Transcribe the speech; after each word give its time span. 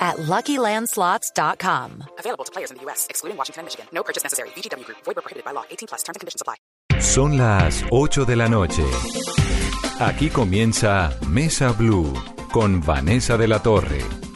at 0.00 0.16
LuckyLandSlots.com. 0.16 2.04
Available 2.18 2.44
to 2.44 2.52
players 2.52 2.70
in 2.70 2.78
the 2.78 2.82
U.S., 2.84 3.06
excluding 3.10 3.36
Washington 3.36 3.60
and 3.60 3.66
Michigan. 3.66 3.86
No 3.92 4.02
purchase 4.02 4.22
necessary. 4.24 4.48
VGW 4.56 4.84
Group. 4.86 4.98
Void 5.04 5.16
where 5.16 5.22
prohibited 5.22 5.44
by 5.44 5.52
law. 5.52 5.64
18 5.70 5.88
plus. 5.88 6.02
Terms 6.02 6.16
and 6.16 6.20
conditions 6.20 6.40
apply. 6.40 6.56
Son 7.00 7.36
las 7.36 7.84
8 7.90 8.24
de 8.24 8.36
la 8.36 8.48
noche. 8.48 8.84
Aquí 10.00 10.30
comienza 10.30 11.16
Mesa 11.28 11.72
Blue 11.72 12.12
con 12.52 12.80
Vanessa 12.80 13.36
de 13.36 13.48
la 13.48 13.62
Torre. 13.62 14.29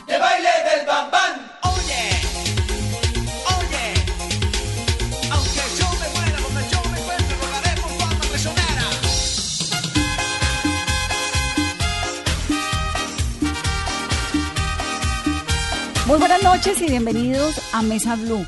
Muy 16.06 16.18
buenas 16.18 16.42
noches 16.42 16.82
y 16.82 16.86
bienvenidos 16.86 17.58
a 17.72 17.80
Mesa 17.80 18.14
Blue. 18.16 18.44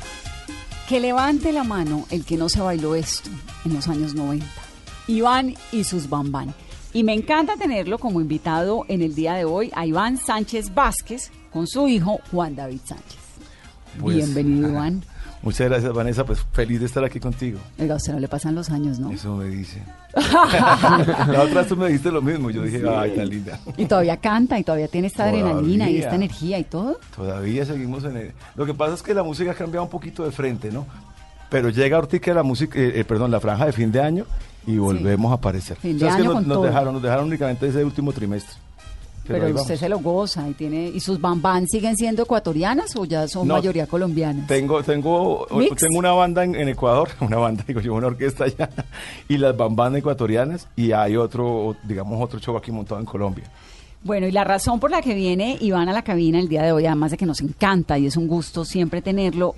Que 0.87 0.99
levante 0.99 1.51
la 1.51 1.63
mano 1.63 2.05
el 2.11 2.23
que 2.23 2.37
no 2.37 2.49
se 2.49 2.61
bailó 2.61 2.93
esto 2.93 3.31
en 3.65 3.73
los 3.73 3.87
años 3.87 4.13
90. 4.13 4.45
Iván 5.07 5.55
y 5.71 5.83
sus 5.83 6.07
bambán. 6.07 6.53
Y 6.93 7.03
me 7.03 7.13
encanta 7.13 7.55
tenerlo 7.57 7.97
como 7.97 8.21
invitado 8.21 8.85
en 8.89 9.01
el 9.01 9.15
día 9.15 9.33
de 9.33 9.45
hoy 9.45 9.71
a 9.75 9.87
Iván 9.87 10.17
Sánchez 10.17 10.75
Vázquez 10.75 11.31
con 11.51 11.65
su 11.65 11.87
hijo 11.87 12.19
Juan 12.31 12.55
David 12.55 12.81
Sánchez. 12.85 13.17
Pues, 13.99 14.17
Bienvenido, 14.17 14.69
Iván. 14.73 15.03
Muchas 15.47 15.69
gracias, 15.69 15.93
Vanessa. 15.93 16.25
Pues 16.25 16.45
feliz 16.51 16.81
de 16.81 16.87
estar 16.87 17.01
aquí 17.05 17.21
contigo. 17.21 17.57
Oiga, 17.79 17.95
usted 17.95 18.11
no 18.11 18.19
le 18.19 18.27
pasan 18.27 18.53
los 18.53 18.69
años, 18.69 18.99
¿no? 18.99 19.11
Eso 19.11 19.33
me 19.37 19.45
dice. 19.45 19.81
La 20.13 21.41
otra 21.41 21.61
vez 21.61 21.67
tú 21.69 21.77
me 21.77 21.87
dijiste 21.87 22.11
lo 22.11 22.21
mismo. 22.21 22.49
Yo 22.49 22.63
dije, 22.63 22.83
ay, 22.85 23.15
tan 23.15 23.29
linda. 23.29 23.57
Y 23.77 23.85
todavía 23.85 24.17
canta 24.17 24.59
y 24.59 24.65
todavía 24.65 24.89
tiene 24.89 25.07
esta 25.07 25.23
adrenalina 25.23 25.89
y 25.89 25.99
esta 25.99 26.15
energía 26.15 26.59
y 26.59 26.65
todo. 26.65 26.99
Todavía 27.15 27.63
seguimos 27.63 28.03
en 28.03 28.17
el... 28.17 28.31
Lo 28.55 28.65
que 28.65 28.73
pasa 28.73 28.95
es 28.95 29.01
que 29.01 29.13
la 29.13 29.23
música 29.23 29.51
ha 29.51 29.55
cambiado 29.55 29.85
un 29.85 29.89
poquito 29.89 30.25
de 30.25 30.31
frente, 30.33 30.69
¿no? 30.69 30.85
Pero 31.49 31.69
llega 31.69 31.95
ahorita 31.95 32.33
la 32.33 32.43
música, 32.43 32.77
eh, 32.77 32.99
eh, 32.99 33.05
perdón, 33.05 33.31
la 33.31 33.39
franja 33.39 33.67
de 33.67 33.71
fin 33.71 33.89
de 33.89 34.01
año 34.01 34.25
y 34.65 34.77
volvemos 34.79 35.31
a 35.31 35.35
aparecer. 35.35 35.77
Fin 35.77 35.93
de 35.93 36.01
¿Sabes 36.01 36.15
que 36.15 36.21
año 36.23 36.33
nos, 36.33 36.39
con 36.39 36.47
nos 36.49 36.57
todo. 36.57 36.65
dejaron, 36.65 36.93
nos 36.93 37.01
dejaron 37.03 37.27
únicamente 37.27 37.67
ese 37.69 37.85
último 37.85 38.11
trimestre. 38.11 38.66
Pero, 39.27 39.47
usted 39.55 39.75
se 39.75 39.89
lo 39.89 39.99
goza 39.99 40.47
y 40.49 40.53
tiene. 40.53 40.87
¿Y 40.87 40.99
sus 40.99 41.19
bambán 41.19 41.67
siguen 41.67 41.95
siendo 41.95 42.23
ecuatorianas 42.23 42.95
o 42.95 43.05
ya 43.05 43.27
son 43.27 43.47
No, 43.47 43.55
mayoría 43.55 43.87
colombianas? 43.87 44.47
Tengo, 44.47 44.81
tengo, 44.83 45.47
Mix. 45.51 45.75
tengo 45.75 45.99
una 45.99 46.11
banda 46.11 46.43
en, 46.43 46.55
en 46.55 46.69
Ecuador, 46.69 47.09
una 47.19 47.37
banda, 47.37 47.63
digo 47.67 47.81
yo, 47.81 47.93
una 47.93 48.07
orquesta 48.07 48.45
allá, 48.45 48.69
y 49.27 49.37
las 49.37 49.55
bambanas 49.55 49.99
ecuatorianas, 49.99 50.67
y 50.75 50.91
hay 50.91 51.15
otro, 51.17 51.75
digamos, 51.83 52.21
otro 52.23 52.39
show 52.39 52.57
aquí 52.57 52.71
montado 52.71 52.99
en 52.99 53.05
Colombia. 53.05 53.45
Bueno, 54.03 54.27
y 54.27 54.31
la 54.31 54.43
razón 54.43 54.79
por 54.79 54.91
la 54.91 55.01
que 55.01 55.13
viene 55.13 55.57
Iván 55.59 55.89
a 55.89 55.93
la 55.93 56.03
cabina 56.03 56.39
el 56.39 56.47
día 56.47 56.63
de 56.63 56.71
hoy, 56.71 56.85
además 56.85 57.11
de 57.11 57.17
que 57.17 57.25
nos 57.25 57.41
encanta 57.41 57.97
y 57.97 58.05
es 58.05 58.15
un 58.15 58.27
gusto 58.27 58.63
siempre 58.63 59.01
tenerlo, 59.01 59.55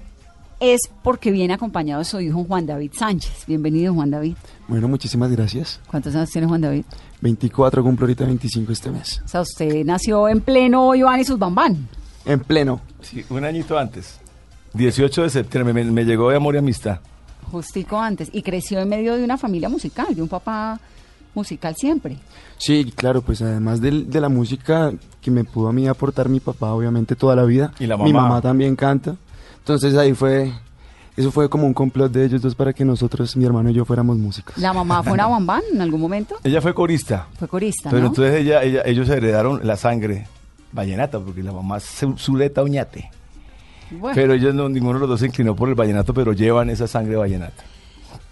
es 0.59 0.81
porque 1.03 1.31
viene 1.31 1.53
acompañado 1.53 1.99
de 1.99 2.05
su 2.05 2.19
hijo 2.19 2.43
Juan 2.45 2.65
David 2.65 2.91
Sánchez. 2.93 3.45
Bienvenido, 3.47 3.93
Juan 3.93 4.11
David. 4.11 4.35
Bueno, 4.67 4.87
muchísimas 4.87 5.31
gracias. 5.31 5.79
¿Cuántos 5.87 6.15
años 6.15 6.29
tiene 6.31 6.47
Juan 6.47 6.61
David? 6.61 6.83
24, 7.21 7.83
cumplo 7.83 8.05
ahorita 8.05 8.25
25 8.25 8.71
este 8.71 8.91
mes. 8.91 9.21
O 9.25 9.27
sea, 9.27 9.41
usted 9.41 9.83
nació 9.85 10.27
en 10.29 10.41
pleno 10.41 10.95
Iván 10.95 11.19
y 11.19 11.25
sus 11.25 11.37
bambán. 11.37 11.87
En 12.25 12.39
pleno. 12.39 12.81
Sí, 13.01 13.25
un 13.29 13.43
añito 13.45 13.77
antes. 13.77 14.19
18 14.73 15.23
de 15.23 15.29
septiembre 15.29 15.73
me, 15.73 15.83
me 15.91 16.05
llegó 16.05 16.29
de 16.29 16.37
amor 16.37 16.55
y 16.55 16.59
amistad. 16.59 16.99
Justico 17.51 17.99
antes. 17.99 18.29
Y 18.31 18.41
creció 18.43 18.79
en 18.79 18.89
medio 18.89 19.15
de 19.17 19.23
una 19.23 19.37
familia 19.37 19.69
musical, 19.69 20.13
de 20.13 20.21
un 20.21 20.27
papá 20.27 20.79
musical 21.33 21.75
siempre. 21.75 22.17
Sí, 22.57 22.91
claro, 22.95 23.21
pues 23.21 23.41
además 23.41 23.81
de, 23.81 23.91
la 23.91 24.29
música 24.29 24.91
que 25.21 25.31
me 25.31 25.43
pudo 25.43 25.69
a 25.69 25.73
mí 25.73 25.87
aportar 25.87 26.29
mi 26.29 26.39
papá, 26.39 26.73
obviamente, 26.73 27.15
toda 27.15 27.35
la 27.35 27.43
vida. 27.43 27.73
Y 27.79 27.87
la 27.87 27.97
Mi 27.97 28.13
mamá. 28.13 28.27
mamá 28.27 28.41
también 28.41 28.75
canta. 28.75 29.15
Entonces 29.59 29.95
ahí 29.95 30.13
fue, 30.13 30.53
eso 31.19 31.31
fue 31.31 31.49
como 31.49 31.67
un 31.67 31.73
complot 31.73 32.11
de 32.11 32.25
ellos 32.25 32.41
dos 32.41 32.55
para 32.55 32.71
que 32.73 32.85
nosotros, 32.85 33.35
mi 33.35 33.45
hermano 33.45 33.69
y 33.69 33.73
yo, 33.73 33.85
fuéramos 33.85 34.17
músicos. 34.17 34.57
¿La 34.57 34.73
mamá 34.73 35.03
fue 35.03 35.13
una 35.13 35.27
bambán 35.27 35.61
en 35.73 35.81
algún 35.81 35.99
momento? 36.01 36.35
Ella 36.43 36.61
fue 36.61 36.73
corista, 36.73 37.27
Fue 37.37 37.47
corista, 37.47 37.89
pero 37.89 38.01
¿no? 38.03 38.07
entonces 38.07 38.35
ella, 38.41 38.63
ella, 38.63 38.81
ellos 38.85 39.09
heredaron 39.09 39.59
la 39.67 39.75
sangre 39.75 40.27
vallenata, 40.71 41.19
porque 41.19 41.43
la 41.43 41.51
mamá 41.51 41.77
es 41.77 41.83
Zuleta 42.17 42.61
Oñate. 42.63 43.11
Bueno. 43.91 44.13
Pero 44.15 44.33
ellos 44.33 44.53
no, 44.53 44.69
ninguno 44.69 44.93
de 44.93 44.99
los 45.01 45.09
dos 45.09 45.19
se 45.19 45.25
inclinó 45.25 45.55
por 45.55 45.67
el 45.69 45.75
vallenato, 45.75 46.13
pero 46.13 46.31
llevan 46.33 46.69
esa 46.69 46.87
sangre 46.87 47.15
vallenata. 47.15 47.63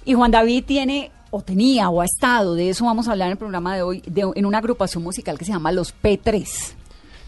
Y 0.05 0.13
Juan 0.13 0.29
David 0.31 0.63
tiene, 0.65 1.11
o 1.31 1.41
tenía, 1.41 1.89
o 1.89 1.99
ha 2.01 2.05
estado, 2.05 2.53
de 2.55 2.69
eso 2.69 2.85
vamos 2.85 3.07
a 3.07 3.11
hablar 3.11 3.27
en 3.27 3.31
el 3.33 3.37
programa 3.37 3.75
de 3.75 3.81
hoy, 3.81 4.01
de- 4.05 4.31
en 4.35 4.45
una 4.45 4.59
agrupación 4.59 5.03
musical 5.03 5.37
que 5.37 5.45
se 5.45 5.51
llama 5.51 5.71
Los 5.71 5.93
P3, 6.01 6.47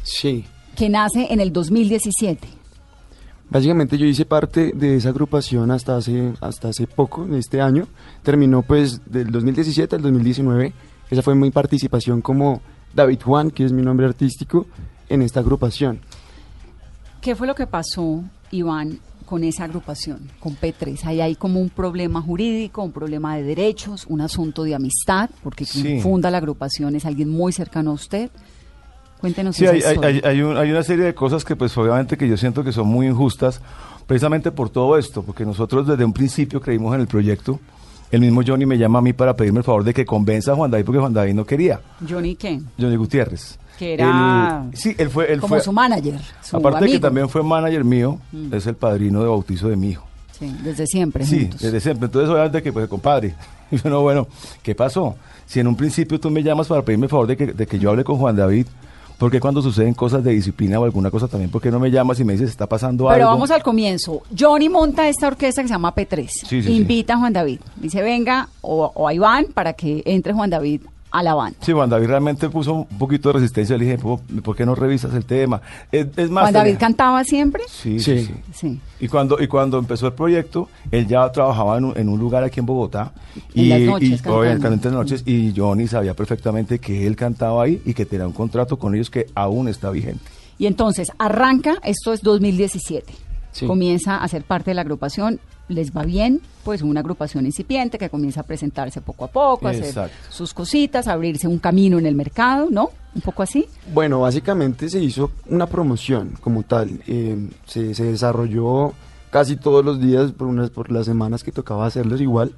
Sí. 0.03 0.46
que 0.75 0.88
nace 0.90 1.28
en 1.34 1.42
el 1.42 1.52
2017. 1.52 2.48
Básicamente 3.50 3.98
yo 3.98 4.06
hice 4.06 4.26
parte 4.26 4.74
de 4.76 4.96
esa 4.98 5.10
agrupación 5.10 5.72
hasta 5.72 5.98
hace, 5.98 6.34
hasta 6.40 6.70
hace 6.70 6.86
poco, 6.86 7.26
en 7.26 7.34
este 7.34 7.62
año. 7.62 7.88
Terminó 8.22 8.62
pues 8.62 9.02
del 9.06 9.32
2017 9.32 9.96
al 9.96 10.02
2019. 10.04 10.74
Esa 11.10 11.22
fue 11.24 11.34
mi 11.34 11.50
participación 11.50 12.22
como 12.22 12.62
David 12.94 13.20
Juan, 13.24 13.50
que 13.50 13.66
es 13.66 13.72
mi 13.72 13.82
nombre 13.82 14.06
artístico, 14.06 14.68
en 15.10 15.24
esta 15.24 15.40
agrupación. 15.40 16.00
¿Qué 17.22 17.36
fue 17.36 17.48
lo 17.48 17.56
que 17.56 17.66
pasó, 17.66 18.24
Iván, 18.52 19.00
con 19.26 19.44
esa 19.44 19.64
agrupación, 19.64 20.30
con 20.40 20.56
P3? 20.56 21.04
Ahí 21.06 21.20
hay 21.20 21.36
como 21.36 21.60
un 21.60 21.70
problema 21.70 22.22
jurídico, 22.22 22.84
un 22.84 22.92
problema 22.92 23.36
de 23.36 23.44
derechos, 23.44 24.06
un 24.08 24.22
asunto 24.22 24.64
de 24.64 24.76
amistad, 24.76 25.30
porque 25.44 25.66
quien 25.66 25.86
Sí. 25.86 26.00
funda 26.02 26.30
la 26.30 26.38
agrupación 26.38 26.96
es 26.96 27.06
alguien 27.06 27.30
muy 27.30 27.52
cercano 27.52 27.92
a 27.92 27.94
usted. 27.96 28.30
Cuéntenos 29.19 29.56
Sí, 29.56 29.66
esa 29.66 29.74
hay, 29.74 29.81
hay, 29.81 29.90
historia. 29.96 30.09
hay- 30.09 30.22
hay 30.38 30.41
un- 30.41 30.57
hay 30.57 30.72
una 30.72 30.84
serie 30.84 31.06
de 31.06 31.13
cosas 31.13 31.44
que 31.44 31.56
pues 31.56 31.78
obviamente 31.78 32.18
que 32.18 32.28
yo 32.28 32.38
siento 32.38 32.63
que 32.63 32.72
son 32.72 32.88
muy 32.88 33.07
injustas, 33.07 33.62
precisamente 34.07 34.52
por 34.52 34.69
todo 34.69 34.97
esto, 34.97 35.22
porque 35.24 35.46
nosotros 35.46 35.85
desde 35.88 36.06
un 36.06 36.13
principio 36.13 36.62
creímos 36.62 36.96
en 36.96 37.02
el 37.02 37.07
proyecto. 37.07 37.59
El 38.12 38.22
mismo 38.22 38.41
Johnny 38.46 38.66
me 38.66 38.78
llama 38.78 39.00
a 39.00 39.02
mí 39.03 39.13
para 39.13 39.35
pedirme 39.35 39.59
el 39.59 39.63
favor 39.63 39.84
de 39.84 39.94
que 39.94 40.03
convenza 40.06 40.53
a 40.53 40.56
Juan 40.56 40.72
David, 40.72 40.85
porque 40.85 41.00
Juan 41.00 41.13
David 41.13 41.34
no 41.35 41.46
quería. 41.46 41.80
Johnny 42.09 42.35
qué? 42.35 42.59
Johnny 42.80 42.96
Gutiérrez. 42.96 43.59
Que 43.78 43.94
era 43.94 44.63
Él- 44.72 44.75
sí, 44.78 44.96
él 44.97 45.09
fue... 45.09 45.31
Él 45.31 45.40
como 45.40 45.56
fue 45.56 45.62
su 45.63 45.72
manager, 45.72 46.19
su 46.41 46.57
aparte 46.57 46.80
de 46.80 46.86
que 46.86 46.91
amigo. 46.94 47.00
Mm. 47.00 47.01
también 47.01 47.30
fue 47.30 47.44
manager 47.44 47.84
mío, 47.84 48.19
es 48.51 48.66
el 48.66 48.75
padrino 48.75 49.22
de 49.22 49.28
bautizo 49.28 49.69
de 49.69 49.75
mi 49.75 49.90
hijo. 49.91 50.06
Sí, 50.31 50.53
desde 50.63 50.88
siempre 50.88 51.24
Sí, 51.25 51.41
juntos. 51.41 51.62
desde 51.62 51.80
siempre. 51.80 52.06
Entonces, 52.07 52.30
obviamente 52.31 52.63
que, 52.63 52.74
pues, 52.74 52.88
compadre, 52.90 53.36
y 53.69 53.78
yo, 53.84 53.90
no, 53.91 54.01
bueno, 54.01 54.28
¿qué 54.63 54.74
pasó? 54.74 55.16
Si 55.46 55.59
en 55.59 55.68
un 55.68 55.75
principio 55.75 56.19
tú 56.19 56.31
me 56.31 56.41
llamas 56.41 56.68
para 56.68 56.81
pedirme 56.81 57.06
el 57.06 57.09
favor 57.12 57.28
de 57.28 57.38
que, 57.38 57.47
de 57.47 57.68
que 57.68 57.78
yo 57.78 57.90
hable 57.91 58.03
con 58.03 58.18
Juan 58.18 58.36
David, 58.36 58.66
porque 59.19 59.40
cuando 59.40 59.62
suceden 59.62 59.94
cosas 59.94 60.24
de 60.24 60.31
disciplina 60.31 60.80
o 60.80 60.85
alguna 60.85 61.12
cosa 61.12 61.28
también, 61.28 61.52
¿por 61.52 61.62
qué 61.62 61.69
no 61.69 61.80
me 61.80 61.91
llamas 61.91 62.19
y 62.22 62.24
me 62.24 62.34
dices, 62.34 62.50
está 62.50 62.66
pasando 62.68 63.03
Pero 63.09 63.16
algo? 63.16 63.30
vamos 63.31 63.52
al 63.52 63.62
comienzo. 63.62 64.24
Johnny 64.38 64.69
monta 64.69 65.07
esta 65.09 65.28
orquesta 65.28 65.62
que 65.62 65.68
se 65.68 65.74
llama 65.74 65.94
P3. 65.94 66.28
Sí, 66.47 66.63
sí, 66.63 66.72
Invita 66.72 67.16
a 67.16 67.18
Juan 67.18 67.34
David. 67.34 67.59
Dice, 67.75 68.02
venga, 68.02 68.47
o, 68.62 68.90
o 68.96 69.07
a 69.07 69.13
Iván 69.13 69.47
para 69.53 69.74
que 69.74 70.02
entre 70.06 70.34
Juan 70.34 70.50
David 70.50 70.81
a 71.12 71.24
la 71.24 71.34
banda. 71.34 71.58
Sí, 71.62 71.72
Juan 71.72 71.90
David 71.90 72.08
realmente 72.08 72.50
puso 72.50 72.74
un 72.74 72.86
poquito 72.97 73.30
de 73.30 73.34
resistencia. 73.40 73.78
Le 73.78 73.86
dije, 73.86 73.97
"¿Por- 73.97 74.20
¿por 74.44 74.56
qué 74.56 74.66
no 74.66 74.75
revisas 74.75 75.14
el 75.16 75.25
tema? 75.25 75.62
Es, 75.92 76.08
es 76.16 76.30
más... 76.30 76.44
Juan 76.44 76.53
David 76.53 76.66
tenía- 76.72 76.80
cantaba 76.80 77.24
siempre. 77.24 77.64
Sí, 77.70 78.00
sí, 78.00 78.20
Sí. 78.20 78.25
sí. 78.25 78.34
Sí. 78.53 78.80
Y 79.00 79.08
cuando, 79.08 79.42
y 79.42 79.48
cuando 79.48 79.80
empezó 79.80 80.08
el 80.08 80.14
proyecto, 80.14 80.69
él 80.92 81.08
ya 81.08 81.31
trabajaba 81.31 81.78
en 81.78 81.86
un, 81.86 81.98
en 81.98 82.09
un 82.09 82.19
lugar 82.19 82.44
aquí 82.44 82.59
en 82.59 82.66
Bogotá. 82.66 83.12
En 83.56 83.64
y, 83.66 83.69
las 83.69 83.80
noches 83.81 84.07
y, 84.10 84.12
cantando. 84.16 84.38
obviamente 84.39 84.88
en 84.88 84.94
las 84.95 85.04
noches. 85.04 85.24
Y 85.25 85.54
Johnny 85.56 85.88
sabía 85.88 86.13
perfectamente 86.13 86.80
que 86.80 87.07
él 87.07 87.16
cantaba 87.16 87.63
ahí 87.63 87.81
y 87.86 87.94
que 87.94 88.06
tenía 88.06 88.28
un 88.28 88.34
contrato 88.34 88.78
con 88.78 88.94
ellos 88.94 89.10
que 89.10 89.25
aún 89.36 89.68
está 89.68 89.89
vigente. 89.89 90.24
Y 90.57 90.66
entonces 90.68 91.07
arranca, 91.18 91.78
esto 91.84 92.12
es 92.13 92.22
2017. 92.22 93.13
Sí. 93.51 93.66
Comienza 93.66 94.18
a 94.18 94.28
ser 94.28 94.44
parte 94.44 94.72
de 94.72 94.75
la 94.75 94.81
agrupación. 94.81 95.39
Les 95.69 95.95
va 95.95 96.04
bien, 96.04 96.42
pues 96.63 96.81
una 96.81 97.00
agrupación 97.00 97.45
incipiente 97.45 97.98
que 97.98 98.10
comienza 98.10 98.42
a 98.42 98.44
presentarse 98.44 99.01
poco 99.01 99.25
a 99.25 99.27
poco, 99.27 99.68
a 99.68 99.71
hacer 99.71 100.12
sus 100.30 100.54
cositas, 100.54 101.07
a 101.07 101.13
abrirse 101.13 101.48
un 101.48 101.60
camino 101.60 101.98
en 101.98 102.06
el 102.06 102.16
mercado, 102.16 102.68
¿no? 102.69 102.89
Un 103.16 103.21
poco 103.21 103.44
así. 103.44 103.66
Bueno, 103.94 104.19
básicamente 104.19 104.89
se 104.89 105.00
hizo 105.00 105.31
una 105.48 105.68
promoción 105.68 106.38
como 106.42 106.63
tal. 106.63 107.01
Eh, 107.07 107.50
se, 107.66 107.94
se 107.94 108.04
desarrolló 108.04 108.94
casi 109.30 109.56
todos 109.56 109.86
los 109.86 110.01
días 110.01 110.31
por, 110.31 110.48
unas, 110.48 110.69
por 110.69 110.92
las 110.92 111.06
semanas 111.06 111.44
que 111.44 111.51
tocaba 111.51 111.86
hacerlos 111.86 112.19
igual, 112.19 112.54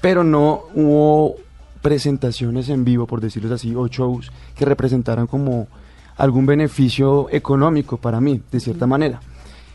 pero 0.00 0.24
no 0.24 0.62
hubo 0.74 1.36
presentaciones 1.80 2.68
en 2.68 2.84
vivo, 2.84 3.06
por 3.06 3.20
decirlo 3.20 3.54
así, 3.54 3.74
o 3.74 3.88
shows 3.88 4.30
que 4.54 4.64
representaran 4.64 5.26
como 5.26 5.66
algún 6.16 6.46
beneficio 6.46 7.28
económico 7.30 7.96
para 7.96 8.20
mí, 8.20 8.40
de 8.50 8.60
cierta 8.60 8.86
manera. 8.86 9.20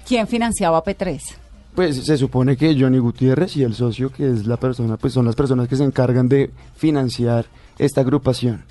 ¿Quién 0.08 0.28
financiaba 0.28 0.82
P3? 0.84 1.47
Pues 1.78 2.06
se 2.08 2.18
supone 2.18 2.58
que 2.58 2.76
Johnny 2.76 2.98
Gutiérrez 2.98 3.56
y 3.56 3.62
el 3.62 3.76
socio, 3.76 4.12
que 4.12 4.28
es 4.28 4.48
la 4.48 4.58
persona, 4.58 4.98
pues 4.98 5.14
son 5.14 5.28
las 5.28 5.36
personas 5.36 5.68
que 5.68 5.76
se 5.76 5.84
encargan 5.84 6.28
de 6.28 6.50
financiar 6.76 7.46
esta 7.78 8.02
agrupación. 8.02 8.64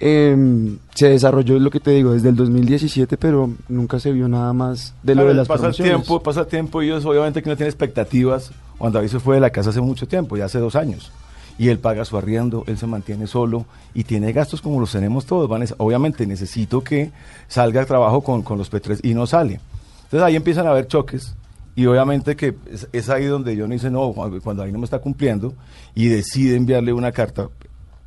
Em, 0.00 0.76
se 0.94 1.08
desarrolló 1.08 1.58
lo 1.58 1.70
que 1.70 1.80
te 1.80 1.92
digo 1.92 2.12
desde 2.12 2.28
el 2.28 2.36
2017, 2.36 3.16
pero 3.16 3.48
nunca 3.70 3.98
se 4.00 4.12
vio 4.12 4.28
nada 4.28 4.52
más 4.52 4.92
de 5.02 5.14
lo 5.14 5.22
Claro, 5.22 5.28
de 5.30 5.34
las 5.34 5.48
pasa 5.48 5.68
el 5.68 5.72
promociones. 5.74 5.94
tiempo, 6.04 6.22
pasa 6.22 6.40
el 6.40 6.46
tiempo 6.48 6.82
y 6.82 6.88
ellos 6.88 7.06
obviamente 7.06 7.42
que 7.42 7.48
no 7.48 7.56
tienen 7.56 7.70
expectativas. 7.70 8.50
Juan 8.76 8.92
David 8.92 9.08
se 9.08 9.18
fue 9.18 9.36
de 9.36 9.40
la 9.40 9.48
casa 9.48 9.70
hace 9.70 9.80
mucho 9.80 10.06
tiempo, 10.06 10.36
ya 10.36 10.44
hace 10.44 10.58
dos 10.58 10.76
años. 10.76 11.10
Y 11.56 11.70
él 11.70 11.78
paga 11.78 12.04
su 12.04 12.18
arriendo, 12.18 12.64
él 12.66 12.76
se 12.76 12.86
mantiene 12.86 13.26
solo 13.26 13.64
y 13.94 14.04
tiene 14.04 14.34
gastos 14.34 14.60
como 14.60 14.78
los 14.78 14.92
tenemos 14.92 15.24
todos. 15.24 15.48
Vanessa. 15.48 15.74
Obviamente 15.78 16.26
necesito 16.26 16.84
que 16.84 17.12
salga 17.48 17.80
a 17.80 17.86
trabajo 17.86 18.20
con, 18.20 18.42
con 18.42 18.58
los 18.58 18.70
P3 18.70 19.00
y 19.04 19.14
no 19.14 19.26
sale. 19.26 19.58
Entonces 20.04 20.20
ahí 20.20 20.36
empiezan 20.36 20.66
a 20.66 20.72
haber 20.72 20.86
choques 20.86 21.34
y 21.76 21.86
obviamente 21.86 22.34
que 22.34 22.56
es, 22.72 22.88
es 22.92 23.08
ahí 23.10 23.26
donde 23.26 23.54
yo 23.54 23.66
no 23.68 23.74
dice 23.74 23.90
no, 23.90 24.12
cuando 24.42 24.62
ahí 24.64 24.72
no 24.72 24.78
me 24.78 24.84
está 24.84 24.98
cumpliendo 24.98 25.54
y 25.94 26.08
decide 26.08 26.56
enviarle 26.56 26.92
una 26.92 27.12
carta 27.12 27.48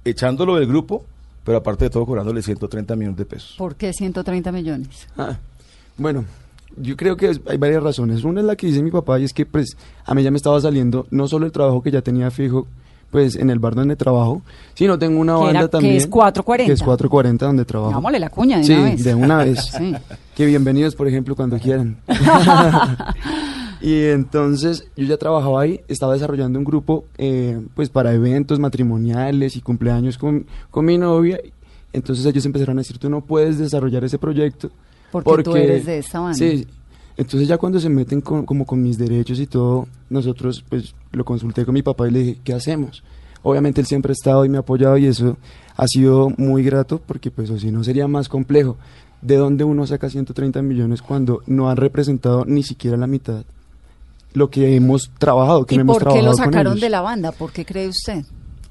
echándolo 0.03 0.55
del 0.55 0.67
grupo, 0.67 1.05
pero 1.45 1.59
aparte 1.59 1.85
de 1.85 1.89
todo 1.89 2.05
cobrándole 2.05 2.41
130 2.41 2.95
millones 2.95 3.17
de 3.17 3.25
pesos. 3.25 3.55
¿Por 3.57 3.75
qué 3.75 3.93
130 3.93 4.51
millones? 4.51 5.07
Ah, 5.17 5.37
bueno, 5.97 6.25
yo 6.77 6.95
creo 6.97 7.15
que 7.17 7.31
hay 7.47 7.57
varias 7.57 7.81
razones. 7.83 8.23
Una 8.23 8.41
es 8.41 8.45
la 8.47 8.55
que 8.55 8.67
dice 8.67 8.81
mi 8.83 8.91
papá 8.91 9.19
y 9.19 9.23
es 9.25 9.33
que 9.33 9.45
pues 9.45 9.77
a 10.05 10.13
mí 10.15 10.23
ya 10.23 10.31
me 10.31 10.37
estaba 10.37 10.59
saliendo 10.59 11.07
no 11.11 11.27
solo 11.27 11.45
el 11.45 11.51
trabajo 11.51 11.81
que 11.81 11.91
ya 11.91 12.01
tenía 12.01 12.29
fijo 12.31 12.67
pues 13.11 13.35
en 13.37 13.49
el 13.49 13.57
bar 13.57 13.73
donde 13.73 13.95
trabajo, 13.95 14.43
sino 14.75 14.99
tengo 14.99 15.19
una 15.19 15.33
banda 15.33 15.49
era- 15.51 15.61
que 15.61 15.67
también 15.69 15.95
es 15.95 16.05
440. 16.05 16.67
que 16.67 16.73
es 16.73 16.79
440 16.83 17.45
donde 17.47 17.65
trabajo. 17.65 17.91
Dámosle 17.91 18.19
la 18.19 18.29
cuña 18.29 18.57
de 18.59 18.63
sí, 18.63 18.73
una 18.73 18.83
vez. 18.83 19.03
de 19.03 19.15
una 19.15 19.37
vez. 19.37 19.59
Sí. 19.77 19.95
Que 20.35 20.45
bienvenidos, 20.45 20.95
por 20.95 21.07
ejemplo, 21.07 21.35
cuando 21.35 21.57
quieran. 21.57 21.97
y 23.81 24.05
entonces 24.05 24.87
yo 24.97 25.05
ya 25.05 25.17
trabajaba 25.17 25.61
ahí, 25.61 25.81
estaba 25.87 26.13
desarrollando 26.13 26.59
un 26.59 26.65
grupo 26.65 27.05
eh, 27.17 27.61
pues 27.75 27.89
para 27.89 28.13
eventos 28.13 28.59
matrimoniales 28.59 29.55
y 29.55 29.61
cumpleaños 29.61 30.17
con, 30.17 30.45
con 30.69 30.85
mi 30.85 30.97
novia. 30.97 31.39
Entonces 31.93 32.25
ellos 32.25 32.45
empezaron 32.45 32.77
a 32.77 32.81
decir, 32.81 32.97
tú 32.97 33.09
no 33.09 33.21
puedes 33.21 33.57
desarrollar 33.57 34.03
ese 34.03 34.19
proyecto. 34.19 34.69
Porque 35.11 35.43
tú 35.43 35.55
eres 35.55 35.85
de 35.85 35.99
esta 35.99 36.19
banda. 36.19 36.37
Sí. 36.37 36.67
Entonces 37.15 37.47
ya 37.47 37.57
cuando 37.57 37.79
se 37.79 37.89
meten 37.89 38.21
con, 38.21 38.45
como 38.45 38.65
con 38.65 38.81
mis 38.81 38.97
derechos 38.97 39.39
y 39.39 39.47
todo, 39.47 39.87
nosotros 40.09 40.63
pues 40.67 40.93
lo 41.11 41.23
consulté 41.25 41.65
con 41.65 41.73
mi 41.73 41.81
papá 41.81 42.07
y 42.07 42.11
le 42.11 42.19
dije, 42.19 42.39
¿qué 42.43 42.53
hacemos? 42.53 43.03
Obviamente 43.43 43.79
él 43.81 43.87
siempre 43.87 44.11
ha 44.11 44.13
estado 44.13 44.43
y 44.43 44.49
me 44.49 44.57
ha 44.57 44.61
apoyado 44.61 44.97
y 44.97 45.05
eso 45.05 45.37
ha 45.75 45.87
sido 45.87 46.29
muy 46.37 46.63
grato 46.63 47.01
porque 47.05 47.31
pues 47.31 47.49
o 47.49 47.57
si 47.57 47.71
no 47.71 47.83
sería 47.83 48.07
más 48.07 48.27
complejo. 48.27 48.77
¿De 49.21 49.35
dónde 49.35 49.63
uno 49.63 49.85
saca 49.87 50.09
130 50.09 50.61
millones 50.61 51.01
cuando 51.01 51.41
no 51.45 51.69
han 51.69 51.77
representado 51.77 52.45
ni 52.45 52.63
siquiera 52.63 52.95
la 52.95 53.07
mitad 53.07 53.43
lo 54.33 54.49
que 54.49 54.75
hemos 54.75 55.11
trabajado, 55.17 55.65
que 55.65 55.75
¿Y 55.75 55.79
hemos 55.79 55.95
por 55.95 56.03
qué 56.03 56.19
trabajado 56.19 56.31
lo 56.31 56.37
sacaron 56.37 56.79
de 56.79 56.89
la 56.89 57.01
banda? 57.01 57.31
¿Por 57.31 57.51
qué 57.51 57.65
cree 57.65 57.87
usted? 57.87 58.23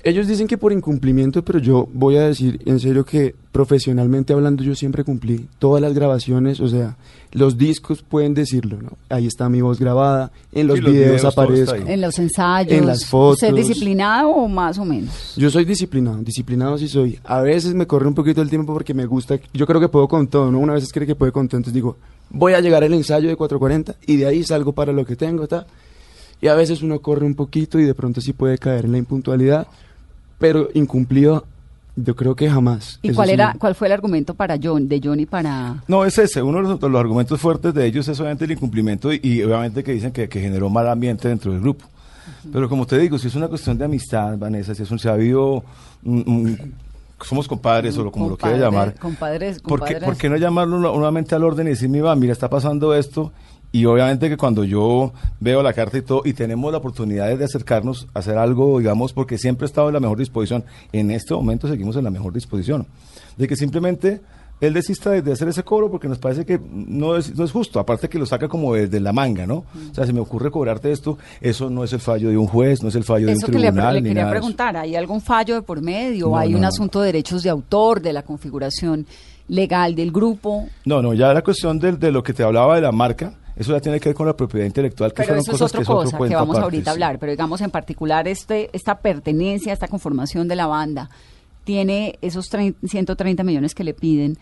Ellos 0.04 0.28
dicen 0.28 0.46
que 0.46 0.56
por 0.56 0.72
incumplimiento, 0.72 1.44
pero 1.44 1.58
yo 1.58 1.88
voy 1.92 2.16
a 2.16 2.22
decir 2.22 2.60
en 2.66 2.78
serio 2.78 3.04
que 3.04 3.34
profesionalmente 3.50 4.32
hablando 4.32 4.62
yo 4.62 4.74
siempre 4.74 5.02
cumplí 5.02 5.48
todas 5.58 5.82
las 5.82 5.92
grabaciones, 5.92 6.60
o 6.60 6.68
sea, 6.68 6.96
los 7.32 7.58
discos 7.58 8.02
pueden 8.02 8.34
decirlo, 8.34 8.80
¿no? 8.80 8.92
Ahí 9.08 9.26
está 9.26 9.48
mi 9.48 9.60
voz 9.60 9.78
grabada, 9.78 10.30
en 10.52 10.66
los, 10.66 10.76
Sí, 10.76 10.82
los 10.82 10.92
videos, 10.92 11.16
videos, 11.16 11.24
aparezco. 11.24 11.74
En 11.74 12.00
los 12.00 12.18
ensayos. 12.18 12.72
En 12.72 12.86
las 12.86 13.04
fotos. 13.04 13.42
¿Usted 13.42 13.56
es 13.56 13.68
disciplinado 13.68 14.30
o 14.30 14.48
más 14.48 14.78
o 14.78 14.84
menos? 14.84 15.34
Yo 15.36 15.50
soy 15.50 15.64
disciplinado, 15.64 16.18
disciplinado 16.18 16.78
sí 16.78 16.88
soy. 16.88 17.18
A 17.24 17.40
veces 17.40 17.74
me 17.74 17.86
corre 17.86 18.08
un 18.08 18.14
poquito 18.14 18.40
el 18.40 18.48
tiempo 18.48 18.72
porque 18.72 18.94
me 18.94 19.06
gusta, 19.06 19.38
yo 19.52 19.66
creo 19.66 19.80
que 19.80 19.88
puedo 19.88 20.08
con 20.08 20.26
todo, 20.28 20.50
¿no? 20.50 20.58
Una 20.58 20.74
vez 20.74 20.92
cree 20.92 21.06
que 21.06 21.14
puede 21.14 21.32
con 21.32 21.48
todo, 21.48 21.58
entonces 21.58 21.74
digo, 21.74 21.96
voy 22.30 22.54
a 22.54 22.60
llegar 22.60 22.82
al 22.82 22.94
ensayo 22.94 23.28
de 23.28 23.36
440 23.36 23.96
y 24.06 24.16
de 24.16 24.26
ahí 24.26 24.42
salgo 24.42 24.72
para 24.72 24.92
lo 24.92 25.04
que 25.04 25.16
tengo, 25.16 25.42
¿está? 25.44 25.66
Y 26.40 26.48
a 26.48 26.54
veces 26.54 26.82
uno 26.82 27.00
corre 27.00 27.26
un 27.26 27.34
poquito 27.34 27.78
y 27.78 27.84
de 27.84 27.94
pronto 27.94 28.20
sí 28.20 28.32
puede 28.32 28.58
caer 28.58 28.84
en 28.84 28.92
la 28.92 28.98
impuntualidad, 28.98 29.66
pero 30.38 30.68
incumplido 30.74 31.44
yo 32.04 32.14
creo 32.14 32.34
que 32.36 32.48
jamás. 32.50 32.98
¿Y 33.02 33.08
Eso 33.08 33.16
cuál 33.16 33.28
sí. 33.28 33.34
era, 33.34 33.54
cuál 33.58 33.74
fue 33.74 33.88
el 33.88 33.92
argumento 33.92 34.34
para 34.34 34.56
John, 34.62 34.88
de 34.88 35.00
Johnny 35.02 35.26
para 35.26 35.82
No, 35.88 36.04
es 36.04 36.16
ese. 36.18 36.42
Uno 36.42 36.58
de 36.58 36.62
los, 36.64 36.80
los 36.82 37.00
argumentos 37.00 37.40
fuertes 37.40 37.74
de 37.74 37.86
ellos 37.86 38.06
es 38.08 38.18
obviamente 38.20 38.44
el 38.44 38.52
incumplimiento 38.52 39.12
y, 39.12 39.20
y 39.22 39.42
obviamente 39.42 39.82
que 39.82 39.92
dicen 39.92 40.12
que, 40.12 40.28
que 40.28 40.40
generó 40.40 40.70
mal 40.70 40.88
ambiente 40.88 41.28
dentro 41.28 41.50
del 41.52 41.60
grupo. 41.60 41.84
Pero 42.52 42.68
como 42.68 42.86
te 42.86 42.98
digo, 42.98 43.18
si 43.18 43.28
es 43.28 43.34
una 43.34 43.48
cuestión 43.48 43.76
de 43.78 43.84
amistad, 43.86 44.36
Vanessa, 44.38 44.74
si 44.74 44.82
es 44.82 44.90
un, 44.90 44.98
se 44.98 45.08
ha 45.08 45.12
habido, 45.14 45.64
mm, 46.02 46.18
mm, 46.50 46.56
somos 47.22 47.48
compadres 47.48 47.96
o 47.98 48.04
lo, 48.04 48.12
como 48.12 48.28
lo 48.28 48.36
quiera 48.36 48.56
llamar, 48.58 48.94
compadres- 48.94 49.60
¿por 49.60 49.80
qué, 49.80 49.94
compadres? 49.94 50.04
por 50.04 50.16
qué 50.16 50.28
no 50.28 50.36
llamarlo 50.36 50.78
nu- 50.78 50.92
nuevamente 50.94 51.34
al 51.34 51.42
orden 51.42 51.66
y 51.66 51.70
decir, 51.70 51.88
mira, 51.88 52.14
mira, 52.14 52.32
está 52.32 52.48
pasando 52.48 52.94
esto? 52.94 53.32
Y 53.70 53.84
obviamente 53.84 54.28
que 54.30 54.36
cuando 54.38 54.64
yo 54.64 55.12
veo 55.40 55.62
la 55.62 55.72
carta 55.74 55.98
y 55.98 56.02
todo, 56.02 56.22
y 56.24 56.32
tenemos 56.32 56.72
la 56.72 56.78
oportunidad 56.78 57.36
de 57.36 57.44
acercarnos 57.44 58.06
a 58.14 58.20
hacer 58.20 58.38
algo, 58.38 58.78
digamos, 58.78 59.12
porque 59.12 59.36
siempre 59.36 59.66
he 59.66 59.68
estado 59.68 59.88
en 59.88 59.94
la 59.94 60.00
mejor 60.00 60.18
disposición, 60.18 60.64
en 60.92 61.10
este 61.10 61.34
momento 61.34 61.68
seguimos 61.68 61.94
en 61.96 62.04
la 62.04 62.10
mejor 62.10 62.32
disposición, 62.32 62.86
de 63.36 63.46
que 63.46 63.56
simplemente 63.56 64.20
él 64.60 64.72
desista 64.72 65.10
de, 65.10 65.22
de 65.22 65.32
hacer 65.32 65.46
ese 65.48 65.62
cobro 65.62 65.88
porque 65.90 66.08
nos 66.08 66.18
parece 66.18 66.44
que 66.46 66.58
no 66.72 67.16
es, 67.16 67.36
no 67.36 67.44
es 67.44 67.52
justo, 67.52 67.78
aparte 67.78 68.08
que 68.08 68.18
lo 68.18 68.24
saca 68.26 68.48
como 68.48 68.74
desde 68.74 68.98
la 69.00 69.12
manga, 69.12 69.46
¿no? 69.46 69.56
O 69.90 69.94
sea, 69.94 70.04
se 70.06 70.12
me 70.14 70.18
ocurre 70.20 70.50
cobrarte 70.50 70.90
esto, 70.90 71.16
eso 71.40 71.68
no 71.70 71.84
es 71.84 71.92
el 71.92 72.00
fallo 72.00 72.30
de 72.30 72.36
un 72.38 72.46
juez, 72.48 72.82
no 72.82 72.88
es 72.88 72.94
el 72.96 73.04
fallo 73.04 73.26
de 73.26 73.32
un 73.32 73.38
Eso 73.38 73.46
que 73.46 73.52
le, 73.52 73.66
tribunal, 73.68 73.94
le 73.94 74.00
ni 74.00 74.08
quería 74.08 74.22
de 74.24 74.28
eso. 74.30 74.32
preguntar, 74.40 74.76
¿hay 74.78 74.96
algún 74.96 75.20
fallo 75.20 75.54
de 75.54 75.62
por 75.62 75.80
medio? 75.82 76.28
No, 76.30 76.38
¿Hay 76.38 76.52
no, 76.52 76.58
un 76.58 76.64
asunto 76.64 77.00
de 77.02 77.06
derechos 77.08 77.42
de 77.44 77.50
autor, 77.50 78.00
de 78.00 78.12
la 78.14 78.22
configuración 78.22 79.06
legal 79.46 79.94
del 79.94 80.10
grupo? 80.10 80.66
No, 80.86 81.02
no, 81.02 81.14
ya 81.14 81.32
la 81.34 81.42
cuestión 81.42 81.78
del- 81.78 81.98
de, 82.00 82.10
lo 82.10 82.22
que 82.24 82.32
te 82.32 82.42
hablaba 82.42 82.74
de 82.74 82.80
la 82.80 82.90
marca, 82.92 83.34
eso 83.58 83.72
ya 83.72 83.80
tiene 83.80 83.98
que 84.00 84.08
ver 84.10 84.16
con 84.16 84.26
la 84.26 84.36
propiedad 84.36 84.64
intelectual, 84.66 85.10
que 85.12 85.16
Pero 85.16 85.26
fueron 85.28 85.42
eso 85.42 85.50
es 85.52 85.58
cosas 85.58 85.70
otra 85.70 85.78
que 85.78 85.82
es 85.82 85.88
otro 85.88 85.96
cosa 86.18 86.28
que 86.28 86.34
vamos 86.34 86.56
aparte, 86.56 86.64
ahorita 86.64 86.90
a 86.90 86.94
sí. 86.94 86.96
hablar. 86.96 87.18
Pero 87.18 87.32
digamos 87.32 87.60
en 87.60 87.70
particular 87.70 88.26
este, 88.28 88.70
esta 88.72 88.98
pertenencia, 89.00 89.72
esta 89.72 89.88
conformación 89.88 90.46
de 90.48 90.56
la 90.56 90.66
banda, 90.66 91.10
tiene 91.64 92.18
esos 92.22 92.50
trein- 92.50 92.76
130 92.86 93.42
millones 93.44 93.74
que 93.74 93.84
le 93.84 93.92
piden, 93.94 94.38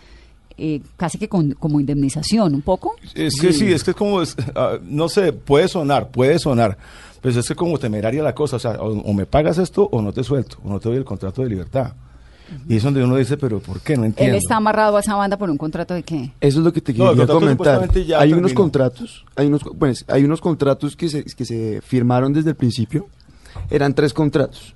eh, 0.58 0.80
casi 0.96 1.18
que 1.18 1.28
con- 1.28 1.52
como 1.52 1.80
indemnización, 1.80 2.54
un 2.54 2.62
poco. 2.62 2.94
Es 3.14 3.34
que 3.40 3.52
sí, 3.52 3.72
es 3.72 3.82
que 3.84 3.90
es 3.90 3.96
como, 3.96 4.22
es- 4.22 4.36
ah, 4.54 4.78
no 4.82 5.08
sé, 5.08 5.32
puede 5.32 5.68
sonar, 5.68 6.10
puede 6.10 6.38
sonar, 6.38 6.78
pero 7.20 7.38
es 7.40 7.48
que 7.48 7.54
como 7.54 7.78
temeraria 7.78 8.22
la 8.22 8.34
cosa, 8.34 8.56
o 8.56 8.58
sea, 8.58 8.72
o, 8.80 8.92
o 9.00 9.12
me 9.12 9.26
pagas 9.26 9.58
esto 9.58 9.88
o 9.90 10.00
no 10.00 10.12
te 10.12 10.22
suelto, 10.24 10.58
o 10.64 10.68
no 10.68 10.78
te 10.80 10.88
doy 10.88 10.98
el 10.98 11.04
contrato 11.04 11.42
de 11.42 11.48
libertad. 11.48 11.92
Y 12.68 12.76
es 12.76 12.82
donde 12.82 13.02
uno 13.02 13.16
dice, 13.16 13.36
pero 13.36 13.58
¿por 13.60 13.80
qué? 13.80 13.96
No 13.96 14.04
entiendo. 14.04 14.32
Él 14.34 14.38
está 14.38 14.56
amarrado 14.56 14.96
a 14.96 15.00
esa 15.00 15.14
banda 15.16 15.36
por 15.36 15.50
un 15.50 15.56
contrato 15.58 15.94
de 15.94 16.02
qué? 16.02 16.32
Eso 16.40 16.58
es 16.60 16.64
lo 16.64 16.72
que 16.72 16.80
te 16.80 16.92
No, 16.94 17.10
quería 17.10 17.26
comentar. 17.26 17.78
Hay 17.82 18.32
unos 18.32 18.42
terminó. 18.42 18.54
contratos, 18.54 19.24
hay 19.34 19.46
unos, 19.48 19.62
pues, 19.78 20.04
hay 20.08 20.24
unos 20.24 20.40
contratos 20.40 20.94
que 20.96 21.08
se, 21.08 21.24
que 21.24 21.44
se 21.44 21.80
firmaron 21.82 22.32
desde 22.32 22.50
el 22.50 22.56
principio. 22.56 23.08
Eran 23.70 23.94
tres 23.94 24.12
contratos 24.12 24.74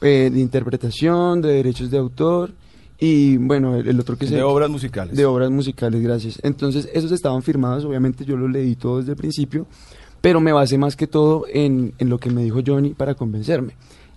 eh, 0.00 0.30
de 0.32 0.40
interpretación, 0.40 1.42
de 1.42 1.52
derechos 1.54 1.90
de 1.90 1.98
autor 1.98 2.52
y 2.98 3.36
bueno, 3.38 3.76
el, 3.76 3.88
el 3.88 3.98
otro 4.00 4.16
que 4.16 4.26
se 4.26 4.36
de 4.36 4.42
obras 4.42 4.70
musicales. 4.70 5.16
de 5.16 5.24
obras 5.26 5.50
musicales, 5.50 6.02
gracias. 6.02 6.38
Entonces, 6.42 6.88
esos 6.92 7.12
estaban 7.12 7.42
firmados, 7.42 7.84
obviamente 7.84 8.24
yo 8.24 8.36
los 8.36 8.50
leí 8.50 8.76
todo 8.76 8.98
desde 8.98 9.12
el 9.12 9.16
principio, 9.16 9.66
pero 10.20 10.40
me 10.40 10.52
basé 10.52 10.78
más 10.78 10.96
que 10.96 11.06
todo 11.06 11.44
en, 11.52 11.92
en 11.98 12.08
lo 12.08 12.18
que 12.18 12.30
me 12.30 12.42
dijo 12.42 12.60
Johnny 12.66 12.90
para 12.94 13.14
convencerme. 13.14 13.74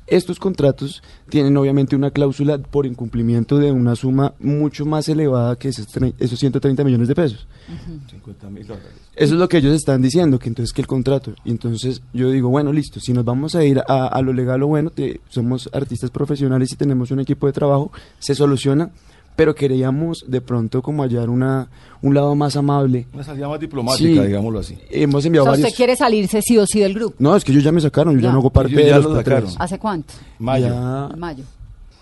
Estos 0.08 0.38
contratos 0.40 1.02
tienen 1.30 1.56
obviamente 1.58 1.96
una 1.96 2.12
cláusula 2.12 2.58
por 2.58 2.86
incumplimiento 2.86 3.58
de 3.58 3.72
una 3.72 3.96
suma 3.96 4.34
mucho 4.40 4.86
más 4.86 5.08
elevada 5.10 5.56
que 5.56 5.70
esos, 5.70 5.88
esos 6.20 6.40
130 6.40 6.84
millones 6.84 7.08
de 7.08 7.16
pesos. 7.16 7.48
50 8.10 8.50
mil 8.50 8.68
dólares. 8.68 8.90
Eso 9.16 9.34
es 9.36 9.40
lo 9.40 9.48
que 9.48 9.58
ellos 9.58 9.74
están 9.76 10.02
diciendo, 10.02 10.40
que 10.40 10.50
entonces 10.50 10.74
que 10.74 10.82
el 10.82 10.88
contrato. 10.88 11.34
Y 11.46 11.52
entonces 11.52 12.02
yo 12.14 12.30
digo, 12.32 12.50
bueno, 12.50 12.74
listo, 12.74 13.00
si 13.00 13.14
nos 13.14 13.24
vamos 13.24 13.56
a 13.56 13.64
ir 13.64 13.80
a, 13.88 14.08
a 14.08 14.22
lo 14.22 14.34
legal 14.34 14.62
o 14.64 14.68
bueno, 14.68 14.90
te- 14.90 15.22
somos 15.30 15.70
artistas 15.72 16.10
profesionales 16.10 16.72
y 16.72 16.76
tenemos 16.76 17.12
un 17.12 17.20
equipo 17.20 17.48
de 17.48 17.54
trabajo, 17.54 17.92
se 18.20 18.36
soluciona, 18.36 18.92
pero 19.36 19.56
queríamos 19.56 20.26
de 20.28 20.42
pronto 20.42 20.82
como 20.82 21.04
hallar 21.04 21.30
una, 21.30 21.68
un 22.02 22.14
lado 22.14 22.36
más 22.36 22.56
amable. 22.56 23.08
Una 23.14 23.24
salida 23.24 23.48
más 23.48 23.60
diplomática, 23.60 24.22
Sí. 24.22 24.28
digámoslo 24.28 24.60
así. 24.60 24.78
Hemos 24.90 25.24
O 25.24 25.28
enviado 25.28 25.46
sea, 25.46 25.52
varios... 25.52 25.66
usted 25.68 25.78
quiere 25.78 25.96
salirse 25.96 26.42
sí 26.42 26.58
o 26.58 26.66
sí 26.66 26.80
del 26.80 26.94
grupo. 26.94 27.16
No, 27.20 27.36
es 27.36 27.44
que 27.44 27.52
ellos 27.52 27.64
ya 27.64 27.72
me 27.72 27.82
sacaron, 27.82 28.14
yo 28.16 28.22
ya, 28.22 28.28
Ya. 28.28 28.32
no 28.34 28.40
hago 28.40 28.50
parte 28.50 28.76
de 28.76 28.88
ya 28.88 29.00
los 29.00 29.16
sacaron. 29.16 29.50
¿Hace 29.58 29.80
cuánto? 29.80 30.14
Mayo. 30.40 30.68
Ya, 30.68 31.10
mayo. 31.18 31.44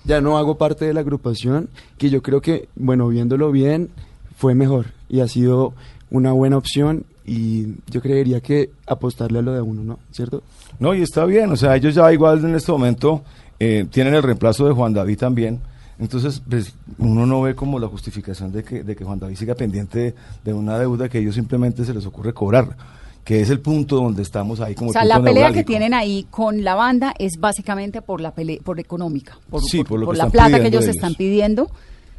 ya 0.04 0.20
no 0.22 0.38
hago 0.38 0.58
parte 0.58 0.86
de 0.86 0.94
la 0.94 1.00
agrupación, 1.02 1.70
que 1.98 2.10
yo 2.10 2.22
creo 2.22 2.42
que, 2.42 2.68
bueno, 2.76 3.08
viéndolo 3.08 3.52
bien, 3.52 3.90
fue 4.38 4.56
mejor 4.56 4.88
y 5.10 5.20
ha 5.20 5.28
sido 5.28 5.74
una 6.10 6.32
buena 6.34 6.58
opción 6.58 7.06
y 7.26 7.76
yo 7.90 8.02
creería 8.02 8.42
que 8.42 8.72
apostarle 8.88 9.40
a 9.40 9.42
lo 9.44 9.54
de 9.54 9.62
uno, 9.62 9.84
¿no? 9.84 10.00
¿Cierto? 10.12 10.42
No, 10.80 10.94
y 10.96 11.02
está 11.04 11.24
bien, 11.26 11.52
o 11.52 11.56
sea, 11.56 11.76
ellos 11.76 11.94
ya 11.94 12.12
igual 12.12 12.44
en 12.44 12.56
este 12.56 12.72
momento 12.72 13.22
eh, 13.60 13.86
tienen 13.92 14.16
el 14.16 14.24
reemplazo 14.24 14.66
de 14.66 14.74
Juan 14.74 14.92
David 14.94 15.20
también. 15.20 15.60
Entonces, 16.02 16.42
pues, 16.50 16.74
uno 16.98 17.28
no 17.28 17.44
ve 17.44 17.54
como 17.54 17.78
la 17.78 17.88
justificación 17.88 18.52
de 18.52 18.64
que, 18.64 18.84
de 18.84 18.96
que 18.96 19.04
Juan 19.06 19.20
David 19.20 19.36
siga 19.36 19.54
pendiente 19.54 20.16
de, 20.44 20.54
una 20.54 20.80
deuda 20.80 21.08
que 21.08 21.20
ellos 21.20 21.36
simplemente 21.36 21.86
se 21.86 21.94
les 21.94 22.08
ocurre 22.08 22.34
cobrar, 22.34 22.76
que 23.24 23.40
es 23.40 23.52
el 23.52 23.60
punto 23.60 23.98
donde 23.98 24.24
estamos 24.24 24.62
ahí 24.62 24.74
como 24.74 24.90
O 24.90 24.94
sea, 24.94 25.06
la 25.06 25.22
pelea 25.22 25.54
que 25.54 25.64
tienen 25.64 25.94
ahí 25.94 26.26
con 26.32 26.64
la 26.64 26.74
banda 26.74 27.14
es 27.20 27.34
básicamente 27.40 28.02
por 28.02 28.20
la 28.20 28.32
pelea, 28.32 28.58
por 28.64 28.80
económica, 28.80 29.38
por, 29.48 29.62
Sí, 29.62 29.84
por 29.84 30.00
lo 30.00 30.08
que 30.10 30.18
la 30.18 30.24
están 30.26 30.32
plata 30.32 30.60
que 30.60 30.70
ellos 30.70 30.86
ellos. 30.86 30.96
están 30.96 31.14
pidiendo. 31.14 31.70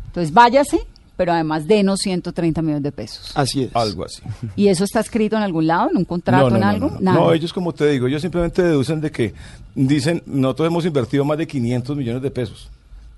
Entonces 0.07 0.33
váyase, 0.33 0.79
pero 1.17 1.33
además 1.33 1.67
denos 1.67 1.99
130 2.03 2.63
millones 2.63 2.85
de 2.85 2.93
pesos. 2.93 3.33
Así 3.35 3.65
es. 3.65 3.75
Algo 3.75 4.05
así. 4.05 4.23
¿Y 4.55 4.69
eso 4.69 4.85
está 4.85 5.01
escrito 5.01 5.37
en 5.37 5.43
algún 5.43 5.67
lado, 5.67 5.91
en 5.91 5.97
un 5.97 6.05
contrato, 6.05 6.51
No, 6.51 6.51
no, 6.51 6.57
en 6.57 6.61
no, 6.61 6.69
algo? 6.69 6.87
No, 6.87 6.95
no. 6.95 7.01
Nada. 7.01 7.19
No, 7.19 7.33
ellos 7.33 7.53
como 7.53 7.73
te 7.73 7.89
digo, 7.89 8.07
ellos 8.07 8.23
simplemente 8.23 8.63
deducen 8.63 9.01
de 9.01 9.11
que 9.11 9.35
dicen, 9.75 10.23
nosotros 10.25 10.69
hemos 10.69 10.87
invertido 10.87 11.25
más 11.25 11.37
de 11.37 11.49
500 11.49 11.97
millones 11.97 12.23
de 12.23 12.31
pesos. 12.31 12.71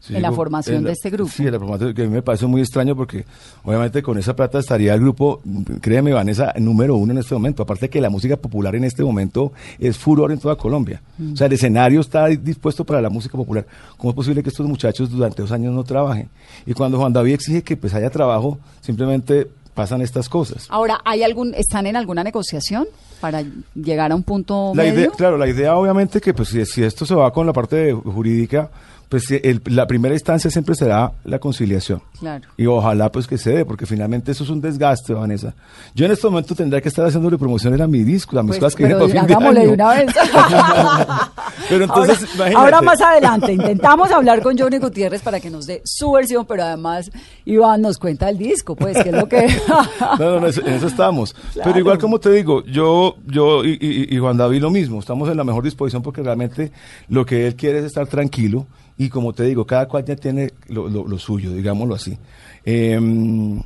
Sí, 0.07 0.15
En 0.15 0.21
la 0.21 0.33
formación 0.33 0.77
en 0.77 0.83
la- 0.85 0.89
de 0.89 0.93
este 0.93 1.09
grupo. 1.09 1.31
Sí, 1.35 1.47
en 1.47 1.53
la 1.53 1.59
formación, 1.59 1.95
que 1.95 2.03
a 2.03 2.05
mí 2.05 2.11
me 2.11 2.21
parece 2.21 2.45
muy 2.47 2.61
extraño 2.61 2.95
porque 2.95 3.25
obviamente 3.65 4.03
con 4.03 4.19
esa 4.19 4.37
plata 4.37 4.59
estaría 4.59 4.93
el 4.93 5.01
grupo, 5.01 5.41
créeme 5.81 6.13
Vanessa, 6.13 6.53
número 6.59 6.95
uno 6.97 7.13
en 7.13 7.19
este 7.19 7.33
momento. 7.35 7.63
Aparte 7.63 7.89
que 7.89 8.03
la 8.03 8.11
música 8.11 8.37
popular 8.37 8.77
en 8.77 8.85
este 8.85 9.03
momento 9.03 9.53
es 9.79 9.97
furor 9.97 10.31
en 10.31 10.39
toda 10.39 10.57
Colombia. 10.57 11.01
Mm. 11.17 11.33
O 11.33 11.37
sea, 11.37 11.47
el 11.47 11.55
escenario 11.55 12.01
está 12.03 12.27
dispuesto 12.27 12.85
para 12.85 13.01
la 13.01 13.09
música 13.09 13.37
popular. 13.39 13.67
¿Cómo 13.97 14.11
es 14.11 14.15
posible 14.17 14.43
que 14.43 14.51
estos 14.51 14.67
muchachos 14.67 15.09
durante 15.11 15.41
dos 15.41 15.53
años 15.53 15.73
no 15.73 15.85
trabajen? 15.85 16.29
Y 16.67 16.75
cuando 16.75 16.99
Juan 16.99 17.13
David 17.15 17.33
exige 17.33 17.63
que 17.63 17.77
pues 17.77 17.95
haya 17.95 18.11
trabajo, 18.11 18.59
simplemente 18.83 19.49
pasan 19.73 20.03
estas 20.03 20.29
cosas. 20.29 20.67
Ahora, 20.69 21.01
¿hay 21.05 21.23
algún, 21.23 21.53
¿están 21.55 21.87
en 21.87 21.97
alguna 21.97 22.23
negociación 22.23 22.87
para 23.21 23.43
llegar 23.75 24.13
a 24.13 24.15
un 24.15 24.23
punto 24.23 24.73
La 24.75 24.83
medio? 24.85 25.01
idea, 25.01 25.11
claro, 25.17 25.37
la 25.39 25.49
idea 25.49 25.75
obviamente 25.77 26.21
que 26.21 26.33
pues 26.35 26.51
si, 26.51 26.65
si 26.67 26.83
esto 26.85 27.05
se 27.07 27.15
va 27.15 27.33
con 27.33 27.47
la 27.47 27.53
parte 27.53 27.77
de- 27.77 27.93
jurídica, 27.93 28.71
pues 29.15 29.27
si 29.27 29.41
el- 29.45 29.63
la 29.67 29.87
primera 29.87 30.13
instancia 30.13 30.51
siempre 30.51 30.75
será 30.75 31.13
la 31.23 31.39
conciliación. 31.39 32.03
Claro. 32.19 32.49
Y 32.57 32.67
ojalá 32.67 33.13
pues 33.13 33.29
que 33.29 33.39
se 33.39 33.53
dé, 33.53 33.65
porque 33.65 33.87
finalmente 33.87 34.33
eso 34.33 34.43
es 34.43 34.51
un 34.51 34.61
desgaste, 34.61 35.15
Vanessa. 35.15 35.55
Yo 35.95 36.05
en 36.07 36.11
este 36.11 36.27
momento 36.27 36.53
tendría 36.57 36.81
que 36.81 36.89
estar 36.89 37.07
haciéndole 37.07 37.39
promoción 37.39 37.81
a 37.81 37.87
mi 37.87 38.03
disco, 38.03 38.37
a 38.37 38.43
mis 38.43 38.49
Pues, 38.59 38.59
cosas 38.59 38.75
que 38.75 38.83
pero 38.87 39.07
vienen 39.07 39.27
para 39.27 39.39
fin 39.39 39.55
de 39.55 39.61
año. 39.61 39.73
una 39.73 39.89
vez. 39.95 40.07
Pero 41.69 41.85
entonces, 41.85 42.19
ahora, 42.19 42.35
imagínate. 42.35 42.57
ahora 42.57 42.83
más 42.83 43.01
adelante 43.01 43.53
intentamos 43.53 44.11
hablar 44.11 44.43
con 44.43 44.59
Johnny 44.59 44.79
Gutiérrez 44.79 45.23
para 45.23 45.39
que 45.41 45.49
nos 45.49 45.67
dé 45.67 45.81
su 45.85 46.11
versión, 46.13 46.45
pero 46.45 46.65
además 46.65 47.11
Iván 47.45 47.81
nos 47.83 47.99
cuenta 47.99 48.29
el 48.29 48.37
disco, 48.37 48.75
pues, 48.77 49.01
que 49.03 49.11
es 49.11 49.15
lo 49.15 49.29
que... 49.29 49.47
No, 50.19 50.41
no, 50.41 50.47
en 50.49 50.75
eso 50.75 50.87
estamos. 50.89 51.33
Claro. 51.53 51.63
Pero 51.71 51.79
igual 51.79 51.99
como 51.99 52.19
te 52.19 52.31
digo, 52.33 52.65
yo, 52.65 53.15
yo 53.27 53.65
y, 53.65 53.79
y- 53.81 54.15
y 54.15 54.19
Juan 54.19 54.37
David 54.37 54.61
lo 54.61 54.71
mismo, 54.71 54.99
estamos 54.99 55.29
en 55.31 55.37
la 55.37 55.45
mejor 55.45 55.63
disposición 55.63 56.03
porque 56.03 56.23
realmente 56.23 56.73
lo 57.09 57.25
que 57.25 57.47
él 57.47 57.55
quiere 57.55 57.79
es 57.79 57.85
estar 57.85 58.07
tranquilo 58.09 58.67
y 58.99 59.09
como 59.09 59.33
te 59.33 59.45
digo, 59.45 59.67
cada 59.67 59.87
cual 59.89 60.05
ya 60.05 60.17
tiene 60.17 60.53
lo, 60.69 60.89
lo- 60.89 61.07
lo 61.07 61.19
suyo, 61.19 61.53
digámoslo 61.53 61.95
así. 61.95 62.17
Em, 62.65 63.61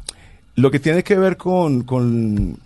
lo 0.55 0.71
que 0.71 0.81
tiene 0.81 1.03
que 1.05 1.17
ver 1.17 1.37
con, 1.37 1.83
con, 1.83 2.57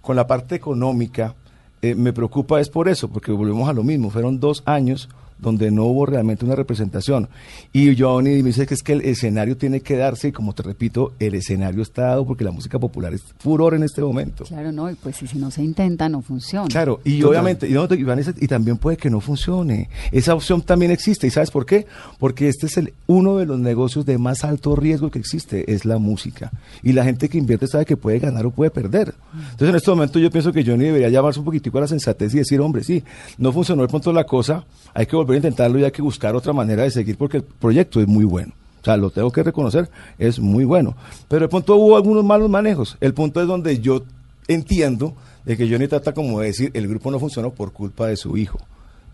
con 0.00 0.16
la 0.16 0.26
parte 0.26 0.54
económica, 0.56 1.34
eh, 1.80 1.94
me 1.94 2.12
preocupa 2.12 2.60
es 2.60 2.68
por 2.68 2.88
eso, 2.88 3.08
porque 3.08 3.30
volvemos 3.32 3.68
a 3.68 3.72
lo 3.72 3.82
mismo, 3.84 4.10
fueron 4.10 4.40
dos 4.40 4.62
años 4.66 5.08
donde 5.38 5.70
no 5.70 5.84
hubo 5.84 6.06
realmente 6.06 6.44
una 6.44 6.54
representación. 6.54 7.28
Y 7.72 7.96
Johnny 7.96 8.42
me 8.42 8.48
dice 8.48 8.66
que 8.66 8.74
es 8.74 8.82
que 8.82 8.92
el 8.92 9.02
escenario 9.02 9.56
tiene 9.56 9.80
que 9.80 9.96
darse, 9.96 10.28
y 10.28 10.32
como 10.32 10.52
te 10.52 10.62
repito, 10.62 11.12
el 11.18 11.34
escenario 11.34 11.82
está 11.82 12.02
dado 12.02 12.26
porque 12.26 12.44
la 12.44 12.50
música 12.50 12.78
popular 12.78 13.14
es 13.14 13.22
furor 13.38 13.74
en 13.74 13.82
este 13.82 14.00
momento. 14.00 14.44
Claro, 14.44 14.72
no, 14.72 14.90
y 14.90 14.94
pues 14.94 15.22
y 15.22 15.26
si 15.26 15.38
no 15.38 15.50
se 15.50 15.62
intenta, 15.62 16.08
no 16.08 16.22
funciona. 16.22 16.68
Claro, 16.68 17.00
y 17.04 17.20
Total. 17.20 17.30
obviamente, 17.30 17.68
y, 17.68 17.72
no, 17.72 17.86
y 17.90 18.02
Vanessa, 18.04 18.34
y 18.38 18.46
también 18.46 18.76
puede 18.78 18.96
que 18.96 19.10
no 19.10 19.20
funcione. 19.20 19.88
Esa 20.12 20.34
opción 20.34 20.62
también 20.62 20.90
existe. 20.90 21.26
¿Y 21.26 21.30
sabes 21.30 21.50
por 21.50 21.66
qué? 21.66 21.86
Porque 22.18 22.48
este 22.48 22.66
es 22.66 22.76
el, 22.76 22.94
uno 23.06 23.36
de 23.36 23.46
los 23.46 23.58
negocios 23.58 24.06
de 24.06 24.18
más 24.18 24.44
alto 24.44 24.76
riesgo 24.76 25.10
que 25.10 25.18
existe, 25.18 25.72
es 25.72 25.84
la 25.84 25.98
música. 25.98 26.50
Y 26.82 26.92
la 26.92 27.04
gente 27.04 27.28
que 27.28 27.38
invierte 27.38 27.66
sabe 27.66 27.84
que 27.84 27.96
puede 27.96 28.18
ganar 28.18 28.46
o 28.46 28.50
puede 28.50 28.70
perder. 28.70 29.14
Entonces, 29.34 29.68
en 29.68 29.76
este 29.76 29.90
momento 29.90 30.18
yo 30.18 30.30
pienso 30.30 30.52
que 30.52 30.64
Johnny 30.64 30.86
debería 30.86 31.08
llamarse 31.08 31.38
un 31.38 31.44
poquitico 31.44 31.78
a 31.78 31.82
la 31.82 31.88
sensatez 31.88 32.34
y 32.34 32.38
decir, 32.38 32.60
hombre, 32.60 32.84
sí, 32.84 33.04
no 33.36 33.52
funcionó 33.52 33.82
el 33.82 33.88
punto 33.88 34.10
de 34.10 34.14
la 34.14 34.24
cosa, 34.24 34.64
hay 34.94 35.06
que 35.06 35.16
volver 35.16 35.27
a 35.34 35.38
intentarlo 35.38 35.78
y 35.78 35.84
hay 35.84 35.90
que 35.90 36.02
buscar 36.02 36.34
otra 36.34 36.52
manera 36.52 36.82
de 36.82 36.90
seguir 36.90 37.16
porque 37.16 37.38
el 37.38 37.42
proyecto 37.42 38.00
es 38.00 38.06
muy 38.06 38.24
bueno. 38.24 38.52
O 38.80 38.84
sea, 38.84 38.96
lo 38.96 39.10
tengo 39.10 39.30
que 39.30 39.42
reconocer, 39.42 39.90
es 40.18 40.38
muy 40.38 40.64
bueno. 40.64 40.96
Pero 41.28 41.44
el 41.44 41.50
punto 41.50 41.76
hubo 41.76 41.96
algunos 41.96 42.24
malos 42.24 42.48
manejos. 42.48 42.96
El 43.00 43.12
punto 43.12 43.40
es 43.40 43.46
donde 43.46 43.80
yo 43.80 44.04
entiendo 44.46 45.14
de 45.44 45.56
que 45.56 45.68
Johnny 45.68 45.88
trata 45.88 46.12
como 46.12 46.40
de 46.40 46.46
decir, 46.46 46.70
el 46.74 46.88
grupo 46.88 47.10
no 47.10 47.18
funcionó 47.18 47.50
por 47.50 47.72
culpa 47.72 48.06
de 48.06 48.16
su 48.16 48.36
hijo. 48.36 48.58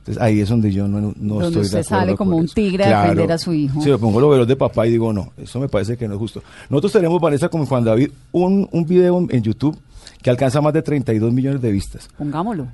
Entonces 0.01 0.23
ahí 0.23 0.41
es 0.41 0.51
donde 0.51 0.71
yo 0.71 0.87
no, 0.87 1.01
no 1.01 1.13
Donde 1.17 1.47
estoy 1.47 1.63
usted 1.63 1.79
de 1.79 1.81
acuerdo 1.81 2.01
sale 2.01 2.17
como 2.17 2.37
un 2.37 2.47
tigre 2.47 2.85
a 2.85 3.03
defender 3.03 3.33
a 3.33 3.39
su 3.39 3.55
hijo. 3.55 3.81
Sí, 3.81 3.89
me 3.89 3.97
pongo 3.97 4.21
los 4.21 4.31
velos 4.31 4.47
de 4.47 4.55
papá 4.55 4.87
y 4.87 4.91
digo, 4.91 5.13
no, 5.15 5.33
eso 5.39 5.59
me 5.59 5.69
parece 5.69 5.97
que 5.97 6.07
no 6.07 6.15
es 6.15 6.21
justo. 6.21 6.43
Nosotros 6.69 6.93
tenemos, 6.93 7.21
Vanessa, 7.21 7.49
como 7.49 7.65
Juan 7.65 7.85
David, 7.85 8.11
un, 8.33 8.69
un 8.71 8.85
video 8.85 9.19
en, 9.19 9.29
en 9.31 9.43
YouTube 9.43 9.79
que 10.21 10.29
alcanza 10.29 10.61
más 10.61 10.75
de 10.75 10.83
32 10.83 11.33
millones 11.33 11.63
de 11.63 11.73
vistas, 11.73 12.09
Pongámoslo. 12.19 12.67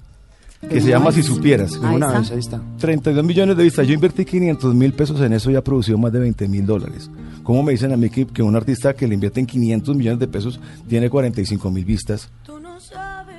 Que 0.69 0.81
se 0.81 0.89
llama 0.91 1.11
Si 1.13 1.23
Supieras. 1.23 1.79
Ahí 1.83 1.95
Una 1.97 2.07
está. 2.09 2.19
vez, 2.21 2.31
ahí 2.33 2.39
está. 2.39 2.61
32 2.79 3.25
millones 3.25 3.57
de 3.57 3.63
vistas. 3.65 3.87
Yo 3.87 3.95
invertí 3.95 4.25
500 4.25 4.75
mil 4.75 4.93
pesos 4.93 5.21
en 5.21 5.33
eso 5.33 5.51
y 5.51 5.57
ha 5.57 5.65
producido 5.65 5.99
más 5.99 6.13
de 6.13 6.21
20 6.21 6.49
mil 6.49 6.67
dólares. 6.67 7.11
¿Cómo 7.43 7.63
me 7.63 7.73
dicen 7.73 7.93
a 7.93 7.97
mí 7.97 8.11
que, 8.11 8.27
que 8.27 8.43
un 8.43 8.55
artista 8.55 8.95
que 8.95 9.09
le 9.09 9.15
invierte 9.15 9.41
en 9.41 9.47
500 9.47 9.97
millones 9.97 10.21
de 10.21 10.29
pesos 10.29 10.61
tiene 10.89 11.09
45 11.09 11.71
mil 11.71 11.85
vistas 11.85 12.29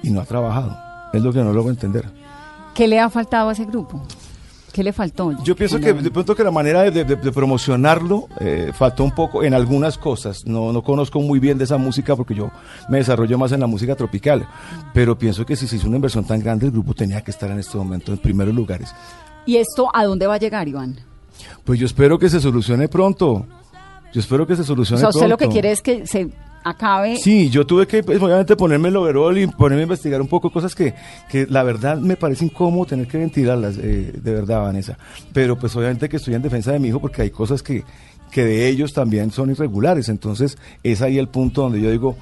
y 0.04 0.10
no 0.10 0.22
ha 0.22 0.26
trabajado? 0.26 0.76
Es 1.14 1.22
lo 1.22 1.32
que 1.32 1.40
no 1.44 1.54
logro 1.54 1.72
entender. 1.72 2.06
¿Qué 2.74 2.88
le 2.88 3.00
ha 3.00 3.10
faltado 3.10 3.50
a 3.50 3.52
ese 3.54 3.66
grupo? 3.66 4.02
¿Qué 4.72 4.84
le 4.84 4.94
faltó? 4.94 5.32
Yo 5.44 5.56
pienso 5.56 5.80
que 5.80 5.92
de 5.94 6.12
pronto 6.12 6.36
que 6.36 6.44
la 6.44 6.52
manera 6.52 6.82
de, 6.90 7.04
de- 7.04 7.16
de 7.16 7.32
promocionarlo 7.32 8.28
eh, 8.40 8.72
faltó 8.74 9.04
un 9.04 9.12
poco 9.12 9.44
en 9.44 9.54
algunas 9.54 9.98
cosas. 9.98 10.46
No, 10.46 10.72
no 10.72 10.82
conozco 10.84 11.20
muy 11.20 11.40
bien 11.40 11.58
de 11.58 11.66
esa 11.66 11.78
música 11.78 12.16
porque 12.16 12.34
yo 12.36 12.50
me 12.90 12.98
desarrollo 13.00 13.38
más 13.38 13.52
en 13.52 13.60
la 13.60 13.68
música 13.68 13.96
tropical. 13.96 14.48
Pero 14.94 15.18
pienso 15.18 15.46
que 15.46 15.56
si 15.56 15.68
se 15.68 15.76
hizo 15.76 15.88
una 15.88 15.98
inversión 15.98 16.24
tan 16.26 16.40
grande, 16.40 16.66
el 16.68 16.72
grupo 16.72 16.94
tenía 16.94 17.22
que 17.22 17.32
estar 17.32 17.50
en 17.52 17.60
este 17.60 17.78
momento 17.78 18.12
en 18.12 18.18
primeros 18.20 18.54
lugares. 18.56 18.94
¿Y 19.46 19.58
esto 19.58 19.90
a 19.94 20.06
dónde 20.06 20.28
va 20.28 20.36
a 20.36 20.40
llegar, 20.40 20.68
Iván? 20.68 20.98
Pues 21.66 21.80
yo 21.80 21.86
espero 21.86 22.18
que 22.20 22.30
se 22.30 22.40
solucione 22.40 22.88
pronto. 22.88 23.46
Yo 24.14 24.20
espero 24.20 24.46
que 24.46 24.56
se 24.56 24.62
O 24.62 24.66
solucione 24.66 25.00
sea, 25.00 25.10
usted 25.10 25.28
lo 25.28 25.38
que 25.38 25.46
pronto. 25.46 25.54
quiere 25.54 25.72
es 25.72 25.82
que 25.82 26.06
se 26.06 26.30
acabe. 26.64 27.18
Sí, 27.18 27.50
yo 27.50 27.66
tuve 27.66 27.88
que, 27.88 28.04
pues, 28.04 28.22
obviamente, 28.22 28.56
ponerme 28.56 28.90
el 28.90 28.96
overall 28.96 29.38
y 29.38 29.48
ponerme 29.48 29.82
a 29.82 29.84
investigar 29.84 30.22
un 30.22 30.28
poco 30.28 30.52
cosas 30.52 30.76
que, 30.76 30.94
que 31.30 31.46
la 31.48 31.64
verdad 31.64 31.98
me 31.98 32.16
parece 32.16 32.46
incómodo 32.46 32.86
tener 32.86 33.08
que 33.08 33.18
ventilarlas, 33.18 33.78
eh, 33.78 34.14
de 34.14 34.34
verdad, 34.34 34.62
Vanessa. 34.62 34.98
Pero, 35.34 35.58
pues, 35.58 35.76
obviamente 35.76 36.10
que 36.10 36.18
estoy 36.18 36.36
en 36.36 36.42
defensa 36.42 36.72
de 36.72 36.80
mi 36.80 36.90
hijo 36.90 37.00
porque 37.00 37.24
hay 37.24 37.30
cosas 37.30 37.64
que, 37.64 37.84
que 38.32 38.44
de 38.44 38.68
ellos 38.68 38.94
también 38.94 39.32
son 39.32 39.52
irregulares. 39.52 40.10
Entonces, 40.10 40.58
es 40.84 41.02
ahí 41.02 41.18
el 41.18 41.28
punto 41.28 41.64
donde 41.64 41.82
yo 41.82 41.92
digo, 41.92 42.16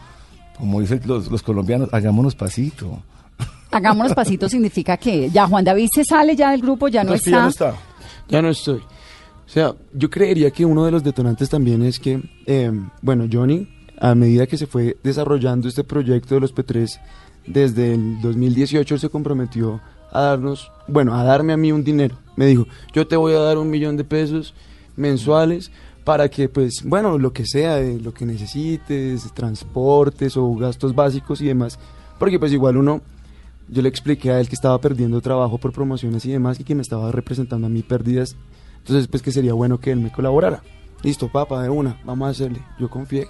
como 0.58 0.82
dicen 0.82 1.02
los, 1.06 1.30
los 1.30 1.44
colombianos, 1.44 1.90
hagámonos 1.94 2.36
pasito. 2.36 3.02
Hagámonos 3.72 4.14
pasitos 4.14 4.52
significa 4.52 4.98
que 4.98 5.30
ya 5.30 5.48
Juan 5.48 5.64
David 5.64 5.88
se 5.94 6.04
sale 6.04 6.36
ya 6.36 6.52
del 6.52 6.62
grupo, 6.62 6.88
ya 6.88 7.04
no 7.04 7.14
está. 7.14 7.32
ya 7.32 7.42
no 7.42 7.48
está. 7.50 7.76
Ya 8.28 8.42
no 8.42 8.50
estoy. 8.50 8.78
O 9.50 9.52
sea, 9.52 9.74
yo 9.94 10.10
creería 10.12 10.52
que 10.52 10.64
uno 10.64 10.86
de 10.86 10.92
los 10.92 11.04
detonantes 11.04 11.50
también 11.50 11.82
es 11.82 12.00
que, 12.00 12.22
eh, 12.46 12.72
bueno, 13.02 13.26
Johnny, 13.32 13.68
a 14.00 14.16
medida 14.16 14.48
que 14.48 14.58
se 14.58 14.68
fue 14.68 14.98
desarrollando 15.04 15.68
este 15.68 15.84
proyecto 15.84 16.36
de 16.36 16.42
los 16.42 16.56
P3, 16.56 17.00
desde 17.46 17.94
el 17.94 18.22
2018 18.22 18.94
él 18.94 19.00
se 19.00 19.10
comprometió 19.10 19.82
a 20.12 20.22
darnos, 20.22 20.72
bueno, 20.88 21.16
a 21.16 21.24
darme 21.24 21.54
a 21.54 21.58
mí 21.58 21.72
un 21.72 21.84
dinero. 21.84 22.18
Me 22.36 22.46
dijo, 22.46 22.66
yo 22.94 23.08
te 23.08 23.16
voy 23.16 23.34
a 23.34 23.40
dar 23.40 23.58
un 23.58 23.70
millón 23.70 23.98
de 23.98 24.04
pesos 24.04 24.54
mensuales 24.96 25.72
para 26.04 26.30
que, 26.30 26.50
pues, 26.50 26.84
bueno, 26.84 27.18
lo 27.18 27.34
que 27.34 27.46
sea, 27.46 27.76
de 27.76 28.00
lo 28.00 28.14
que 28.14 28.26
necesites, 28.26 29.32
transportes 29.34 30.38
o 30.38 30.56
gastos 30.56 30.96
básicos 30.96 31.42
y 31.42 31.48
demás. 31.48 31.78
Porque 32.18 32.40
pues 32.40 32.52
igual 32.52 32.78
uno, 32.78 33.02
yo 33.68 33.82
le 33.82 33.90
expliqué 33.90 34.32
a 34.32 34.40
él 34.40 34.50
que 34.50 34.56
estaba 34.56 34.80
perdiendo 34.80 35.22
trabajo 35.22 35.58
por 35.58 35.72
promociones 35.72 36.26
y 36.26 36.32
demás 36.32 36.60
y 36.60 36.64
que 36.64 36.76
me 36.76 36.82
estaba 36.82 37.12
representando 37.12 37.68
a 37.68 37.70
mí 37.70 37.84
pérdidas. 37.84 38.36
Entonces, 38.80 39.08
pues 39.08 39.22
que 39.22 39.32
sería 39.32 39.54
bueno 39.54 39.80
que 39.80 39.92
él 39.92 40.00
me 40.00 40.12
colaborara. 40.12 40.64
Listo, 41.04 41.32
papá, 41.32 41.62
de 41.64 41.70
una, 41.70 42.00
vamos 42.04 42.28
a 42.28 42.32
hacerle. 42.32 42.62
Yo 42.80 42.90
confié. 42.90 43.28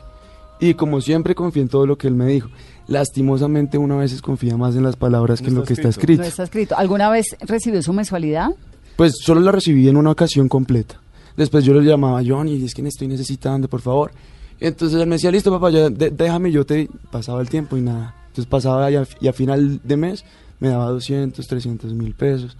Y 0.59 0.73
como 0.73 0.99
siempre 1.01 1.35
confié 1.35 1.61
en 1.61 1.69
todo 1.69 1.85
lo 1.85 1.97
que 1.97 2.07
él 2.07 2.15
me 2.15 2.25
dijo. 2.27 2.49
Lastimosamente 2.87 3.77
uno 3.77 3.95
a 3.95 3.97
veces 3.99 4.21
confía 4.21 4.57
más 4.57 4.75
en 4.75 4.83
las 4.83 4.95
palabras 4.95 5.39
No 5.41 5.45
que 5.45 5.49
en 5.51 5.55
lo 5.55 5.63
que 5.63 5.73
está 5.73 5.87
escrito. 5.89 6.21
No 6.21 6.27
está 6.27 6.43
escrito. 6.43 6.75
¿Alguna 6.77 7.09
vez 7.09 7.25
recibió 7.41 7.81
su 7.81 7.93
mensualidad? 7.93 8.49
Pues 8.97 9.13
solo 9.21 9.39
la 9.39 9.51
recibí 9.51 9.87
en 9.87 9.95
una 9.95 10.11
ocasión 10.11 10.49
completa. 10.49 10.99
Después 11.37 11.63
yo 11.63 11.73
le 11.73 11.87
llamaba 11.87 12.19
a 12.19 12.23
Johnny, 12.25 12.65
es 12.65 12.73
que 12.73 12.81
me 12.83 12.89
estoy 12.89 13.07
necesitando, 13.07 13.69
por 13.69 13.79
favor. 13.79 14.11
Y 14.59 14.65
entonces 14.65 14.99
él 14.99 15.07
me 15.07 15.15
decía, 15.15 15.31
listo 15.31 15.49
papá, 15.51 15.69
ya 15.69 15.89
de- 15.89 16.09
déjame, 16.09 16.51
yo 16.51 16.65
te 16.65 16.89
pasaba 17.09 17.39
el 17.41 17.47
tiempo 17.47 17.77
y 17.77 17.81
nada. 17.81 18.15
Entonces 18.27 18.45
pasaba 18.47 18.91
y 18.91 18.95
a, 18.97 19.07
y 19.21 19.27
a 19.29 19.33
final 19.33 19.79
de 19.83 19.95
mes 19.95 20.25
me 20.59 20.67
daba 20.67 20.87
200, 20.89 21.47
300 21.47 21.93
mil 21.93 22.13
pesos. 22.13 22.57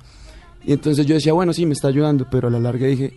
Y 0.63 0.72
entonces 0.72 1.06
yo 1.06 1.15
decía, 1.15 1.34
bueno, 1.34 1.51
sí, 1.51 1.65
me 1.65 1.74
está 1.74 1.89
ayudando, 1.89 2.27
pero 2.32 2.48
a 2.48 2.51
la 2.51 2.60
larga 2.60 2.88
dije, 2.88 3.13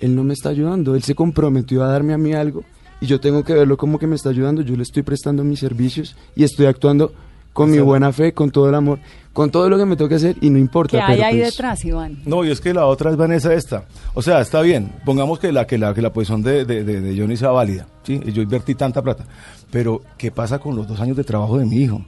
él 0.00 0.14
no 0.16 0.24
me 0.24 0.32
está 0.32 0.48
ayudando, 0.48 0.94
él 0.94 1.02
se 1.02 1.14
comprometió 1.14 1.84
a 1.84 1.88
darme 1.88 2.14
a 2.14 2.18
mí 2.18 2.32
algo 2.32 2.62
y 3.00 3.06
yo 3.06 3.20
tengo 3.20 3.44
que 3.44 3.54
verlo 3.54 3.76
como 3.76 3.98
que 3.98 4.06
me 4.06 4.16
está 4.16 4.30
ayudando, 4.30 4.62
yo 4.62 4.76
le 4.76 4.82
estoy 4.82 5.02
prestando 5.02 5.44
mis 5.44 5.60
servicios 5.60 6.16
y 6.36 6.44
estoy 6.44 6.66
actuando 6.66 7.12
con 7.52 7.70
mi 7.70 7.78
buena 7.78 8.12
fe, 8.12 8.32
con 8.32 8.50
todo 8.50 8.68
el 8.68 8.74
amor, 8.74 8.98
con 9.32 9.48
todo 9.50 9.68
lo 9.68 9.78
que 9.78 9.84
me 9.86 9.94
toque 9.96 10.16
hacer 10.16 10.36
y 10.40 10.50
no 10.50 10.58
importa. 10.58 10.96
¿Qué 10.98 11.02
hay 11.04 11.16
pero 11.18 11.28
ahí 11.28 11.38
pues- 11.38 11.50
detrás, 11.52 11.84
Iván? 11.84 12.18
No, 12.26 12.44
y 12.44 12.50
es 12.50 12.60
que 12.60 12.74
la 12.74 12.86
otra 12.86 13.10
es 13.12 13.16
Vanessa 13.16 13.54
esta. 13.54 13.84
O 14.14 14.22
sea, 14.22 14.40
está 14.40 14.60
bien, 14.60 14.90
pongamos 15.04 15.38
que 15.38 15.52
la, 15.52 15.64
que 15.66 15.78
la, 15.78 15.94
que 15.94 16.02
la 16.02 16.12
posición 16.12 16.42
de, 16.42 16.64
de, 16.64 16.82
de- 16.82 17.00
de 17.00 17.16
Johnny 17.20 17.36
sea 17.36 17.50
válida, 17.50 17.86
¿sí? 18.02 18.20
Yo 18.32 18.42
invertí 18.42 18.74
tanta 18.74 19.02
plata. 19.02 19.24
Pero, 19.70 20.02
¿qué 20.18 20.32
pasa 20.32 20.58
con 20.58 20.74
los 20.74 20.88
dos 20.88 20.98
años 21.00 21.16
de 21.16 21.22
trabajo 21.24 21.56
de 21.58 21.64
mi 21.66 21.76
hijo? 21.76 22.04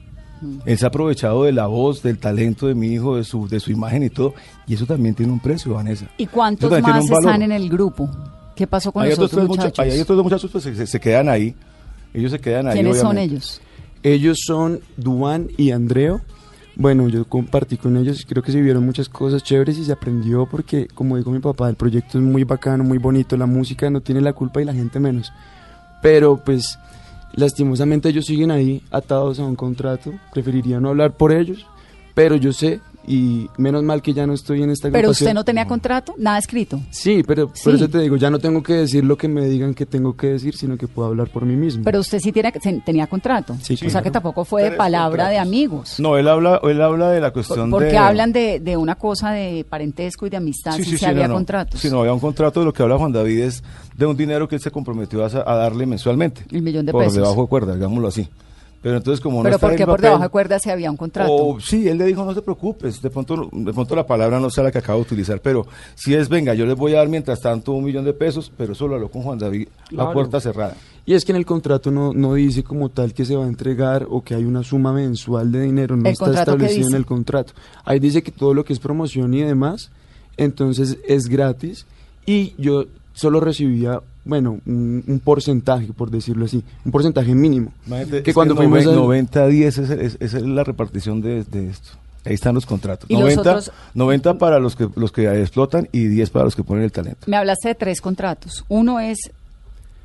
Él 0.65 0.77
se 0.77 0.85
ha 0.85 0.89
aprovechado 0.89 1.45
de 1.45 1.51
la 1.51 1.65
voz, 1.65 2.03
del 2.03 2.19
talento 2.19 2.67
de 2.67 2.75
mi 2.75 2.87
hijo, 2.93 3.15
de 3.15 3.23
su, 3.23 3.47
de 3.47 3.59
su 3.59 3.71
imagen 3.71 4.03
y 4.03 4.09
todo. 4.09 4.35
Y 4.67 4.75
eso 4.75 4.85
también 4.85 5.15
tiene 5.15 5.31
un 5.31 5.39
precio, 5.39 5.73
Vanessa. 5.73 6.07
¿Y 6.17 6.27
cuántos 6.27 6.69
más 6.81 7.09
están 7.09 7.41
en 7.41 7.51
el 7.53 7.69
grupo? 7.69 8.07
¿Qué 8.57 8.67
pasó 8.67 8.91
con 8.91 9.03
hay 9.03 9.09
los 9.11 9.19
otros 9.19 9.33
otros 9.33 9.47
muchachos? 9.49 9.79
hay 9.79 9.99
otros 9.99 10.17
dos 10.17 10.23
muchachos 10.23 10.49
pues, 10.51 10.63
se, 10.63 10.87
se- 10.87 10.99
quedan 10.99 11.29
ahí. 11.29 11.55
Ellos 12.13 12.31
se 12.31 12.39
quedan 12.39 12.67
ahí. 12.67 12.73
¿Quiénes 12.73 12.97
son 12.97 13.07
obviamente. 13.07 13.35
ellos? 13.35 13.61
Ellos 14.03 14.37
son 14.45 14.79
Duan 14.97 15.47
y 15.57 15.71
Andreo. 15.71 16.21
Bueno, 16.75 17.07
yo 17.09 17.25
compartí 17.25 17.77
con 17.77 17.97
ellos 17.97 18.21
y 18.21 18.25
creo 18.25 18.43
que 18.43 18.51
se 18.51 18.61
vieron 18.61 18.85
muchas 18.85 19.09
cosas 19.09 19.43
chéveres 19.43 19.77
y 19.77 19.85
se 19.85 19.91
aprendió 19.91 20.45
porque, 20.45 20.87
como 20.87 21.17
dijo 21.17 21.31
mi 21.31 21.39
papá, 21.39 21.69
el 21.69 21.75
proyecto 21.75 22.17
es 22.19 22.23
muy 22.23 22.43
bacano, 22.43 22.83
muy 22.83 22.99
bonito, 22.99 23.35
la 23.37 23.47
música 23.47 23.89
no 23.89 24.01
tiene 24.01 24.21
la 24.21 24.33
culpa 24.33 24.61
y 24.61 24.65
la 24.65 24.73
gente 24.73 24.99
menos. 24.99 25.31
Pero 26.03 26.37
pues, 26.37 26.77
lastimosamente 27.33 28.09
ellos 28.09 28.25
siguen 28.25 28.51
ahí 28.51 28.83
atados 28.91 29.39
a 29.39 29.43
un 29.45 29.55
contrato. 29.55 30.13
Preferiría 30.33 30.79
no 30.79 30.89
hablar 30.89 31.13
por 31.17 31.31
ellos, 31.31 31.65
pero 32.13 32.35
yo 32.35 32.53
sé 32.53 32.79
y 33.07 33.49
menos 33.57 33.83
mal 33.83 34.01
que 34.01 34.13
ya 34.13 34.27
no 34.27 34.33
estoy 34.33 34.61
en 34.63 34.69
esta 34.69 34.89
Pero 34.89 34.97
agrupación. 35.07 35.27
usted 35.29 35.33
no 35.33 35.45
tenía 35.45 35.65
contrato, 35.65 36.13
nada 36.17 36.37
escrito. 36.37 36.79
Sí, 36.91 37.23
pero 37.25 37.49
Sí. 37.53 37.63
por 37.63 37.75
eso 37.75 37.89
te 37.89 37.99
digo, 37.99 38.17
ya 38.17 38.29
no 38.29 38.37
tengo 38.37 38.61
que 38.61 38.73
decir 38.73 39.05
lo 39.05 39.17
que 39.17 39.29
me 39.29 39.45
digan 39.47 39.73
que 39.73 39.85
tengo 39.85 40.15
que 40.17 40.27
decir, 40.27 40.55
sino 40.57 40.77
que 40.77 40.87
puedo 40.89 41.07
hablar 41.07 41.29
por 41.29 41.45
mí 41.45 41.55
mismo. 41.55 41.83
Pero 41.85 41.99
usted 42.01 42.19
sí 42.19 42.31
tiene, 42.33 42.51
tenía 42.85 43.07
contrato. 43.07 43.55
Sí, 43.61 43.77
o 43.85 43.89
sea 43.89 44.01
que 44.01 44.11
tampoco 44.11 44.43
fue 44.43 44.63
de 44.63 44.71
palabra 44.71 45.29
de 45.29 45.37
amigos. 45.37 45.99
No, 45.99 46.17
él 46.17 46.27
habla, 46.27 46.59
él 46.63 46.81
habla 46.81 47.09
de 47.11 47.21
la 47.21 47.27
Por- 47.27 47.45
cuestión 47.45 47.71
porque 47.71 47.91
de... 47.91 47.97
hablan 47.97 48.33
de, 48.33 48.59
de 48.59 48.75
una 48.75 48.95
cosa 48.95 49.31
de 49.31 49.65
parentesco 49.69 50.27
y 50.27 50.29
de 50.29 50.37
amistad, 50.37 50.75
si 50.75 50.97
se 50.97 51.05
había 51.07 51.27
no, 51.29 51.35
contratos. 51.35 51.79
Sí, 51.79 51.89
no, 51.89 51.99
había 52.01 52.13
un 52.13 52.19
contrato. 52.19 52.63
Lo 52.65 52.73
que 52.73 52.83
habla 52.83 52.97
Juan 52.97 53.13
David 53.13 53.39
es 53.39 53.63
de 53.95 54.05
un 54.05 54.17
dinero 54.17 54.47
que 54.49 54.55
él 54.55 54.61
se 54.61 54.69
comprometió 54.71 55.23
a, 55.23 55.27
a 55.27 55.55
darle 55.55 55.85
mensualmente. 55.85 56.43
El 56.51 56.61
millón 56.61 56.85
de 56.85 56.91
por 56.91 57.03
pesos. 57.03 57.15
debajo 57.15 57.43
de 57.43 57.47
cuerda, 57.47 57.73
digámoslo 57.75 58.09
así. 58.09 58.27
Pero 58.87 58.99
entonces, 58.99 59.19
como 59.19 59.39
no 59.39 59.43
Pero 59.43 59.55
está 59.55 59.67
¿por 59.67 59.71
en 59.73 59.77
qué 59.77 59.83
el 59.83 59.89
por 59.89 59.99
debajo 59.99 60.23
de 60.23 60.29
cuerda 60.29 60.59
si 60.59 60.69
había 60.69 60.89
un 60.89 60.95
contrato? 60.95 61.29
O 61.29 61.59
sí, 61.59 61.89
él 61.89 61.97
le 61.97 62.05
dijo, 62.05 62.23
no 62.23 62.33
te 62.33 62.41
preocupes, 62.41 63.01
de 63.01 63.09
pronto, 63.09 63.49
de 63.51 63.73
pronto 63.73 63.95
la 63.97 64.07
palabra 64.07 64.39
no 64.39 64.49
sea 64.49 64.63
la 64.63 64.71
que 64.71 64.77
acabo 64.77 64.99
de 64.99 65.03
utilizar, 65.07 65.41
pero 65.41 65.67
si 65.93 66.15
es, 66.15 66.29
venga, 66.29 66.53
yo 66.53 66.65
les 66.65 66.77
voy 66.77 66.93
a 66.93 66.99
dar 66.99 67.09
mientras 67.09 67.41
tanto 67.41 67.73
un 67.73 67.83
millón 67.83 68.05
de 68.05 68.13
pesos, 68.13 68.49
pero 68.55 68.71
eso 68.71 68.87
lo 68.87 68.95
habló 68.95 69.11
con 69.11 69.23
Juan 69.23 69.39
David 69.39 69.67
a 69.67 69.89
Claro. 69.89 70.13
puerta 70.13 70.39
cerrada. 70.39 70.77
Y 71.05 71.15
es 71.15 71.25
que 71.25 71.33
en 71.33 71.35
el 71.37 71.45
contrato 71.45 71.91
no, 71.91 72.13
no 72.13 72.35
dice 72.35 72.63
como 72.63 72.87
tal 72.87 73.13
que 73.13 73.25
se 73.25 73.35
va 73.35 73.43
a 73.43 73.47
entregar 73.49 74.07
o 74.09 74.23
que 74.23 74.35
hay 74.35 74.45
una 74.45 74.63
suma 74.63 74.93
mensual 74.93 75.51
de 75.51 75.63
dinero, 75.63 75.97
no 75.97 76.05
¿El 76.05 76.13
está 76.13 76.31
establecido 76.31 76.87
en 76.87 76.95
el 76.95 77.05
contrato. 77.05 77.51
Ahí 77.83 77.99
dice 77.99 78.23
que 78.23 78.31
todo 78.31 78.53
lo 78.53 78.63
que 78.63 78.71
es 78.71 78.79
promoción 78.79 79.33
y 79.33 79.41
demás, 79.41 79.91
entonces 80.37 80.97
es 81.05 81.27
gratis 81.27 81.85
y 82.25 82.53
yo 82.57 82.85
solo 83.11 83.41
recibía, 83.41 83.99
bueno, 84.27 84.59
un, 84.65 85.03
un 85.07 85.19
porcentaje, 85.19 85.87
por 85.93 86.11
decirlo 86.11 86.45
así, 86.45 86.63
un 86.85 86.91
porcentaje 86.91 87.33
mínimo. 87.33 87.71
Imagínate, 87.87 88.23
que 88.23 88.31
es 88.31 88.33
cuando 88.35 88.55
fuimos 88.55 88.85
al- 88.85 88.95
90-10 88.97 89.65
es, 89.65 89.77
es- 89.79 90.17
esa 90.19 90.37
es 90.37 90.43
la 90.43 90.63
repartición 90.63 91.21
de, 91.21 91.43
de 91.45 91.69
esto. 91.69 91.89
Ahí 92.25 92.33
están 92.33 92.55
los 92.55 92.65
contratos. 92.65 93.09
¿Y 93.09 93.13
los 93.13 93.21
90, 93.23 93.41
otros? 93.41 93.71
90 93.93 94.37
para 94.37 94.59
los 94.59 94.75
que, 94.75 94.89
los 94.95 95.11
que 95.13 95.41
explotan 95.41 95.87
y 95.93 96.07
10 96.07 96.29
para 96.29 96.45
los 96.45 96.55
que 96.57 96.63
ponen 96.63 96.83
el 96.83 96.91
talento. 96.91 97.21
Me 97.27 97.37
hablaste 97.37 97.69
de 97.69 97.75
tres 97.75 98.01
contratos. 98.01 98.65
Uno 98.67 98.99
es 98.99 99.17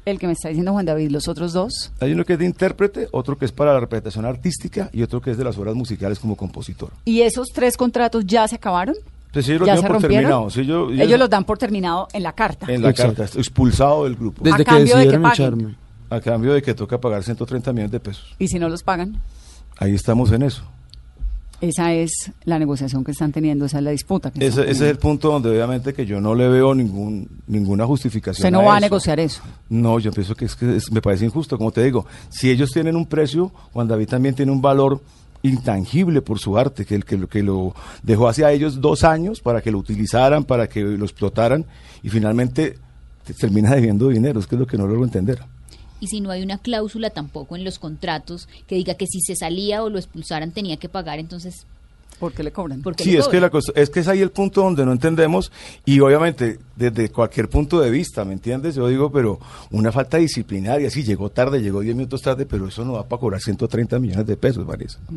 el 0.04 0.18
que 0.18 0.26
me 0.28 0.32
está 0.32 0.48
diciendo 0.48 0.72
Juan 0.72 0.84
David, 0.86 1.10
los 1.10 1.26
otros 1.28 1.52
dos. 1.52 1.90
Hay 2.00 2.12
uno 2.12 2.24
que 2.24 2.34
es 2.34 2.38
de 2.38 2.44
intérprete, 2.44 3.08
otro 3.12 3.36
que 3.38 3.44
es 3.44 3.52
para 3.52 3.72
la 3.72 3.80
representación 3.80 4.24
artística 4.24 4.88
y 4.92 5.02
otro 5.02 5.20
que 5.20 5.32
es 5.32 5.36
de 5.36 5.44
las 5.44 5.58
obras 5.58 5.74
musicales 5.74 6.18
como 6.20 6.36
compositor. 6.36 6.90
¿Y 7.04 7.22
esos 7.22 7.48
tres 7.52 7.76
contratos 7.76 8.24
ya 8.26 8.46
se 8.46 8.54
acabaron? 8.56 8.94
Entonces 9.32 9.48
ellos 9.48 9.60
lo 9.60 9.66
¿Ya 9.66 9.72
tienen 9.72 9.82
se 9.82 9.86
por 9.86 10.02
rompieron? 10.02 10.22
terminado. 10.24 10.50
Sí, 10.50 10.66
yo- 10.66 10.90
yo- 10.90 11.02
Ellos 11.02 11.18
los 11.18 11.30
dan 11.30 11.44
por 11.44 11.56
terminado 11.56 12.06
en 12.12 12.22
la 12.22 12.32
carta. 12.34 12.66
en 12.70 12.82
la 12.82 12.90
Exacto. 12.90 13.22
carta, 13.22 13.38
expulsado 13.38 14.04
del 14.04 14.14
grupo. 14.16 14.42
Desde 14.44 14.54
A 14.56 14.58
que 14.58 14.64
cambio 14.64 14.84
de 14.84 14.90
que 14.90 14.96
decidieron 14.98 15.22
paguen. 15.22 15.34
echarme. 15.46 15.76
A 16.10 16.20
cambio 16.20 16.52
de 16.52 16.60
que 16.60 16.74
toca 16.74 17.00
pagar 17.00 17.22
130 17.22 17.72
millones 17.72 17.92
de 17.92 18.00
pesos. 18.00 18.34
Y 18.38 18.48
si 18.48 18.58
no 18.58 18.68
los 18.68 18.82
pagan, 18.82 19.16
Ahí 19.78 19.94
estamos 19.94 20.30
en 20.32 20.42
eso. 20.42 20.62
esa 21.62 21.94
es 21.94 22.30
la 22.44 22.58
negociación 22.58 23.04
que 23.04 23.12
están 23.12 23.32
teniendo, 23.32 23.64
esa 23.64 23.78
es 23.78 23.84
la 23.84 23.90
disputa. 23.92 24.30
Que 24.30 24.46
Ese, 24.46 24.68
es 24.70 24.80
el 24.82 24.98
punto 24.98 25.30
donde 25.32 25.48
obviamente 25.48 25.94
que 25.94 26.04
yo 26.04 26.20
no 26.20 26.34
le 26.34 26.48
veo 26.48 26.74
ningún 26.74 27.26
ninguna 27.46 27.86
justificación. 27.86 28.44
Usted 28.46 28.50
no 28.50 28.64
va 28.68 28.76
a 28.76 28.80
negociar 28.80 29.18
eso. 29.18 29.40
No, 29.70 29.98
yo 29.98 30.12
pienso 30.12 30.34
que 30.34 30.44
es 30.44 30.54
que 30.56 30.76
es- 30.76 30.92
me 30.92 31.00
parece 31.00 31.24
injusto, 31.24 31.56
como 31.56 31.72
te 31.72 31.82
digo, 31.82 32.04
si 32.28 32.50
ellos 32.50 32.70
tienen 32.70 32.96
un 32.96 33.06
precio, 33.06 33.50
Juan 33.72 33.88
David 33.88 34.08
también 34.08 34.34
tiene 34.34 34.52
un 34.52 34.60
valor 34.60 35.00
intangible 35.42 36.22
por 36.22 36.38
su 36.38 36.56
arte, 36.56 36.84
que, 36.84 37.00
que, 37.00 37.16
lo, 37.16 37.28
que 37.28 37.42
lo 37.42 37.74
dejó 38.02 38.28
hacia 38.28 38.52
ellos 38.52 38.80
dos 38.80 39.04
años 39.04 39.40
para 39.40 39.60
que 39.60 39.70
lo 39.70 39.78
utilizaran, 39.78 40.44
para 40.44 40.68
que 40.68 40.82
lo 40.82 41.04
explotaran 41.04 41.66
y 42.02 42.08
finalmente 42.08 42.78
te 43.24 43.34
termina 43.34 43.74
debiendo 43.74 44.08
dinero, 44.08 44.40
es 44.40 44.46
que 44.46 44.56
es 44.56 44.60
lo 44.60 44.66
que 44.66 44.78
no 44.78 44.86
logro 44.86 45.04
entender. 45.04 45.40
y 46.00 46.08
si 46.08 46.20
no 46.20 46.30
hay 46.30 46.42
una 46.42 46.58
cláusula 46.58 47.10
tampoco 47.10 47.54
en 47.56 47.64
los 47.64 47.78
contratos 47.78 48.48
que 48.66 48.74
diga 48.74 48.94
que 48.94 49.06
si 49.06 49.20
se 49.20 49.36
salía 49.36 49.82
o 49.84 49.90
lo 49.90 49.98
expulsaran 49.98 50.50
tenía 50.50 50.76
que 50.76 50.88
pagar, 50.88 51.18
entonces, 51.18 51.66
¿Por 52.22 52.32
qué 52.32 52.44
le 52.44 52.52
cobran? 52.52 52.80
¿por 52.82 52.94
qué 52.94 53.02
Sí, 53.02 53.10
le 53.10 53.18
es 53.18 53.24
que, 53.24 53.30
cobran? 53.30 53.42
la 53.42 53.50
cosa- 53.50 53.72
es 53.74 53.90
que 53.90 53.98
es 53.98 54.06
ahí 54.06 54.20
el 54.20 54.30
punto 54.30 54.62
donde 54.62 54.86
no 54.86 54.92
entendemos 54.92 55.50
y 55.84 55.98
obviamente 55.98 56.60
desde 56.76 57.08
cualquier 57.10 57.48
punto 57.48 57.80
de 57.80 57.90
vista, 57.90 58.24
¿me 58.24 58.32
entiendes? 58.32 58.76
Yo 58.76 58.86
digo, 58.86 59.10
pero 59.10 59.40
una 59.72 59.90
falta 59.90 60.18
disciplinaria, 60.18 60.88
sí, 60.88 61.02
llegó 61.02 61.30
tarde, 61.30 61.60
llegó 61.60 61.80
10 61.80 61.96
minutos 61.96 62.22
tarde, 62.22 62.46
pero 62.46 62.68
eso 62.68 62.84
no 62.84 62.92
va 62.92 63.02
para 63.08 63.18
cobrar 63.18 63.40
130 63.40 63.98
millones 63.98 64.24
de 64.24 64.36
pesos, 64.36 64.64
Vanessa. 64.64 65.00
Pues 65.08 65.16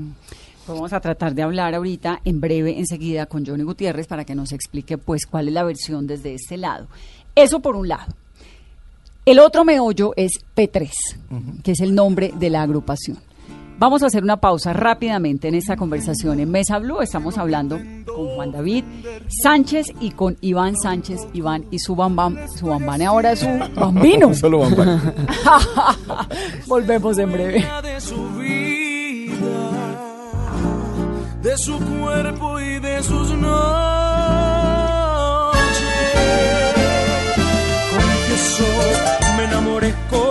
Vamos 0.67 0.93
a 0.93 0.99
tratar 0.99 1.35
de 1.35 1.43
hablar 1.43 1.75
ahorita, 1.75 2.21
en 2.25 2.41
breve, 2.41 2.79
enseguida, 2.79 3.27
con 3.27 3.45
Johnny 3.45 3.61
Gutiérrez 3.61 4.07
para 4.07 4.25
que 4.25 4.33
nos 4.33 4.51
explique 4.51 4.97
pues 4.97 5.27
cuál 5.27 5.47
es 5.47 5.53
la 5.53 5.63
versión 5.63 6.07
desde 6.07 6.33
este 6.33 6.57
lado. 6.57 6.87
Eso 7.35 7.59
por 7.59 7.75
un 7.75 7.87
lado. 7.87 8.11
El 9.25 9.37
otro 9.39 9.63
meollo 9.63 10.13
es 10.15 10.31
P3, 10.55 10.89
que 11.63 11.71
es 11.73 11.79
el 11.81 11.93
nombre 11.93 12.31
de 12.39 12.49
la 12.49 12.63
agrupación. 12.63 13.17
Vamos 13.77 14.03
a 14.03 14.05
hacer 14.07 14.23
una 14.23 14.37
pausa 14.37 14.71
rápidamente 14.73 15.49
en 15.49 15.55
esta 15.55 15.75
conversación 15.75 16.39
en 16.39 16.49
Mesa 16.49 16.79
Blue. 16.79 17.01
Estamos 17.01 17.37
hablando 17.37 17.77
con 18.05 18.27
Juan 18.29 18.51
David 18.53 18.85
Sánchez 19.43 19.87
y 19.99 20.11
con 20.11 20.37
Iván 20.41 20.75
Sánchez. 20.77 21.27
Iván 21.33 21.65
y 21.71 21.79
su 21.79 21.93
bambam, 21.95 22.37
su 22.55 22.67
bambán 22.67 23.01
ahora 23.01 23.33
es 23.33 23.39
su 23.39 23.49
bambino. 23.75 24.33
Solo 24.35 24.61
para- 24.75 25.01
Volvemos 26.67 27.17
en 27.17 27.31
breve. 27.33 27.65
de 27.83 27.99
su 28.01 28.29
vida, 28.39 29.35
de 31.43 31.57
su 31.57 31.77
cuerpo 31.77 32.59
y 32.61 32.79
de 32.79 33.03
sus 33.03 33.31
noches. 33.31 33.51
Confieso, 37.91 38.63
me 39.37 39.43
enamoré 39.43 39.93
como 40.09 40.24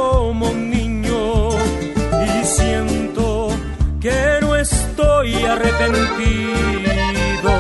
que 4.05 4.39
no 4.43 4.55
estoy 4.55 5.35
arrepentido. 5.47 7.51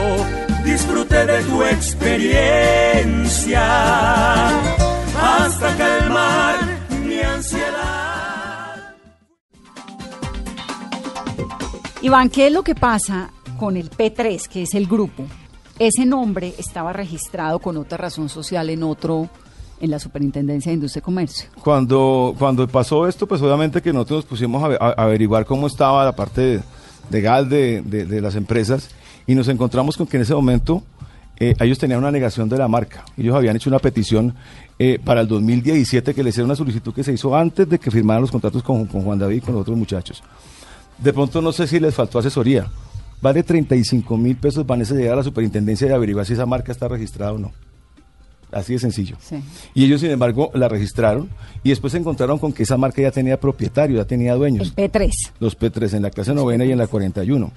Disfruté 0.62 1.24
de 1.24 1.42
tu 1.44 1.62
experiencia 1.62 3.62
hasta 5.18 5.74
calmar 5.78 6.56
mi 7.02 7.18
ansiedad. 7.20 8.94
Iván, 12.02 12.28
¿qué 12.28 12.48
es 12.48 12.52
lo 12.52 12.62
que 12.62 12.74
pasa 12.74 13.30
con 13.58 13.78
el 13.78 13.90
P3, 13.90 14.46
que 14.46 14.64
es 14.64 14.74
el 14.74 14.86
grupo? 14.86 15.24
Ese 15.78 16.04
nombre 16.04 16.52
estaba 16.58 16.92
registrado 16.92 17.58
con 17.58 17.78
otra 17.78 17.96
razón 17.96 18.28
social 18.28 18.68
en 18.68 18.82
otro, 18.82 19.30
en 19.80 19.90
la 19.90 19.98
Superintendencia 19.98 20.70
de 20.70 20.74
Industria 20.74 21.00
y 21.00 21.02
Comercio. 21.04 21.48
Cuando, 21.62 22.34
cuando 22.38 22.66
pasó 22.68 23.06
esto, 23.08 23.26
pues 23.26 23.40
obviamente 23.42 23.82
que 23.82 23.92
nosotros 23.92 24.18
nos 24.18 24.24
pusimos 24.26 24.62
a, 24.62 24.68
ve- 24.68 24.78
a- 24.80 24.88
a 24.88 25.04
averiguar 25.04 25.44
cómo 25.44 25.66
estaba 25.66 26.04
la 26.04 26.14
parte 26.16 26.60
legal 27.10 27.48
de, 27.48 27.82
de- 27.82 28.04
de 28.06 28.20
las 28.20 28.34
empresas 28.34 28.90
y 29.26 29.34
nos 29.34 29.48
encontramos 29.48 29.96
con 29.96 30.06
que 30.06 30.16
en 30.16 30.22
ese 30.22 30.34
momento 30.34 30.82
eh, 31.38 31.54
ellos 31.60 31.78
tenían 31.78 31.98
una 31.98 32.10
negación 32.12 32.48
de 32.48 32.56
la 32.56 32.68
marca. 32.68 33.04
Ellos 33.16 33.34
habían 33.34 33.56
hecho 33.56 33.68
una 33.68 33.78
petición 33.80 34.34
eh, 34.78 34.98
para 35.04 35.20
el 35.20 35.28
2017 35.28 36.14
que 36.14 36.22
les 36.22 36.34
hicieron 36.34 36.48
una 36.50 36.56
solicitud 36.56 36.94
que 36.94 37.02
se 37.04 37.12
hizo 37.12 37.34
antes 37.36 37.68
de 37.68 37.78
que 37.78 37.90
firmaran 37.90 38.22
los 38.22 38.30
contratos 38.30 38.62
con, 38.62 38.86
con 38.86 39.02
Juan 39.02 39.18
David 39.18 39.36
y 39.36 39.40
con 39.40 39.54
los 39.54 39.62
otros 39.62 39.76
muchachos. 39.76 40.22
De 40.98 41.12
pronto 41.12 41.42
no 41.42 41.50
sé 41.52 41.66
si 41.66 41.80
les 41.80 41.94
faltó 41.94 42.20
asesoría. 42.20 42.66
Vale 43.20 43.42
35 43.42 44.16
mil 44.16 44.36
pesos, 44.36 44.66
van 44.66 44.82
a 44.82 44.84
llegar 44.84 45.14
a 45.14 45.16
la 45.16 45.22
superintendencia 45.24 45.88
y 45.88 45.90
averiguar 45.92 46.24
si 46.26 46.34
esa 46.34 46.46
marca 46.46 46.70
está 46.72 46.86
registrada 46.88 47.32
o 47.32 47.38
no. 47.38 47.52
Así 48.54 48.74
de 48.74 48.78
sencillo. 48.78 49.16
Sí. 49.20 49.36
Y 49.74 49.84
ellos, 49.84 50.00
sin 50.00 50.10
embargo, 50.10 50.50
la 50.54 50.68
registraron 50.68 51.28
y 51.62 51.70
después 51.70 51.92
se 51.92 51.98
encontraron 51.98 52.38
con 52.38 52.52
que 52.52 52.62
esa 52.62 52.76
marca 52.76 53.02
ya 53.02 53.10
tenía 53.10 53.38
propietario, 53.38 53.96
ya 53.96 54.04
tenía 54.04 54.32
El 54.32 54.38
dueños. 54.38 54.74
P3. 54.74 55.10
Los 55.40 55.58
P3 55.58 55.94
en 55.94 56.02
la 56.02 56.10
clase 56.10 56.32
novena 56.34 56.64
y 56.64 56.72
en 56.72 56.78
la 56.78 56.86
41. 56.86 57.50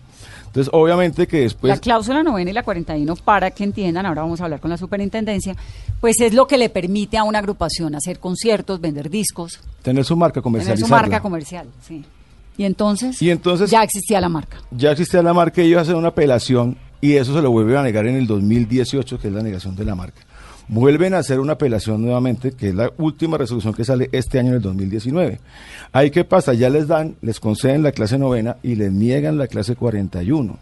Entonces, 0.48 0.70
obviamente 0.74 1.28
que 1.28 1.42
después... 1.42 1.70
la 1.70 1.78
cláusula 1.80 2.24
novena 2.24 2.50
y 2.50 2.54
la 2.54 2.64
41, 2.64 3.16
para 3.18 3.52
que 3.52 3.64
entiendan, 3.64 4.06
ahora 4.06 4.22
vamos 4.24 4.42
a 4.42 4.46
hablar 4.46 4.60
con 4.60 4.72
la 4.72 4.78
superintendencia, 4.78 5.56
pues 6.02 6.20
es 6.22 6.34
lo 6.34 6.48
que 6.48 6.58
le 6.58 6.70
permite 6.70 7.18
a 7.18 7.24
una 7.24 7.40
agrupación 7.40 7.94
hacer 7.96 8.18
conciertos, 8.20 8.80
vender 8.82 9.10
discos, 9.10 9.60
tener 9.84 10.04
su 10.06 10.16
marca, 10.16 10.36
tener 10.36 10.44
comercializarla. 10.44 10.88
su 10.88 10.92
marca 11.04 11.20
comercial. 11.22 11.68
Sí. 11.86 12.04
Y 12.58 12.64
entonces, 12.64 13.22
Y 13.22 13.30
entonces- 13.30 13.70
ya 13.70 13.84
existía 13.84 14.20
la 14.20 14.30
marca. 14.30 14.58
ya 14.72 14.92
existía 14.92 15.22
la 15.22 15.34
marca 15.34 15.62
y 15.62 15.68
ellos 15.68 15.82
hacen 15.84 15.96
una 15.96 16.08
apelación 16.08 16.78
y 17.02 17.14
eso 17.14 17.36
se 17.36 17.42
lo 17.44 17.52
vuelven 17.52 17.76
a 17.78 17.84
negar 17.84 18.08
en 18.08 18.16
el 18.16 18.26
2018, 18.26 19.20
que 19.20 19.28
es 19.28 19.34
la 19.34 19.44
negación 19.44 19.76
de 19.76 19.86
la 19.86 19.94
marca. 19.94 20.22
Vuelven 20.70 21.14
a 21.14 21.20
hacer 21.20 21.40
una 21.40 21.54
apelación 21.54 22.02
nuevamente, 22.02 22.52
que 22.52 22.70
es 22.70 22.76
la 22.76 22.92
última 22.98 23.38
resolución 23.38 23.74
que 23.74 23.86
sale 23.86 24.10
este 24.12 24.40
año 24.40 24.50
en 24.50 24.56
el 24.56 24.62
2019. 24.62 25.40
Ahí 25.94 26.12
qué 26.12 26.26
pasa, 26.26 26.54
ya 26.54 26.70
les 26.70 26.88
dan, 26.88 27.16
les 27.22 27.40
conceden 27.40 27.84
la 27.84 27.94
clase 27.94 28.18
novena 28.18 28.58
y 28.64 28.76
les 28.76 28.92
niegan 28.92 29.38
la 29.38 29.48
clase 29.48 29.76
41. 29.76 30.58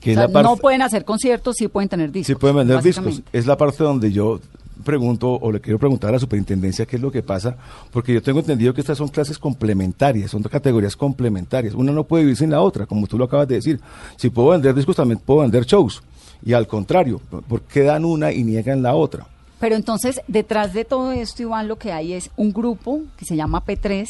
Que 0.00 0.12
O 0.12 0.14
sea, 0.14 0.24
es 0.24 0.28
la 0.28 0.32
parte, 0.32 0.48
no 0.48 0.56
pueden 0.56 0.82
hacer 0.82 1.04
conciertos, 1.04 1.56
sí 1.58 1.68
pueden 1.68 1.88
tener 1.88 2.12
discos. 2.12 2.26
sí 2.26 2.34
pueden 2.34 2.56
vender 2.56 2.82
discos. 2.82 3.22
Es 3.32 3.46
la 3.46 3.56
parte 3.56 3.82
donde 3.82 4.12
yo 4.12 4.40
pregunto 4.82 5.38
o 5.40 5.52
le 5.52 5.60
quiero 5.60 5.78
preguntar 5.78 6.10
a 6.10 6.14
la 6.14 6.18
superintendencia 6.18 6.86
qué 6.86 6.96
es 6.96 7.02
lo 7.02 7.10
que 7.10 7.22
pasa, 7.22 7.56
porque 7.90 8.12
yo 8.12 8.22
tengo 8.22 8.40
entendido 8.40 8.74
que 8.74 8.80
estas 8.80 8.98
son 8.98 9.08
clases 9.08 9.38
complementarias, 9.38 10.30
son 10.30 10.42
categorías 10.42 10.96
complementarias. 10.96 11.74
Una 11.74 11.92
no 11.92 12.04
puede 12.04 12.24
vivir 12.24 12.36
sin 12.36 12.50
la 12.50 12.60
otra, 12.60 12.86
como 12.86 13.06
tú 13.06 13.18
lo 13.18 13.24
acabas 13.24 13.48
de 13.48 13.56
decir. 13.56 13.80
Si 14.16 14.30
puedo 14.30 14.48
vender 14.50 14.74
discos, 14.74 14.96
también 14.96 15.20
puedo 15.24 15.40
vender 15.40 15.64
shows. 15.64 16.02
Y 16.44 16.52
al 16.52 16.66
contrario, 16.66 17.20
¿por 17.48 17.62
qué 17.62 17.82
dan 17.82 18.04
una 18.04 18.32
y 18.32 18.42
niegan 18.42 18.82
la 18.82 18.94
otra? 18.94 19.26
Pero 19.62 19.76
entonces, 19.76 20.20
detrás 20.26 20.72
de 20.74 20.84
todo 20.84 21.12
esto, 21.12 21.40
Iván, 21.42 21.68
lo 21.68 21.76
que 21.78 21.92
hay 21.92 22.14
es 22.14 22.30
un 22.36 22.52
grupo 22.52 23.00
que 23.16 23.24
se 23.24 23.36
llama 23.36 23.64
P3, 23.64 24.06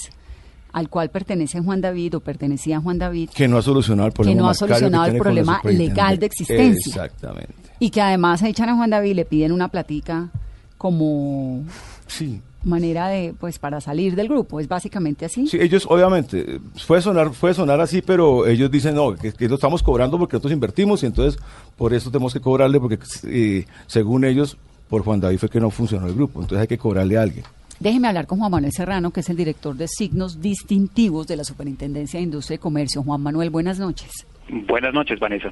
al 0.73 0.89
cual 0.89 1.11
pertenece 1.11 1.61
Juan 1.61 1.83
David 1.83 2.17
o 2.17 2.21
pertenecía 2.21 2.81
Juan 2.81 2.99
David, 2.99 3.29
Que 3.35 3.47
no 3.47 3.59
ha 3.59 3.63
solucionado 3.63 4.07
el 4.09 4.15
problema. 4.15 4.33
que 4.35 4.39
no 4.41 4.45
ha 4.45 4.53
bancario 4.53 4.69
solucionado 4.77 5.05
el 5.05 5.11
tiene 5.11 5.19
con 5.19 5.27
la 5.27 5.31
problema 5.43 5.57
superintendente. 5.59 5.95
legal 5.95 6.19
de 6.19 6.27
existencia. 6.27 6.91
Exactamente. 7.05 7.53
Y 7.79 7.91
que 7.91 8.01
además 8.01 8.43
echan 8.43 8.71
a 8.71 8.77
Juan 8.77 8.89
David 8.89 9.11
y 9.11 9.15
le 9.15 9.25
piden 9.27 9.53
una 9.53 9.69
platica 9.69 10.31
como 10.79 11.65
Sí. 12.07 12.41
manera 12.65 13.09
de, 13.09 13.35
pues, 13.39 13.59
para 13.59 13.81
salir 13.83 14.15
del 14.17 14.29
grupo. 14.29 14.59
Es 14.59 14.69
básicamente 14.69 15.27
así. 15.27 15.47
Sí, 15.49 15.59
ellos 15.61 15.85
obviamente, 15.89 16.61
puede 16.87 17.03
sonar, 17.03 17.31
puede 17.33 17.53
sonar 17.55 17.79
así, 17.81 18.01
pero 18.03 18.47
ellos 18.47 18.71
dicen, 18.71 18.95
no, 18.95 19.15
que, 19.15 19.33
que 19.33 19.49
lo 19.49 19.57
estamos 19.57 19.83
cobrando 19.83 20.19
porque 20.19 20.35
nosotros 20.37 20.53
invertimos 20.53 21.03
y 21.03 21.07
entonces 21.07 21.39
por 21.77 21.93
eso 21.93 22.11
tenemos 22.11 22.33
que 22.33 22.41
cobrarle 22.41 22.81
porque 22.81 22.99
eh, 23.25 23.67
según 23.87 24.25
ellos, 24.25 24.57
por 24.93 25.05
Juan 25.05 25.21
David 25.21 25.39
fue 25.39 25.49
que 25.49 25.59
no 25.59 25.71
funcionó 25.71 26.07
el 26.07 26.15
grupo, 26.15 26.43
entonces 26.43 26.61
hay 26.61 26.69
que 26.69 26.77
cobrarle 26.77 27.17
a 27.17 27.23
alguien. 27.23 27.47
Déjeme 27.81 28.09
hablar 28.09 28.27
con 28.27 28.39
Juan 28.39 28.51
Manuel 28.51 28.73
Serrano, 28.73 29.11
que 29.11 29.21
es 29.21 29.31
el 29.31 29.39
director 29.39 29.75
de 29.75 29.89
signos 29.89 30.43
distintivos 30.43 31.27
de 31.27 31.35
la 31.35 31.45
Superintendencia 31.45 32.19
de 32.19 32.25
Industria 32.25 32.57
y 32.57 32.59
Comercio. 32.59 33.03
Juan 33.03 33.23
Manuel, 33.23 33.49
buenas 33.49 33.79
noches. 33.79 34.11
Buenas 34.51 34.93
noches, 34.93 35.19
Vanessa. 35.19 35.49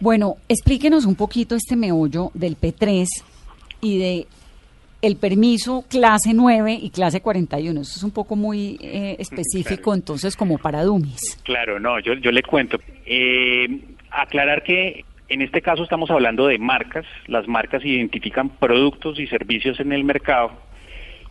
Bueno, 0.00 0.36
explíquenos 0.48 1.04
un 1.04 1.14
poquito 1.14 1.56
este 1.56 1.76
meollo 1.76 2.30
del 2.32 2.56
P3 2.56 3.06
y 3.82 3.98
de 3.98 4.26
el 5.02 5.16
permiso 5.16 5.84
clase 5.86 6.32
9 6.32 6.78
y 6.80 6.88
clase 6.88 7.20
41. 7.20 7.82
Eso 7.82 7.98
es 7.98 8.02
un 8.02 8.12
poco 8.12 8.34
muy 8.34 8.78
eh, 8.80 9.16
específico, 9.18 9.92
entonces, 9.92 10.34
como 10.36 10.56
para 10.56 10.84
dummies. 10.84 11.38
Claro, 11.42 11.78
no, 11.78 12.00
yo, 12.00 12.14
yo 12.14 12.32
le 12.32 12.42
cuento. 12.42 12.78
Eh, 13.04 13.82
aclarar 14.10 14.62
que 14.62 15.04
en 15.30 15.42
este 15.42 15.62
caso 15.62 15.82
estamos 15.82 16.10
hablando 16.10 16.46
de 16.46 16.58
marcas. 16.58 17.06
Las 17.26 17.48
marcas 17.48 17.84
identifican 17.84 18.50
productos 18.50 19.18
y 19.18 19.26
servicios 19.26 19.80
en 19.80 19.92
el 19.92 20.04
mercado 20.04 20.50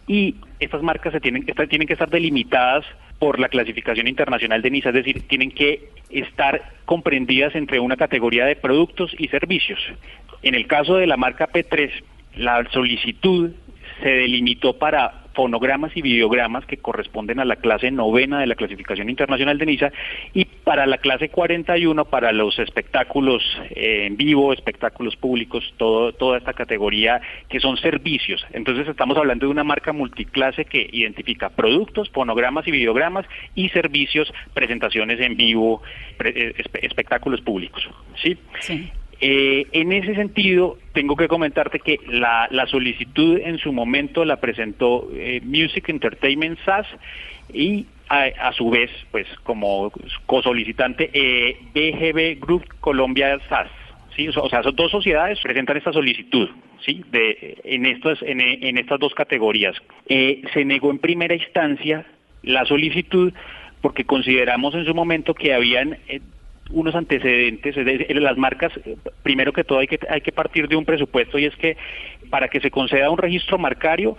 y 0.08 0.36
estas 0.60 0.82
marcas 0.82 1.14
tienen, 1.22 1.46
tienen 1.46 1.88
que 1.88 1.94
estar 1.94 2.10
delimitadas 2.10 2.84
por 3.20 3.40
la 3.40 3.48
clasificación 3.48 4.08
internacional 4.08 4.62
de 4.62 4.72
NISA, 4.72 4.90
es 4.90 4.96
decir, 4.96 5.28
tienen 5.28 5.52
que 5.52 5.90
estar 6.10 6.74
comprendidas 6.86 7.54
entre 7.54 7.80
una 7.80 7.96
categoría 7.96 8.46
de 8.46 8.56
productos 8.56 9.16
y 9.20 9.28
servicios. 9.28 9.80
En 10.42 10.56
el 10.56 10.66
caso 10.66 10.96
de 10.96 11.06
la 11.06 11.16
marca 11.16 11.48
P3, 11.48 11.92
la 12.38 12.68
solicitud 12.72 13.52
se 14.02 14.10
delimitó 14.10 14.80
para 14.80 15.19
fonogramas 15.44 15.96
y 15.96 16.02
videogramas 16.02 16.66
que 16.66 16.76
corresponden 16.76 17.40
a 17.40 17.46
la 17.46 17.56
clase 17.56 17.92
novena 17.92 18.42
de 18.42 18.48
la 18.48 18.56
clasificación 18.56 19.10
internacional 19.10 19.58
de 19.58 19.66
NISA 19.68 19.94
y 20.34 20.44
para 20.44 20.86
la 20.86 20.98
clase 20.98 21.30
41 21.30 22.04
para 22.04 22.34
los 22.34 22.60
espectáculos 22.60 23.42
eh, 23.70 24.06
en 24.06 24.18
vivo, 24.18 24.52
espectáculos 24.52 25.16
públicos, 25.16 25.64
todo, 25.78 26.12
toda 26.12 26.40
esta 26.40 26.52
categoría 26.52 27.22
que 27.48 27.62
son 27.62 27.78
servicios. 27.78 28.46
Entonces 28.52 28.86
estamos 28.90 29.18
hablando 29.18 29.46
de 29.46 29.52
una 29.54 29.64
marca 29.64 29.94
multiclase 29.94 30.66
que 30.66 30.90
identifica 30.92 31.48
productos, 31.48 32.10
fonogramas 32.10 32.68
y 32.68 32.72
videogramas 32.72 33.26
y 33.56 33.70
servicios, 33.70 34.30
presentaciones 34.54 35.22
en 35.22 35.38
vivo, 35.38 35.82
pre- 36.18 36.32
eh, 36.36 36.54
espe- 36.58 36.80
espectáculos 36.82 37.40
públicos. 37.40 37.90
¿sí? 38.22 38.38
Sí. 38.60 38.92
Eh, 39.22 39.68
en 39.74 39.92
ese 39.92 40.16
sentido, 40.16 40.78
tengo 40.94 41.16
que 41.16 41.28
comentarte 41.28 41.80
que 41.80 42.00
la, 42.08 42.48
la 42.52 42.66
solicitud 42.68 43.38
en 43.44 43.58
su 43.58 43.74
momento 43.74 44.24
la 44.24 44.38
presentó 44.38 45.10
eh, 45.14 45.42
Music 45.44 45.90
Entertainment 45.90 46.58
SAS 46.66 46.88
y 47.54 47.86
a, 48.08 48.52
su 48.54 48.70
vez, 48.72 48.90
pues 49.12 49.28
como 49.44 49.92
cosolicitante, 50.26 51.12
eh, 51.14 51.58
BGB 51.76 52.40
Group 52.44 52.66
Colombia 52.80 53.38
SAS. 53.50 53.70
¿sí? 54.16 54.28
O 54.30 54.32
sea- 54.32 54.42
O 54.44 54.50
sea, 54.50 54.64
son 54.64 54.76
dos 54.76 54.90
sociedades 54.90 55.40
presentan 55.42 55.78
esta 55.78 55.94
solicitud. 55.94 56.50
¿sí? 56.86 57.04
De, 57.12 57.58
en, 57.66 57.86
estas, 57.86 58.20
en, 58.24 58.40
en 58.42 58.78
estas 58.80 59.00
dos 59.00 59.14
categorías. 59.14 59.76
Eh, 60.08 60.42
se 60.54 60.66
negó 60.66 60.90
en 60.90 60.98
primera 61.00 61.36
instancia 61.36 62.06
la 62.42 62.66
solicitud 62.66 63.32
porque 63.82 64.06
consideramos 64.06 64.74
en 64.76 64.86
su 64.86 64.96
momento 64.96 65.34
que 65.36 65.54
habían 65.54 65.98
eh, 66.08 66.20
unos 66.72 66.96
antecedentes, 66.96 67.76
es 67.76 67.86
decir, 67.86 68.22
las 68.22 68.38
marcas, 68.38 68.72
eh, 68.86 68.96
primero 69.24 69.54
que 69.54 69.64
todo 69.64 69.80
hay 69.80 69.88
que, 69.88 70.00
hay 70.10 70.22
que 70.22 70.32
partir 70.32 70.68
de 70.68 70.76
un 70.76 70.86
presupuesto 70.86 71.38
y 71.40 71.46
es 71.46 71.56
que 71.56 71.78
para 72.30 72.48
que 72.48 72.60
se 72.60 72.72
conceda 72.72 73.10
un 73.10 73.18
registro 73.18 73.58
marcario, 73.58 74.18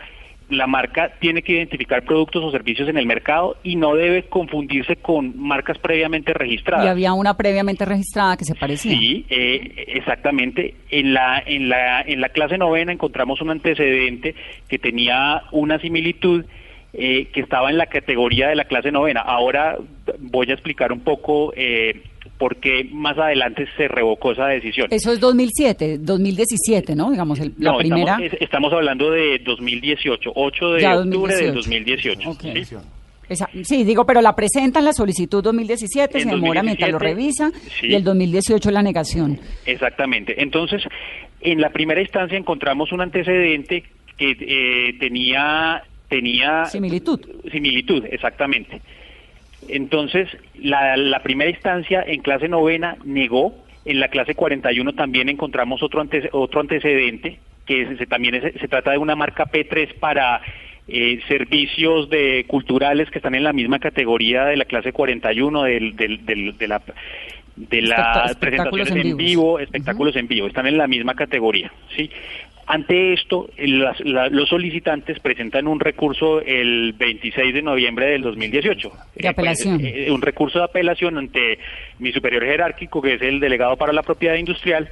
la 0.51 0.67
marca 0.67 1.13
tiene 1.21 1.43
que 1.43 1.53
identificar 1.53 2.03
productos 2.03 2.43
o 2.43 2.51
servicios 2.51 2.89
en 2.89 2.99
el 2.99 3.07
mercado 3.07 3.57
y 3.63 3.77
no 3.77 3.95
debe 3.95 4.25
confundirse 4.25 4.97
con 4.97 5.39
marcas 5.41 5.79
previamente 5.79 6.35
registradas. 6.35 6.85
Y 6.85 6.89
había 6.89 7.13
una 7.13 7.37
previamente 7.37 7.85
registrada 7.85 8.37
que 8.37 8.45
se 8.45 8.55
parecía. 8.55 8.93
Sí, 8.93 9.27
eh, 9.31 9.85
exactamente. 9.89 10.75
En 10.91 11.15
la, 11.15 11.43
en, 11.47 11.69
la, 11.69 12.03
en 12.03 12.21
la 12.21 12.31
clase 12.31 12.59
novena 12.59 12.93
encontramos 12.93 13.41
un 13.41 13.51
antecedente 13.51 14.35
que 14.69 14.79
tenía 14.79 15.45
una 15.53 15.79
similitud 15.79 16.45
eh, 16.93 17.29
que 17.33 17.41
estaba 17.41 17.71
en 17.71 17.79
la 17.79 17.87
categoría 17.87 18.49
de 18.49 18.57
la 18.57 18.65
clase 18.65 18.91
novena. 18.91 19.21
Ahora 19.21 19.79
voy 20.19 20.51
a 20.51 20.55
explicar 20.55 20.91
un 20.91 21.01
poco 21.01 21.53
eh, 21.57 22.03
por 22.41 22.57
qué 22.57 22.89
más 22.91 23.17
adelante 23.19 23.67
se 23.77 23.87
revocó 23.87 24.33
esa 24.33 24.47
decisión. 24.47 24.89
Eso 24.91 25.13
es 25.13 25.21
2007, 25.21 25.99
2017, 25.99 26.97
¿no? 26.97 27.11
Digamos, 27.13 27.39
el- 27.39 27.53
la 27.59 27.73
no, 27.73 27.79
primera. 27.79 28.15
estamos, 28.15 28.33
es- 28.33 28.41
estamos 28.43 28.73
hablando 28.73 29.11
de 29.13 29.39
2018, 29.45 30.33
8 30.35 30.73
de 30.73 30.81
Ya, 30.81 30.99
octubre 30.99 31.37
del 31.37 31.53
2018. 31.55 32.21
2018. 32.25 32.31
Ok. 32.31 32.41
¿sí? 32.65 32.77
Esa- 33.29 33.49
sí, 33.63 33.85
digo, 33.85 34.05
pero 34.07 34.21
la 34.23 34.35
presentan 34.35 34.85
la 34.85 34.93
solicitud 34.93 35.41
2017, 35.45 36.19
En 36.19 36.25
se 36.25 36.31
demora 36.35 36.63
mientras 36.65 36.91
lo 36.91 36.99
2017, 36.99 37.51
revisa, 37.53 37.71
sí. 37.79 37.87
y 37.89 37.95
el 37.95 38.03
2018 38.03 38.71
la 38.73 38.83
negación. 38.83 39.39
Exactamente. 39.67 40.43
Entonces, 40.43 40.83
en 41.43 41.61
la 41.61 41.71
primera 41.71 42.01
instancia 42.01 42.37
encontramos 42.37 42.91
un 42.91 43.03
antecedente 43.03 43.85
que 44.17 44.31
eh, 44.41 44.97
tenía 44.99 45.83
tenía 46.09 46.65
Similitud. 46.65 47.21
similitud, 47.53 48.05
exactamente. 48.11 48.81
Entonces, 49.77 50.29
la, 50.55 50.97
la 50.97 51.23
primera 51.23 51.51
instancia 51.51 52.03
en 52.07 52.21
clase 52.23 52.49
novena 52.49 52.97
negó. 53.05 53.55
En 53.85 53.99
la 53.99 54.09
clase 54.09 54.35
41 54.35 54.93
también 54.93 55.29
encontramos 55.31 55.83
otro 55.83 56.03
antece- 56.05 56.29
otro 56.33 56.61
antecedente 56.61 57.39
que 57.67 57.87
se, 57.87 57.97
se- 57.97 58.07
también 58.07 58.35
es- 58.35 58.55
se 58.61 58.69
trata 58.69 58.91
de 58.91 58.99
una 58.99 59.17
marca 59.17 59.47
P3 59.47 59.95
para 59.95 60.41
eh, 60.89 61.21
servicios 61.29 62.11
de 62.11 62.45
culturales 62.47 63.11
que 63.11 63.19
están 63.19 63.35
en 63.37 63.45
la 63.45 63.53
misma 63.53 63.79
categoría 63.79 64.45
de 64.45 64.57
la 64.57 64.65
clase 64.65 64.93
41 64.93 65.63
del, 65.63 65.97
del, 65.97 66.27
del- 66.27 66.59
de 66.59 66.69
la 66.69 66.83
de 67.57 67.83
las 67.83 67.99
presentaciones 68.37 68.89
en 69.11 69.17
vivo, 69.19 69.59
espectáculos 69.59 70.17
en 70.17 70.29
vivo, 70.29 70.47
están 70.47 70.67
en 70.67 70.79
la 70.79 70.87
misma 70.87 71.15
categoría, 71.15 71.71
¿sí? 71.95 72.11
Ante 72.67 73.13
esto, 73.15 73.49
las- 73.59 73.99
la- 74.01 74.29
los 74.29 74.49
solicitantes 74.49 75.19
presentan 75.21 75.67
un 75.67 75.81
recurso 75.81 76.41
el 76.41 76.93
26 76.97 77.53
de 77.55 77.63
noviembre 77.63 78.07
del 78.07 78.23
2018. 78.23 78.93
De 79.17 79.29
apelación. 79.29 79.81
eh, 79.85 80.11
un 80.11 80.23
recurso 80.23 80.59
de 80.61 80.65
apelación 80.67 81.19
ante 81.19 81.59
mi 81.99 82.13
superior 82.13 82.45
jerárquico, 82.45 83.03
que 83.03 83.15
es 83.15 83.23
el 83.23 83.41
delegado 83.41 83.77
para 83.77 83.93
la 83.93 84.03
propiedad 84.03 84.37
industrial. 84.37 84.89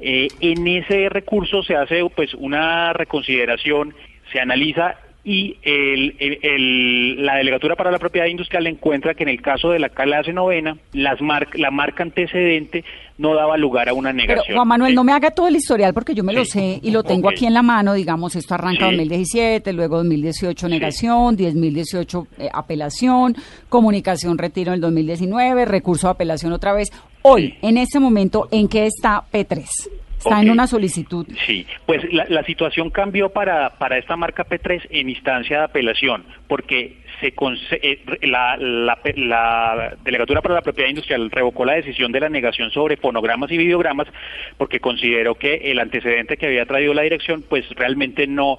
Eh, 0.00 0.26
en 0.40 0.66
ese 0.66 1.08
recurso 1.08 1.62
se 1.62 1.76
hace 1.76 2.02
pues 2.14 2.34
una 2.34 2.92
reconsideración, 2.92 3.94
se 4.32 4.40
analiza 4.40 4.96
y 5.24 5.56
el- 5.62 6.16
el- 6.18 6.38
el- 6.42 7.24
la 7.24 7.36
delegatura 7.36 7.76
para 7.76 7.92
la 7.92 7.98
propiedad 8.00 8.26
industrial 8.26 8.66
encuentra 8.66 9.14
que 9.14 9.22
en 9.22 9.28
el 9.28 9.40
caso 9.40 9.70
de 9.70 9.78
la 9.78 9.88
clase 9.88 10.32
novena, 10.32 10.76
las 10.92 11.20
mar- 11.20 11.48
la 11.54 11.70
marca 11.70 12.02
antecedente 12.02 12.84
no 13.18 13.34
daba 13.36 13.56
lugar 13.56 13.88
a 13.88 13.94
una 13.94 14.10
Pero 14.12 14.26
negación. 14.26 14.56
Juan 14.56 14.66
Manuel, 14.66 14.90
¿sí? 14.92 14.96
no 14.96 15.04
me 15.04 15.12
haga 15.12 15.30
todo 15.30 15.46
el 15.46 15.54
historial 15.54 15.94
porque 15.94 16.14
yo 16.14 16.24
me 16.24 16.32
lo 16.32 16.44
sé 16.44 16.80
y 16.82 16.90
lo 16.90 17.04
tengo 17.04 17.28
aquí 17.28 17.46
en 17.46 17.54
la 17.54 17.62
mano, 17.62 17.94
digamos, 17.94 18.34
esto 18.34 18.54
arranca 18.54 18.80
Sí. 18.88 18.96
2017, 18.96 19.72
luego 19.72 19.98
2018 19.98 20.68
negación, 20.68 21.36
2018 21.36 22.26
eh, 22.38 22.48
apelación, 22.52 23.36
comunicación 23.68 24.38
retiro 24.38 24.70
en 24.72 24.76
el 24.76 24.80
2019, 24.80 25.66
recurso 25.66 26.08
de 26.08 26.12
apelación 26.12 26.52
otra 26.52 26.72
vez. 26.72 26.88
Hoy, 27.22 27.54
en 27.62 27.78
este 27.78 28.00
momento, 28.00 28.48
¿en 28.50 28.66
qué 28.66 28.86
está 28.86 29.22
P3? 29.32 29.68
Está 30.30 30.40
en 30.40 30.50
una 30.50 30.66
solicitud. 30.66 31.26
Sí, 31.46 31.66
pues 31.86 32.00
la, 32.12 32.26
la 32.28 32.42
situación 32.44 32.90
cambió 32.90 33.30
para, 33.30 33.70
para 33.78 33.98
esta 33.98 34.16
marca 34.16 34.44
P3 34.44 34.88
en 34.90 35.08
instancia 35.10 35.58
de 35.58 35.64
apelación, 35.64 36.24
porque 36.48 37.02
se 37.22 37.32
eh, 37.82 38.00
la, 38.22 38.56
la, 38.56 38.98
la 39.16 39.96
Delegatura 40.04 40.42
para 40.42 40.54
la 40.56 40.62
Propiedad 40.62 40.88
Industrial 40.88 41.30
revocó 41.30 41.64
la 41.64 41.74
decisión 41.74 42.10
de 42.10 42.20
la 42.20 42.28
negación 42.28 42.70
sobre 42.70 42.96
fonogramas 42.96 43.50
y 43.50 43.56
videogramas 43.56 44.08
porque 44.58 44.80
consideró 44.80 45.34
que 45.36 45.54
el 45.70 45.78
antecedente 45.78 46.36
que 46.36 46.46
había 46.46 46.66
traído 46.66 46.94
la 46.94 47.02
dirección 47.02 47.44
pues 47.48 47.68
realmente 47.70 48.26
no 48.26 48.58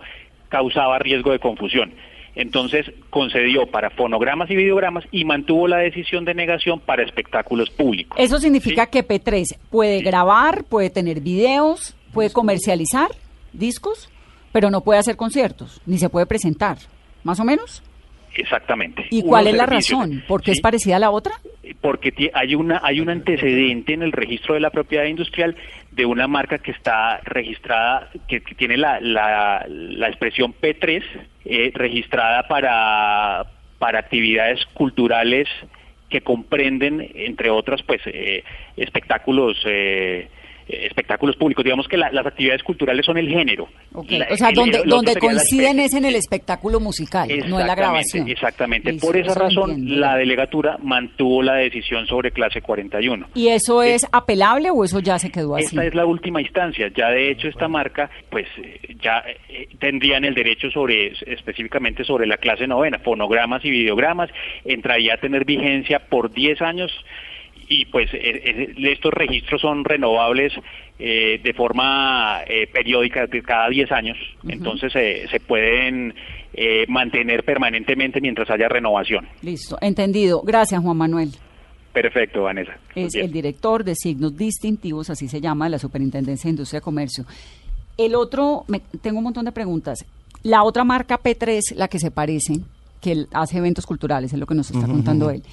causaba 0.49 0.99
riesgo 0.99 1.31
de 1.31 1.39
confusión. 1.39 1.93
Entonces 2.35 2.91
concedió 3.09 3.67
para 3.67 3.89
fonogramas 3.91 4.49
y 4.49 4.55
videogramas 4.55 5.03
y 5.11 5.23
mantuvo 5.25 5.67
la 5.67 5.77
decisión 5.77 6.25
de 6.25 6.33
negación 6.33 6.79
para 6.79 7.03
espectáculos 7.03 7.69
públicos. 7.69 8.17
Eso 8.19 8.39
significa 8.39 8.85
Sí. 8.85 8.89
que 8.91 9.07
P3 9.07 9.57
puede 9.69 10.01
grabar, 10.01 10.63
puede 10.63 10.89
tener 10.89 11.21
videos, 11.21 11.95
puede 12.11 12.31
comercializar 12.31 13.09
discos, 13.53 14.09
pero 14.51 14.71
no 14.71 14.81
puede 14.81 14.99
hacer 14.99 15.15
conciertos, 15.15 15.79
ni 15.85 15.97
se 15.99 16.09
puede 16.09 16.25
presentar, 16.25 16.77
más 17.23 17.39
o 17.39 17.43
menos. 17.45 17.83
Exactamente. 18.35 19.05
¿Y 19.11 19.21
cuál 19.21 19.45
es 19.45 19.53
la 19.53 19.67
razón? 19.67 20.23
¿Por 20.27 20.41
qué 20.41 20.51
es 20.51 20.59
parecida 20.61 20.95
a 20.95 20.99
la 20.99 21.11
otra? 21.11 21.33
Porque 21.81 22.31
hay 22.33 22.55
una 22.55 22.81
hay 22.83 22.99
un 22.99 23.09
antecedente 23.09 23.93
en 23.93 24.01
el 24.01 24.11
registro 24.11 24.55
de 24.55 24.59
la 24.59 24.71
propiedad 24.71 25.05
industrial 25.05 25.55
de 25.91 26.05
una 26.07 26.27
marca 26.27 26.57
que 26.57 26.71
está 26.71 27.19
registrada, 27.25 28.09
que, 28.27 28.41
que 28.41 28.55
tiene 28.55 28.75
la, 28.77 28.99
la, 28.99 29.65
la 29.67 30.07
expresión 30.07 30.51
P3 30.59 31.03
eh, 31.45 31.71
registrada 31.73 32.47
para, 32.47 33.45
para 33.79 33.99
actividades 33.99 34.65
culturales 34.73 35.47
que 36.09 36.21
comprenden, 36.21 37.11
entre 37.15 37.49
otras, 37.49 37.81
pues 37.83 38.01
eh, 38.05 38.43
espectáculos 38.77 39.57
eh, 39.65 40.29
espectáculos 40.67 41.35
públicos. 41.35 41.63
Digamos 41.63 41.87
que 41.87 41.97
la- 41.97 42.11
las 42.11 42.25
actividades 42.25 42.63
culturales 42.63 43.05
son 43.05 43.17
el 43.17 43.27
género. 43.29 43.67
La- 44.09 44.27
o 44.31 44.37
sea, 44.37 44.49
el- 44.49 44.55
donde, 44.55 45.11
el 45.11 45.19
coinciden 45.19 45.79
es 45.79 45.93
en 45.93 46.05
el 46.05 46.15
espectáculo 46.15 46.79
musical, 46.79 47.29
no 47.47 47.59
en 47.59 47.67
la 47.67 47.75
grabación. 47.75 48.27
Exactamente. 48.29 48.93
Por 48.93 49.17
esa 49.17 49.33
razón, 49.33 49.99
la 49.99 50.15
delegatura 50.17 50.77
mantuvo 50.81 51.41
la 51.43 51.55
decisión 51.55 52.07
sobre 52.07 52.31
clase 52.31 52.61
41. 52.61 53.27
¿Y 53.35 53.49
eso 53.49 53.83
es 53.83 54.05
apelable 54.11 54.69
o 54.71 54.83
eso 54.83 54.99
ya 54.99 55.19
se 55.19 55.31
quedó 55.31 55.55
así? 55.55 55.65
Esta 55.65 55.85
es 55.85 55.93
la 55.95 56.05
última 56.05 56.41
instancia. 56.41 56.89
Ya 56.95 57.09
de 57.09 57.31
hecho 57.31 57.47
esta 57.47 57.67
marca, 57.67 58.09
pues 58.29 58.47
eh, 58.57 58.79
ya 59.01 59.23
eh, 59.49 59.67
tendrían 59.79 60.25
el 60.25 60.33
derecho 60.33 60.69
sobre 60.71 61.13
específicamente 61.27 62.03
sobre 62.03 62.25
la 62.27 62.37
clase 62.37 62.67
novena, 62.67 62.99
fonogramas 62.99 63.63
y 63.65 63.69
videogramas, 63.71 64.29
entraría 64.65 65.15
a 65.15 65.17
tener 65.17 65.45
vigencia 65.45 65.99
por 65.99 66.31
10 66.31 66.61
años 66.61 66.91
y 67.69 67.85
pues 67.85 68.13
eh, 68.13 68.19
eh, 68.21 68.73
estos 68.91 69.13
registros 69.13 69.61
son 69.61 69.83
renovables 69.85 70.53
eh, 70.99 71.39
de 71.43 71.53
forma 71.53 72.41
eh, 72.47 72.67
periódica 72.67 73.25
de 73.27 73.41
cada 73.41 73.69
10 73.69 73.91
años, 73.91 74.17
entonces 74.47 74.91
eh, 74.95 75.25
se 75.31 75.39
pueden 75.39 76.13
eh, 76.53 76.85
mantener 76.87 77.43
permanentemente 77.43 78.21
mientras 78.21 78.49
haya 78.49 78.67
renovación. 78.69 79.27
Listo, 79.41 79.77
entendido. 79.81 80.41
Gracias, 80.43 80.81
Juan 80.81 80.97
Manuel. 80.97 81.29
Perfecto, 81.91 82.43
Vanessa. 82.43 82.73
Es 82.95 83.13
Bien. 83.13 83.25
el 83.25 83.31
director 83.31 83.83
de 83.83 83.93
signos 83.95 84.35
distintivos, 84.35 85.09
así 85.09 85.27
se 85.27 85.39
llama, 85.41 85.65
de 85.65 85.71
la 85.71 85.79
Superintendencia 85.79 86.47
de 86.47 86.51
Industria 86.51 86.79
y 86.79 86.81
Comercio. 86.81 87.25
El 87.97 88.15
otro, 88.15 88.63
me- 88.67 88.81
tengo 89.01 89.19
un 89.19 89.25
montón 89.25 89.45
de 89.45 89.51
preguntas. 89.51 90.03
La 90.41 90.63
otra 90.63 90.83
marca 90.83 91.19
P3, 91.21 91.75
la 91.75 91.87
que 91.87 91.99
se 91.99 92.09
parece, 92.09 92.53
que 92.99 93.11
él 93.11 93.27
hace 93.33 93.57
eventos 93.59 93.85
culturales, 93.85 94.33
es 94.33 94.39
lo 94.39 94.45
que 94.47 94.55
nos 94.55 94.71
está 94.71 94.87
contando 94.87 95.29
él. 95.29 95.43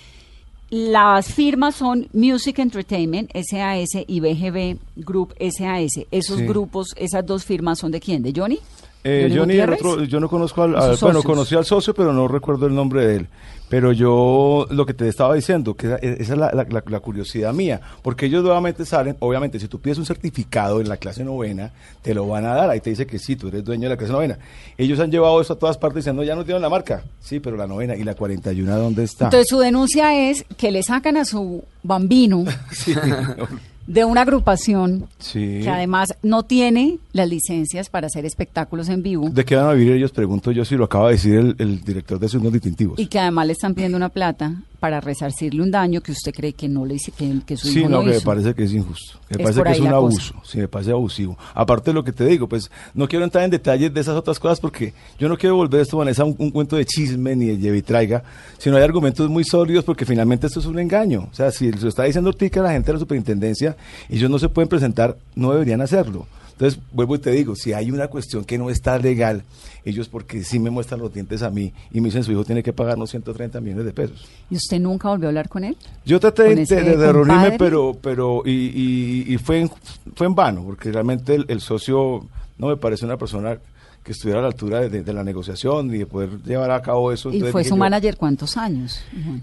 Las 0.71 1.33
firmas 1.35 1.75
son 1.75 2.09
Music 2.13 2.61
Entertainment, 2.61 3.31
SAS, 3.35 4.05
y 4.07 4.21
BGB 4.21 4.79
Group, 4.97 5.35
SAS. 5.41 6.07
Esos 6.13 6.39
Sí. 6.39 6.47
grupos, 6.47 6.89
esas 6.97 7.27
dos 7.27 7.45
firmas 7.45 7.81
son 7.81 7.91
de 7.91 7.99
quién? 7.99 8.23
¿De 8.23 8.33
Johnny? 8.35 8.61
Eh, 9.03 9.33
Johnny, 9.35 9.59
otro, 9.61 10.05
yo 10.05 10.21
no 10.21 10.29
conozco 10.29 10.63
al, 10.63 10.73
¿Y 10.73 10.75
sus 10.75 11.03
al- 11.03 11.09
bueno, 11.13 11.23
conocí 11.23 11.55
al 11.55 11.65
socio, 11.65 11.95
pero 11.95 12.13
no 12.13 12.29
recuerdo 12.29 12.67
el 12.67 12.75
nombre 12.75 13.07
de 13.07 13.17
él. 13.17 13.27
Pero 13.71 13.93
yo 13.93 14.67
lo 14.71 14.85
que 14.85 14.95
te 14.95 15.07
estaba 15.09 15.33
diciendo, 15.35 15.75
que 15.75 15.87
esa, 15.87 15.97
esa 15.97 16.33
es 16.35 16.39
la, 16.39 16.51
la- 16.53 16.67
la- 16.69 16.83
la 16.87 17.01
curiosidad 17.01 17.55
mía, 17.55 17.81
porque 18.03 18.27
ellos 18.27 18.43
nuevamente 18.43 18.85
salen, 18.85 19.17
obviamente, 19.21 19.61
si 19.61 19.69
tú 19.69 19.79
pides 19.81 19.97
un 19.97 20.05
certificado 20.05 20.81
en 20.81 20.89
la 20.89 20.97
clase 20.97 21.23
novena, 21.25 21.71
te 22.03 22.13
lo 22.13 22.27
van 22.27 22.45
a 22.47 22.55
dar, 22.55 22.69
ahí 22.69 22.81
te 22.81 22.91
dice 22.91 23.07
que 23.07 23.19
sí, 23.21 23.37
tú 23.37 23.47
eres 23.49 23.65
dueño 23.65 23.85
de 23.85 23.91
la 23.91 23.97
clase 23.97 24.13
novena. 24.13 24.39
Ellos 24.77 24.99
han 24.99 25.11
llevado 25.13 25.41
eso 25.41 25.53
a 25.53 25.59
todas 25.59 25.79
partes 25.79 25.99
diciendo, 26.05 26.25
ya 26.25 26.35
no 26.35 26.45
tienen 26.45 26.61
la 26.63 26.69
marca. 26.69 27.05
Sí, 27.21 27.39
pero 27.41 27.57
la 27.57 27.67
novena 27.69 27.95
y 27.95 28.03
la 28.03 28.15
41, 28.17 28.77
¿dónde 28.77 29.05
está? 29.05 29.27
Entonces 29.27 29.47
su 29.49 29.59
denuncia 29.61 30.29
es 30.31 30.45
que 30.59 30.73
le 30.73 30.83
sacan 30.83 31.17
a 31.17 31.25
su 31.25 31.63
bambino 31.85 32.45
Sí. 32.73 32.93
De 33.93 34.05
una 34.05 34.21
agrupación 34.23 35.07
Sí. 35.19 35.61
que 35.63 35.69
además 35.69 36.15
no 36.23 36.45
tiene 36.45 36.99
las 37.13 37.29
licencias 37.29 37.89
para 37.91 38.07
hacer 38.07 38.25
espectáculos 38.25 38.89
en 38.89 39.03
vivo 39.03 39.29
¿De 39.31 39.45
qué 39.45 39.57
van 39.57 39.67
a 39.67 39.73
vivir 39.73 39.93
ellos? 39.95 40.13
Pregunto 40.13 40.53
yo 40.53 40.65
si 40.65 40.77
lo 40.77 40.85
acaba 40.85 41.07
de 41.09 41.13
decir 41.15 41.35
el, 41.35 41.57
el 41.59 41.83
director 41.83 42.19
de 42.19 42.29
Signos 42.29 42.53
Distintivos. 42.53 42.99
y 43.01 43.07
que 43.07 43.19
además 43.19 43.47
le 43.49 43.53
están 43.55 43.75
pidiendo 43.75 43.97
una 43.97 44.09
plata 44.09 44.55
para 44.81 45.01
resarcirle 45.01 45.63
un 45.63 45.71
daño 45.71 46.01
que 46.01 46.11
usted 46.13 46.33
cree 46.35 46.55
que 46.55 46.67
no 46.69 46.85
le 46.87 46.95
hizo, 46.95 47.13
que, 47.17 47.41
que 47.47 47.57
su 47.57 47.69
Sí, 47.69 47.81
hijo 47.81 47.89
no, 47.91 47.99
no 48.03 48.11
que 48.11 48.17
me 48.17 48.21
parece 48.23 48.55
que 48.55 48.65
es 48.65 48.73
injusto. 48.73 49.19
Me 49.29 49.37
Es 49.37 49.43
parece 49.43 49.63
que 49.63 49.71
es 49.73 49.79
un 49.81 49.85
la 49.85 49.91
cosa. 49.93 49.97
abuso. 49.99 50.35
Sí, 50.43 50.59
me 50.59 50.69
parece 50.69 50.91
abusivo. 50.91 51.39
Aparte 51.55 51.91
de 51.91 51.95
lo 51.95 52.03
que 52.03 52.13
te 52.13 52.25
digo, 52.25 52.49
pues 52.49 52.71
no 52.95 53.07
quiero 53.07 53.25
entrar 53.25 53.45
en 53.45 53.51
detalles 53.51 53.93
de 53.93 54.01
esas 54.01 54.17
otras 54.17 54.39
cosas 54.41 54.59
porque 54.59 54.95
yo 55.19 55.29
no 55.29 55.37
quiero 55.37 55.55
volver 55.57 55.83
esto, 55.83 55.99
Vanessa, 55.99 56.25
un, 56.25 56.35
un 56.39 56.51
cuento 56.51 56.77
de 56.77 56.85
chisme 56.87 57.37
ni 57.37 57.47
de 57.47 57.59
lleve 57.59 57.79
y 57.79 57.83
traiga, 57.83 58.25
sino 58.59 58.77
hay 58.77 58.83
argumentos 58.83 59.29
muy 59.29 59.45
sólidos 59.45 59.85
porque 59.85 60.05
finalmente 60.07 60.47
esto 60.47 60.61
es 60.61 60.67
un 60.67 60.79
engaño. 60.79 61.29
O 61.31 61.35
sea, 61.35 61.51
si 61.53 61.71
lo 61.71 61.89
está 61.89 62.05
diciendo 62.05 62.31
Ortica 62.31 62.63
la 62.63 62.73
gente 62.73 62.87
de 62.87 62.93
la 62.95 62.99
superintendencia, 63.01 63.77
ellos 64.09 64.31
no 64.31 64.39
se 64.39 64.49
pueden 64.49 64.69
presentar, 64.69 65.17
no 65.35 65.53
deberían 65.53 65.83
hacerlo. 65.83 66.27
Entonces, 66.61 66.79
vuelvo 66.93 67.15
y 67.17 67.19
te 67.21 67.31
digo, 67.31 67.57
si 67.57 67.73
hay 67.73 67.91
una 67.91 68.09
cuestión 68.09 68.45
que 68.45 68.59
no 68.59 68.69
está 68.69 68.99
legal, 68.99 69.45
ellos 69.83 70.09
porque 70.11 70.45
sí 70.45 70.59
me 70.59 70.69
muestran 70.69 71.01
los 71.01 71.11
dientes 71.11 71.41
a 71.43 71.49
mí 71.49 71.73
y 71.91 72.03
me 72.03 72.09
dicen 72.09 72.23
su 72.23 72.33
hijo 72.33 72.45
tiene 72.45 72.63
que 72.63 72.75
pagarnos 72.75 73.09
130 73.09 73.63
millones 73.63 73.87
de 73.87 73.93
pesos. 73.95 74.29
¿Y 74.51 74.57
usted 74.57 74.79
nunca 74.79 75.09
volvió 75.09 75.29
a 75.29 75.31
hablar 75.31 75.49
con 75.49 75.65
él? 75.65 75.75
Yo 76.05 76.21
traté 76.21 76.45
¿Con 76.55 76.57
de, 76.57 76.67
de- 76.67 76.97
de 76.99 77.13
reunirme, 77.15 77.57
pero, 77.59 77.97
pero 78.03 78.43
y, 78.45 78.51
y- 78.53 79.25
y 79.35 79.39
fue, 79.39 79.61
en, 79.61 79.71
fue 80.15 80.27
en 80.27 80.35
vano, 80.35 80.63
porque 80.63 80.93
realmente 80.93 81.35
el, 81.35 81.47
el 81.49 81.63
socio 81.63 82.27
no 82.59 82.67
me 82.67 82.77
parece 82.77 83.07
una 83.07 83.17
persona 83.17 83.57
que 84.03 84.13
estuviera 84.13 84.39
a 84.41 84.43
la 84.43 84.49
altura 84.49 84.89
de, 84.89 85.13
la 85.13 85.23
negociación 85.23 85.95
y 85.95 85.99
de 85.99 86.07
poder 86.07 86.43
llevar 86.43 86.71
a 86.71 86.81
cabo 86.81 87.13
eso. 87.13 87.31
¿Y 87.31 87.41
fue 87.43 87.63
su 87.65 87.71
yo, 87.71 87.77
manager 87.77 88.17
cuántos 88.17 88.57
años? 88.57 89.01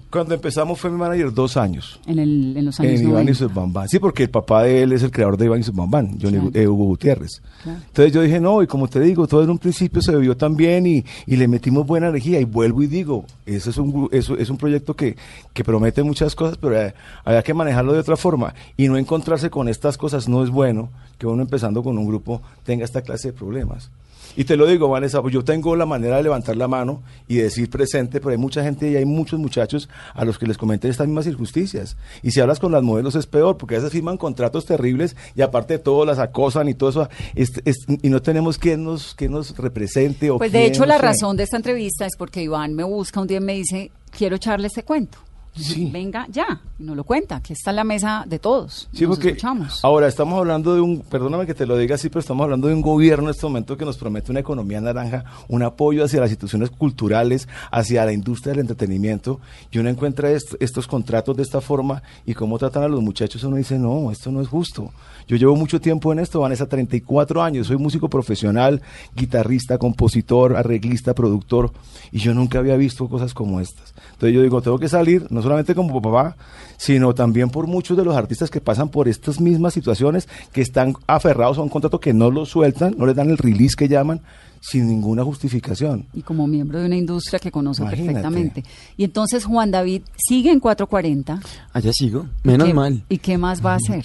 Cuando 0.10 0.34
empezamos 0.34 0.80
fue 0.80 0.90
mi 0.90 0.98
manager 0.98 1.32
dos 1.32 1.58
años. 1.58 2.00
En, 2.08 2.18
el, 2.18 2.58
en 2.58 2.66
los 2.66 2.80
años 2.80 2.94
En 2.94 3.08
Iván 3.08 3.24
y 3.24 3.26
90. 3.32 3.34
sus 3.36 3.54
Bambán. 3.54 3.88
Sí, 3.88 4.00
porque 4.00 4.24
el 4.24 4.30
papá 4.32 4.64
de 4.64 4.82
él 4.82 4.94
es 4.94 5.04
el 5.04 5.12
creador 5.12 5.38
de 5.38 5.46
Iván 5.46 5.60
y 5.60 5.64
sus 5.64 5.76
Bambán, 5.76 6.18
Johnny 6.20 6.38
Claro. 6.40 6.52
eh, 6.56 6.68
Hugo 6.68 6.86
Gutiérrez. 6.86 7.42
Claro. 7.62 7.80
Entonces 7.86 8.14
yo 8.14 8.22
dije, 8.22 8.40
no, 8.40 8.64
y 8.64 8.68
como 8.68 8.88
te 8.88 9.00
digo, 9.00 9.28
todo 9.28 9.44
en 9.44 9.52
un 9.52 9.60
principio 9.60 10.02
se 10.02 10.16
vio 10.18 10.36
tan 10.36 10.56
bien 10.56 10.88
y, 10.88 11.06
y 11.28 11.36
le 11.36 11.48
metimos 11.48 11.86
buena 11.86 12.08
energía. 12.08 12.40
Y 12.40 12.46
vuelvo 12.46 12.82
y 12.82 12.88
digo, 12.88 13.26
eso 13.46 13.70
es 13.70 13.78
un, 13.78 14.10
eso 14.12 14.36
es 14.38 14.50
un 14.50 14.58
proyecto 14.58 14.96
que, 14.96 15.16
que 15.54 15.64
promete 15.64 16.02
muchas 16.02 16.34
cosas, 16.34 16.58
pero 16.58 16.80
hay, 16.80 16.92
había 17.24 17.44
que 17.44 17.54
manejarlo 17.54 17.94
de 17.94 18.00
otra 18.00 18.18
forma. 18.18 18.56
Y 18.76 18.88
no 18.88 18.98
encontrarse 18.98 19.52
con 19.52 19.70
estas 19.70 19.98
cosas 20.00 20.28
no 20.28 20.44
es 20.44 20.50
bueno 20.50 20.90
que 21.20 21.28
uno 21.28 21.44
empezando 21.44 21.84
con 21.84 21.98
un 21.98 22.08
grupo 22.08 22.42
tenga 22.64 22.86
esta 22.86 23.02
clase 23.04 23.30
de 23.30 23.34
problemas. 23.34 23.92
Y 24.38 24.46
te 24.46 24.56
lo 24.56 24.68
digo, 24.68 24.88
Vanessa, 24.88 25.22
pues 25.22 25.34
yo 25.34 25.44
tengo 25.44 25.76
la 25.76 25.86
manera 25.86 26.16
de 26.18 26.24
levantar 26.24 26.56
la 26.56 26.68
mano 26.70 27.02
y 27.28 27.38
decir 27.38 27.70
presente, 27.70 28.20
pero 28.20 28.30
hay 28.30 28.38
mucha 28.38 28.64
gente 28.64 28.90
y 28.90 28.96
hay 28.96 29.04
muchos 29.04 29.40
muchachos 29.40 29.90
a 30.14 30.24
los 30.24 30.38
que 30.38 30.46
les 30.46 30.58
comenté 30.58 30.88
estas 30.88 31.08
mismas 31.08 31.26
injusticias. 31.28 31.98
Y 32.22 32.32
si 32.32 32.40
hablas 32.40 32.60
con 32.60 32.72
las 32.72 32.84
modelos 32.84 33.16
es 33.16 33.26
peor, 33.26 33.58
porque 33.58 33.76
a 33.76 33.78
veces 33.80 33.92
firman 33.92 34.16
contratos 34.18 34.66
terribles 34.66 35.16
y 35.36 35.42
aparte 35.42 35.74
de 35.74 35.80
todo 35.80 36.06
las 36.06 36.20
acosan 36.20 36.70
y 36.70 36.76
todo 36.76 36.90
eso, 36.92 37.10
es- 37.36 37.52
es- 37.66 37.86
y 38.02 38.10
no 38.10 38.22
tenemos 38.22 38.58
quien 38.60 38.84
nos, 38.84 39.16
quien 39.16 39.32
nos 39.32 39.58
represente. 39.58 40.30
O 40.30 40.38
Pues 40.38 40.52
de 40.52 40.66
hecho 40.68 40.86
la 40.86 41.00
razón 41.00 41.36
de 41.36 41.44
esta 41.44 41.58
entrevista 41.58 42.06
es 42.06 42.16
porque 42.16 42.44
Iván 42.44 42.76
me 42.76 42.84
busca 42.84 43.20
un 43.20 43.26
día 43.28 43.38
y 43.38 43.42
me 43.42 43.54
dice, 43.56 43.90
quiero 44.16 44.36
echarle 44.36 44.68
este 44.68 44.84
cuento. 44.84 45.18
Sí. 45.58 45.90
Venga 45.92 46.28
ya, 46.32 46.62
y 46.80 46.84
nos 46.84 46.96
lo 46.96 47.04
cuenta, 47.04 47.42
que 47.42 47.54
está 47.54 47.72
en 47.72 47.76
la 47.78 47.84
mesa 47.84 48.24
de 48.28 48.40
todos. 48.40 48.88
Sí, 48.94 49.06
Nos 49.06 49.16
porque 49.16 49.30
escuchamos. 49.30 49.84
ahora 49.84 50.08
estamos 50.08 50.38
hablando 50.38 50.76
de 50.76 50.82
un, 50.82 51.02
perdóname 51.02 51.46
que 51.46 51.54
te 51.54 51.66
lo 51.66 51.78
diga 51.78 51.96
así, 51.96 52.10
pero 52.10 52.20
estamos 52.20 52.44
hablando 52.44 52.68
de 52.68 52.74
un 52.74 52.82
gobierno 52.82 53.26
en 53.26 53.32
este 53.32 53.46
momento 53.46 53.76
que 53.78 53.86
nos 53.86 53.98
promete 53.98 54.32
una 54.32 54.40
economía 54.40 54.80
naranja, 54.82 55.26
un 55.48 55.64
apoyo 55.64 56.04
hacia 56.04 56.20
las 56.20 56.30
instituciones 56.30 56.70
culturales, 56.70 57.48
hacia 57.72 58.06
la 58.06 58.14
industria 58.14 58.52
del 58.54 58.62
entretenimiento, 58.62 59.40
y 59.72 59.80
uno 59.80 59.90
encuentra 59.90 60.32
est- 60.32 60.56
estos 60.60 60.88
contratos 60.88 61.36
de 61.38 61.44
esta 61.44 61.62
forma 61.62 62.02
y 62.26 62.34
cómo 62.34 62.58
tratan 62.58 62.84
a 62.84 62.88
los 62.88 63.02
muchachos, 63.02 63.44
uno 63.44 63.56
dice, 63.58 63.78
no, 63.80 64.12
esto 64.12 64.32
no 64.32 64.42
es 64.42 64.48
justo. 64.48 64.92
Yo 65.28 65.36
llevo 65.36 65.56
mucho 65.58 65.82
tiempo 65.82 66.14
en 66.14 66.20
esto, 66.20 66.40
Vanessa, 66.40 66.68
34 66.68 67.44
años, 67.44 67.68
soy 67.68 67.78
músico 67.78 68.10
profesional, 68.10 68.82
guitarrista, 69.16 69.78
compositor, 69.78 70.56
arreglista, 70.56 71.14
productor, 71.14 71.72
y 72.12 72.20
yo 72.20 72.34
nunca 72.34 72.60
había 72.60 72.78
visto 72.78 73.08
cosas 73.10 73.34
como 73.34 73.60
estas. 73.60 73.94
Entonces 74.14 74.34
yo 74.34 74.42
digo, 74.42 74.62
tengo 74.62 74.80
que 74.80 74.88
salir, 74.88 75.28
no 75.30 75.42
solamente 75.48 75.74
como 75.76 76.02
papá, 76.02 76.36
sino 76.78 77.14
también 77.16 77.50
por 77.50 77.68
muchos 77.68 77.98
de 77.98 78.04
los 78.04 78.16
artistas 78.16 78.50
que 78.50 78.62
pasan 78.62 78.90
por 78.90 79.08
estas 79.08 79.40
mismas 79.42 79.74
situaciones, 79.74 80.28
que 80.52 80.62
están 80.62 80.94
aferrados 81.08 81.58
a 81.58 81.62
un 81.62 81.70
contrato 81.70 82.00
que 82.00 82.14
no 82.14 82.30
lo 82.32 82.46
sueltan, 82.46 82.96
no 82.98 83.06
les 83.06 83.16
dan 83.16 83.30
el 83.30 83.38
release 83.38 83.76
que 83.76 83.88
llaman, 83.88 84.22
sin 84.62 84.88
ninguna 84.88 85.24
justificación. 85.24 86.06
Y 86.14 86.22
como 86.24 86.48
miembro 86.48 86.80
de 86.80 86.86
una 86.88 86.96
industria 86.98 87.40
que 87.40 87.52
conoce 87.52 87.82
Imagínate. 87.84 88.14
perfectamente. 88.14 88.64
Y 88.98 89.04
entonces 89.04 89.46
Juan 89.46 89.72
David 89.72 90.02
sigue 90.18 90.52
en 90.52 90.60
440. 90.60 91.40
Allá 91.74 91.92
sigo, 91.94 92.26
menos 92.44 92.68
¿Qué- 92.68 92.74
mal. 92.74 93.04
¿Y 93.10 93.18
qué 93.20 93.38
más 93.38 93.64
va 93.66 93.74
a 93.74 93.76
hacer? 93.76 94.04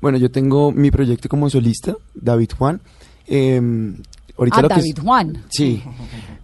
Bueno, 0.00 0.18
yo 0.18 0.30
tengo 0.30 0.72
mi 0.72 0.90
proyecto 0.90 1.28
como 1.28 1.48
solista, 1.48 1.94
David 2.14 2.50
Juan. 2.58 2.80
Eh, 3.28 3.60
ahorita 4.36 4.56
Ah, 4.58 4.62
lo 4.62 4.68
que 4.68 4.74
David 4.76 4.94
es- 4.98 5.04
Juan. 5.04 5.42
Sí. 5.50 5.82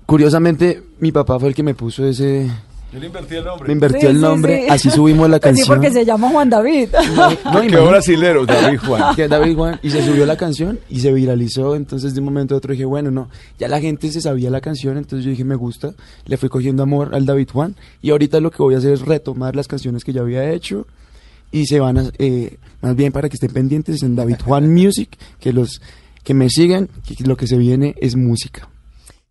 Curiosamente, 0.06 0.82
mi 1.00 1.12
papá 1.12 1.38
fue 1.38 1.48
el 1.48 1.54
que 1.54 1.62
me 1.62 1.74
puso 1.74 2.06
ese... 2.06 2.50
Yo 2.92 2.98
le 3.00 3.06
invertí 3.06 3.34
el 3.36 3.44
nombre. 3.44 3.66
Me 3.68 3.72
invirtió 3.74 4.00
Sí, 4.00 4.06
el 4.06 4.20
nombre, 4.20 4.62
sí. 4.62 4.68
así 4.70 4.90
subimos 4.90 5.28
la 5.28 5.38
Pues 5.38 5.56
sí, 5.56 5.60
canción. 5.60 5.76
porque 5.76 5.92
se 5.92 6.04
llama 6.06 6.30
Juan 6.30 6.48
David. 6.48 6.88
No, 7.14 7.28
Quedó 7.42 7.50
imagínate. 7.52 7.86
brasilero, 7.88 8.46
David 8.46 8.78
Juan. 8.78 9.02
que 9.16 9.28
David 9.28 9.54
Juan 9.56 9.78
y 9.82 9.90
se 9.90 10.02
subió 10.06 10.24
la 10.24 10.36
canción 10.38 10.80
y 10.88 11.00
se 11.00 11.12
viralizó 11.12 11.76
entonces 11.76 12.14
de 12.14 12.20
un 12.20 12.24
momento 12.24 12.54
a 12.54 12.58
otro 12.58 12.72
dije 12.72 12.86
bueno 12.86 13.10
no 13.10 13.28
ya 13.58 13.68
la 13.68 13.80
gente 13.80 14.10
se 14.10 14.20
sabía 14.22 14.48
la 14.50 14.60
canción 14.62 14.96
entonces 14.96 15.24
yo 15.24 15.30
dije 15.30 15.44
me 15.44 15.54
gusta 15.54 15.92
le 16.24 16.36
fui 16.38 16.48
cogiendo 16.48 16.82
amor 16.82 17.14
al 17.14 17.26
David 17.26 17.48
Juan 17.52 17.76
y 18.00 18.10
ahorita 18.10 18.40
lo 18.40 18.50
que 18.50 18.62
voy 18.62 18.74
a 18.74 18.78
hacer 18.78 18.92
es 18.94 19.02
retomar 19.02 19.54
las 19.54 19.68
canciones 19.68 20.02
que 20.04 20.12
ya 20.14 20.22
había 20.22 20.50
hecho 20.50 20.86
y 21.52 21.66
se 21.66 21.80
van 21.80 21.98
a 21.98 22.04
eh, 22.18 22.56
más 22.80 22.96
bien 22.96 23.12
para 23.12 23.28
que 23.28 23.34
estén 23.34 23.52
pendientes 23.52 24.02
en 24.02 24.16
David 24.16 24.36
Juan 24.44 24.72
Music 24.72 25.10
que 25.40 25.52
los 25.52 25.80
que 26.24 26.32
me 26.34 26.48
sigan, 26.50 26.88
que 27.06 27.22
lo 27.24 27.36
que 27.36 27.46
se 27.46 27.56
viene 27.56 27.94
es 28.00 28.14
música. 28.16 28.68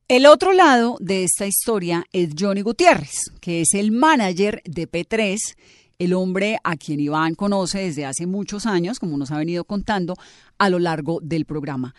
El 0.09 0.25
otro 0.25 0.53
lado 0.53 0.95
de 1.01 1.25
esta 1.25 1.47
historia 1.47 2.05
es 2.13 2.29
Johnny 2.39 2.61
Gutiérrez, 2.61 3.29
que 3.41 3.59
es 3.59 3.73
el 3.73 3.91
manager 3.91 4.61
de 4.63 4.89
P3, 4.89 5.37
el 5.99 6.13
hombre 6.13 6.59
a 6.63 6.77
quien 6.77 7.01
Iván 7.01 7.35
conoce 7.35 7.79
desde 7.79 8.05
hace 8.05 8.25
muchos 8.25 8.65
años, 8.65 8.99
como 8.99 9.17
nos 9.17 9.31
ha 9.31 9.37
venido 9.37 9.65
contando 9.65 10.15
a 10.57 10.69
lo 10.69 10.79
largo 10.79 11.19
del 11.21 11.43
programa. 11.43 11.93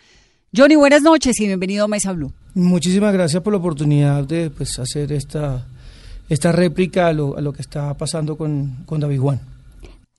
Johnny, 0.57 0.75
buenas 0.75 1.03
noches 1.03 1.39
y 1.39 1.45
bienvenido 1.45 1.85
a 1.85 1.87
Mesa 1.87 2.11
Blue. 2.13 2.33
Muchísimas 2.55 3.13
gracias 3.13 3.43
por 3.43 3.53
la 3.53 3.59
oportunidad 3.59 4.23
de 4.23 4.49
pues, 4.49 4.79
hacer 4.79 5.11
esta, 5.11 5.67
esta 6.29 6.51
réplica 6.51 7.09
a 7.09 7.13
lo, 7.13 7.37
a 7.37 7.41
lo 7.41 7.53
que 7.53 7.61
está 7.61 7.95
pasando 7.95 8.35
con, 8.35 8.85
con 8.87 8.99
David 8.99 9.19
Juan. 9.19 9.39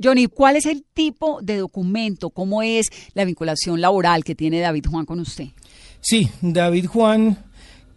Johnny, 0.01 0.29
¿cuál 0.29 0.55
es 0.55 0.67
el 0.67 0.85
tipo 0.95 1.41
de 1.43 1.57
documento? 1.57 2.31
¿Cómo 2.31 2.63
es 2.63 2.87
la 3.15 3.25
vinculación 3.25 3.81
laboral 3.81 4.23
que 4.23 4.37
tiene 4.37 4.61
David 4.61 4.87
Juan 4.89 5.05
con 5.05 5.19
usted? 5.19 5.49
Sí, 6.01 6.31
David 6.41 6.87
Juan 6.87 7.50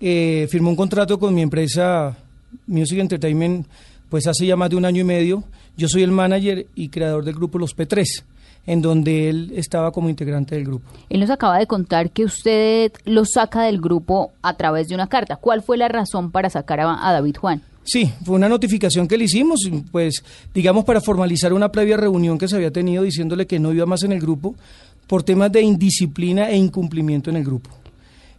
eh, 0.06 0.48
firmó 0.50 0.70
un 0.70 0.76
contrato 0.76 1.18
con 1.18 1.34
mi 1.34 1.42
empresa 1.42 2.18
Music 2.68 3.00
Entertainment 3.00 3.66
pues 4.10 4.28
hace 4.28 4.46
ya 4.46 4.58
más 4.58 4.70
de 4.70 4.76
un 4.76 4.84
año 4.84 5.00
y 5.02 5.06
medio. 5.06 5.44
Yo 5.78 5.88
soy 5.88 6.04
el 6.04 6.12
manager 6.12 6.68
y 6.76 6.90
creador 6.90 7.24
del 7.24 7.34
grupo 7.34 7.58
Los 7.58 7.76
P3, 7.76 8.04
en 8.68 8.82
donde 8.82 9.30
él 9.30 9.54
estaba 9.56 9.92
como 9.92 10.10
integrante 10.10 10.56
del 10.56 10.66
grupo. 10.66 10.86
Él 11.10 11.22
nos 11.22 11.30
acaba 11.30 11.58
de 11.58 11.66
contar 11.66 12.12
que 12.12 12.26
usted 12.26 12.92
lo 13.06 13.24
saca 13.24 13.64
del 13.64 13.80
grupo 13.80 14.34
a 14.42 14.56
través 14.56 14.90
de 14.90 14.96
una 14.96 15.08
carta. 15.08 15.38
¿Cuál 15.38 15.64
fue 15.64 15.78
la 15.78 15.88
razón 15.88 16.32
para 16.32 16.50
sacar 16.50 16.82
a, 16.82 17.08
a 17.08 17.14
David 17.14 17.38
Juan? 17.38 17.62
Sí, 17.86 18.14
fue 18.26 18.36
una 18.36 18.50
notificación 18.50 19.08
que 19.08 19.18
le 19.18 19.24
hicimos, 19.24 19.62
pues 19.92 20.24
digamos 20.54 20.84
para 20.84 21.00
formalizar 21.00 21.54
una 21.54 21.72
previa 21.72 21.96
reunión 21.96 22.38
que 22.38 22.50
se 22.50 22.58
había 22.58 22.72
tenido 22.72 23.04
diciéndole 23.04 23.48
que 23.48 23.58
no 23.58 23.72
iba 23.72 23.86
más 23.86 24.04
en 24.04 24.12
el 24.12 24.20
grupo 24.20 24.54
por 25.08 25.24
temas 25.24 25.52
de 25.52 25.62
indisciplina 25.62 26.50
e 26.50 26.58
incumplimiento 26.58 27.30
en 27.30 27.38
el 27.38 27.46
grupo. 27.46 27.70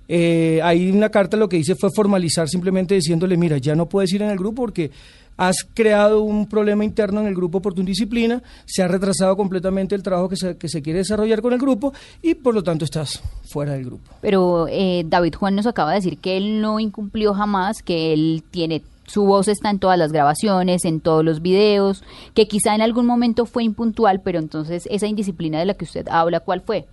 Eh, 0.09 0.61
ahí 0.63 0.91
una 0.91 1.09
carta 1.09 1.37
lo 1.37 1.49
que 1.49 1.57
hice 1.57 1.75
fue 1.75 1.91
formalizar 1.95 2.49
simplemente 2.49 2.95
diciéndole, 2.95 3.37
mira, 3.37 3.59
ya 3.59 3.75
no 3.75 3.87
puedes 3.87 4.13
ir 4.13 4.23
en 4.23 4.31
el 4.31 4.39
grupo 4.39 4.63
porque 4.63 4.91
has 5.37 5.57
creado 5.75 6.23
un 6.23 6.47
problema 6.47 6.85
interno 6.85 7.21
en 7.21 7.27
el 7.27 7.35
grupo 7.35 7.61
por 7.61 7.75
tu 7.75 7.81
indisciplina, 7.81 8.43
se 8.67 8.83
ha 8.83 8.89
retrasado 8.89 9.37
completamente 9.37 9.95
el 9.95 10.03
trabajo 10.03 10.29
que 10.29 10.37
se, 10.37 10.57
que 10.57 10.69
se 10.69 10.83
quiere 10.83 11.01
desarrollar 11.01 11.43
con 11.43 11.53
el 11.53 11.59
grupo 11.59 11.93
y 12.23 12.35
por 12.35 12.55
lo 12.55 12.63
tanto 12.63 12.85
estás 12.85 13.21
fuera 13.45 13.73
del 13.73 13.85
grupo. 13.85 14.13
Pero 14.21 14.67
eh, 14.69 15.05
David 15.07 15.35
Juan 15.35 15.57
nos 15.57 15.67
acaba 15.67 15.91
de 15.91 15.97
decir 15.97 16.19
que 16.19 16.37
él 16.37 16.61
no 16.61 16.79
incumplió 16.79 17.35
jamás, 17.35 17.83
que 17.83 18.13
él 18.13 18.45
tiene 18.51 18.83
su 19.07 19.25
voz 19.25 19.49
está 19.49 19.69
en 19.69 19.79
todas 19.79 19.99
las 19.99 20.13
grabaciones, 20.13 20.87
en 20.87 21.01
todos 21.01 21.23
los 21.23 21.43
videos, 21.43 22.03
que 22.33 22.49
quizá 22.49 22.75
en 22.75 22.81
algún 22.81 23.05
momento 23.05 23.45
fue 23.45 23.63
impuntual, 23.63 24.21
pero 24.21 24.39
entonces 24.39 24.89
esa 24.91 25.07
indisciplina 25.07 25.59
de 25.59 25.67
la 25.67 25.75
que 25.75 25.85
usted 25.85 26.09
habla, 26.09 26.41
¿cuál 26.41 26.63
fue? 26.63 26.87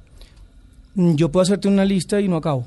Mm, 0.96 1.16
Yo 1.16 1.30
puedo 1.30 1.44
hacerte 1.44 1.70
una 1.70 1.86
lista 1.86 2.20
y 2.20 2.28
no 2.28 2.36
acabo. 2.36 2.66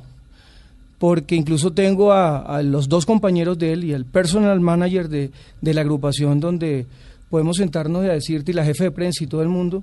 Porque 1.07 1.35
incluso 1.37 1.71
tengo 1.71 2.12
a, 2.12 2.38
a 2.38 2.62
los 2.62 2.88
dos 2.88 3.05
compañeros 3.05 3.59
de 3.59 3.75
él 3.75 3.85
y 3.85 3.93
al 3.93 4.07
personal 4.07 4.59
manager 4.61 5.11
de, 5.11 5.33
de 5.61 5.75
la 5.75 5.83
agrupación 5.83 6.40
donde 6.40 6.87
podemos 7.29 7.59
sentarnos 7.59 8.07
y 8.07 8.09
a 8.09 8.12
decirte, 8.14 8.53
y 8.53 8.55
la 8.55 8.64
jefe 8.64 8.85
de 8.85 8.90
prensa 8.90 9.23
y 9.23 9.27
todo 9.27 9.43
el 9.43 9.51
mundo, 9.51 9.83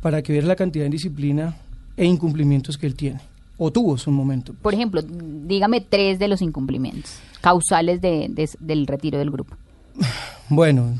para 0.00 0.22
que 0.22 0.32
veas 0.32 0.46
la 0.46 0.56
cantidad 0.56 0.84
de 0.84 0.86
indisciplina 0.86 1.56
e 1.94 2.06
incumplimientos 2.06 2.78
que 2.78 2.86
él 2.86 2.94
tiene. 2.94 3.20
O 3.58 3.70
tuvo 3.70 3.92
en 3.92 3.98
su 3.98 4.10
momento. 4.10 4.54
Por 4.62 4.72
ejemplo, 4.72 5.02
dígame 5.02 5.82
tres 5.82 6.18
de 6.18 6.26
los 6.28 6.40
incumplimientos 6.40 7.18
causales 7.42 8.00
de, 8.00 8.28
de- 8.30 8.48
del 8.58 8.86
retiro 8.86 9.18
del 9.18 9.30
grupo. 9.30 9.54
Bueno, 10.48 10.94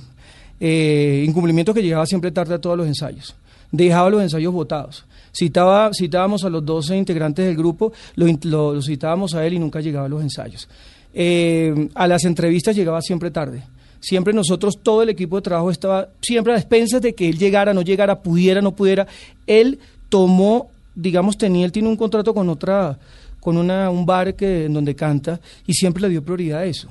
eh, 0.60 1.24
incumplimiento 1.26 1.72
que 1.72 1.82
llegaba 1.82 2.04
siempre 2.04 2.30
tarde 2.30 2.54
a 2.56 2.60
todos 2.60 2.76
los 2.76 2.86
ensayos. 2.86 3.34
Dejaba 3.72 4.10
los 4.10 4.20
ensayos 4.22 4.52
votados. 4.52 5.04
Citaba, 5.36 5.90
citábamos 5.92 6.44
a 6.44 6.48
los 6.48 6.64
12 6.64 6.96
integrantes 6.96 7.44
del 7.44 7.56
grupo, 7.56 7.92
lo, 8.14 8.80
citábamos 8.80 9.34
a 9.34 9.44
él 9.46 9.54
y 9.54 9.58
nunca 9.58 9.80
llegaba 9.80 10.06
a 10.06 10.08
los 10.08 10.22
ensayos. 10.22 10.66
Eh, 11.12 11.88
a 11.94 12.06
las 12.06 12.24
entrevistas 12.24 12.74
llegaba 12.74 13.02
siempre 13.02 13.30
tarde. 13.30 13.62
Siempre 14.00 14.32
nosotros, 14.32 14.78
todo 14.82 15.02
el 15.02 15.10
equipo 15.10 15.36
de 15.36 15.42
trabajo 15.42 15.70
estaba 15.70 16.08
siempre 16.22 16.54
a 16.54 16.56
expensas 16.56 17.02
de 17.02 17.14
que 17.14 17.28
él 17.28 17.36
llegara, 17.36 17.74
no 17.74 17.82
llegara, 17.82 18.22
pudiera, 18.22 18.62
no 18.62 18.72
pudiera. 18.72 19.06
Él 19.46 19.78
tomó, 20.08 20.70
digamos, 20.94 21.36
tenía, 21.36 21.66
él 21.66 21.72
tiene 21.72 21.90
un 21.90 21.96
contrato 21.96 22.32
con 22.32 22.48
otra, 22.48 22.98
con 23.38 23.58
una, 23.58 23.90
un 23.90 24.06
bar 24.06 24.34
que, 24.34 24.64
en 24.64 24.72
donde 24.72 24.94
canta 24.94 25.38
y 25.66 25.74
siempre 25.74 26.00
le 26.02 26.08
dio 26.08 26.24
prioridad 26.24 26.60
a 26.60 26.64
eso. 26.64 26.88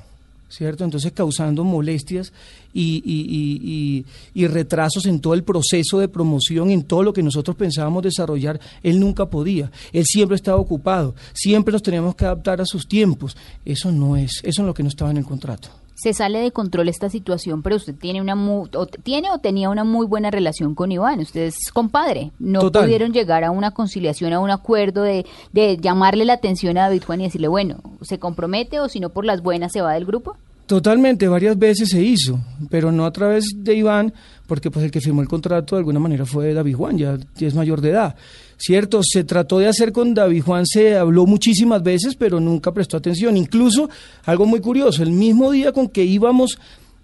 ¿Cierto? 0.48 0.84
Entonces 0.84 1.12
causando 1.12 1.64
molestias 1.64 2.32
y, 2.72 3.02
y- 3.04 4.04
y- 4.34 4.42
y- 4.42 4.46
retrasos 4.46 5.06
en 5.06 5.20
todo 5.20 5.34
el 5.34 5.42
proceso 5.44 5.98
de 5.98 6.08
promoción, 6.08 6.70
en 6.70 6.82
todo 6.84 7.02
lo 7.02 7.12
que 7.12 7.22
nosotros 7.22 7.56
pensábamos 7.56 8.02
desarrollar, 8.02 8.60
él 8.82 9.00
nunca 9.00 9.26
podía, 9.26 9.70
él 9.92 10.04
siempre 10.06 10.36
estaba 10.36 10.58
ocupado, 10.58 11.14
siempre 11.32 11.72
nos 11.72 11.82
teníamos 11.82 12.14
que 12.14 12.24
adaptar 12.24 12.60
a 12.60 12.66
sus 12.66 12.86
tiempos, 12.86 13.36
eso 13.64 13.90
no 13.92 14.16
es, 14.16 14.40
eso 14.42 14.62
es 14.62 14.66
lo 14.66 14.74
que 14.74 14.82
no 14.82 14.88
estaba 14.88 15.10
en 15.10 15.16
el 15.18 15.24
contrato. 15.24 15.68
Se 15.98 16.12
sale 16.12 16.40
de 16.40 16.52
control 16.52 16.90
esta 16.90 17.08
situación, 17.08 17.62
pero 17.62 17.76
usted 17.76 17.94
tiene 17.94 18.20
una 18.20 18.34
mu- 18.34 18.66
o 18.74 18.86
tiene 18.86 19.30
o 19.30 19.38
tenía 19.38 19.70
una 19.70 19.82
muy 19.82 20.06
buena 20.06 20.30
relación 20.30 20.74
con 20.74 20.92
Iván. 20.92 21.20
Usted 21.20 21.44
es 21.46 21.70
compadre. 21.72 22.32
No 22.38 22.60
Total. 22.60 22.84
pudieron 22.84 23.12
llegar 23.14 23.44
a 23.44 23.50
una 23.50 23.70
conciliación, 23.70 24.34
a 24.34 24.40
un 24.40 24.50
acuerdo 24.50 25.02
de, 25.02 25.24
de 25.54 25.78
llamarle 25.78 26.26
la 26.26 26.34
atención 26.34 26.76
a 26.76 26.82
David 26.82 27.02
Juan 27.06 27.22
y 27.22 27.24
decirle, 27.24 27.48
bueno, 27.48 27.78
se 28.02 28.18
compromete 28.18 28.78
o 28.78 28.88
si 28.90 29.00
no 29.00 29.08
por 29.08 29.24
las 29.24 29.40
buenas 29.42 29.72
se 29.72 29.80
va 29.80 29.94
del 29.94 30.04
grupo. 30.04 30.36
Totalmente, 30.66 31.28
varias 31.28 31.56
veces 31.58 31.88
se 31.90 32.02
hizo, 32.02 32.40
pero 32.70 32.90
no 32.90 33.06
a 33.06 33.12
través 33.12 33.44
de 33.56 33.74
Iván, 33.76 34.12
porque 34.48 34.68
pues 34.70 34.84
el 34.84 34.90
que 34.90 35.00
firmó 35.00 35.22
el 35.22 35.28
contrato 35.28 35.76
de 35.76 35.78
alguna 35.80 36.00
manera 36.00 36.26
fue 36.26 36.52
David 36.52 36.74
Juan, 36.74 36.98
ya, 36.98 37.16
ya 37.36 37.46
es 37.46 37.54
mayor 37.54 37.80
de 37.80 37.90
edad. 37.90 38.16
Cierto, 38.58 39.00
se 39.02 39.24
trató 39.24 39.58
de 39.58 39.68
hacer 39.68 39.92
con 39.92 40.14
David 40.14 40.42
Juan, 40.42 40.66
se 40.66 40.96
habló 40.96 41.26
muchísimas 41.26 41.82
veces, 41.82 42.16
pero 42.16 42.40
nunca 42.40 42.72
prestó 42.72 42.96
atención. 42.96 43.36
Incluso, 43.36 43.90
algo 44.24 44.46
muy 44.46 44.60
curioso, 44.60 45.02
el 45.02 45.10
mismo 45.10 45.50
día 45.50 45.72
con 45.72 45.88
que 45.88 46.04
íbamos 46.04 46.58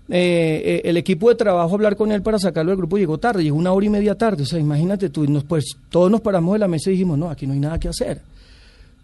eh, 0.08 0.62
eh, 0.64 0.80
el 0.84 0.96
equipo 0.96 1.28
de 1.28 1.34
trabajo 1.34 1.70
a 1.70 1.74
hablar 1.74 1.96
con 1.96 2.10
él 2.10 2.22
para 2.22 2.38
sacarlo 2.38 2.70
del 2.70 2.78
grupo 2.78 2.96
llegó 2.96 3.18
tarde, 3.18 3.42
llegó 3.42 3.56
una 3.56 3.72
hora 3.72 3.86
y 3.86 3.90
media 3.90 4.14
tarde. 4.16 4.44
O 4.44 4.46
sea, 4.46 4.58
imagínate 4.58 5.10
tú, 5.10 5.26
pues 5.46 5.76
todos 5.90 6.10
nos 6.10 6.20
paramos 6.20 6.54
de 6.54 6.58
la 6.58 6.68
mesa 6.68 6.90
y 6.90 6.94
dijimos, 6.94 7.18
no, 7.18 7.30
aquí 7.30 7.46
no 7.46 7.52
hay 7.52 7.60
nada 7.60 7.78
que 7.78 7.88
hacer 7.88 8.20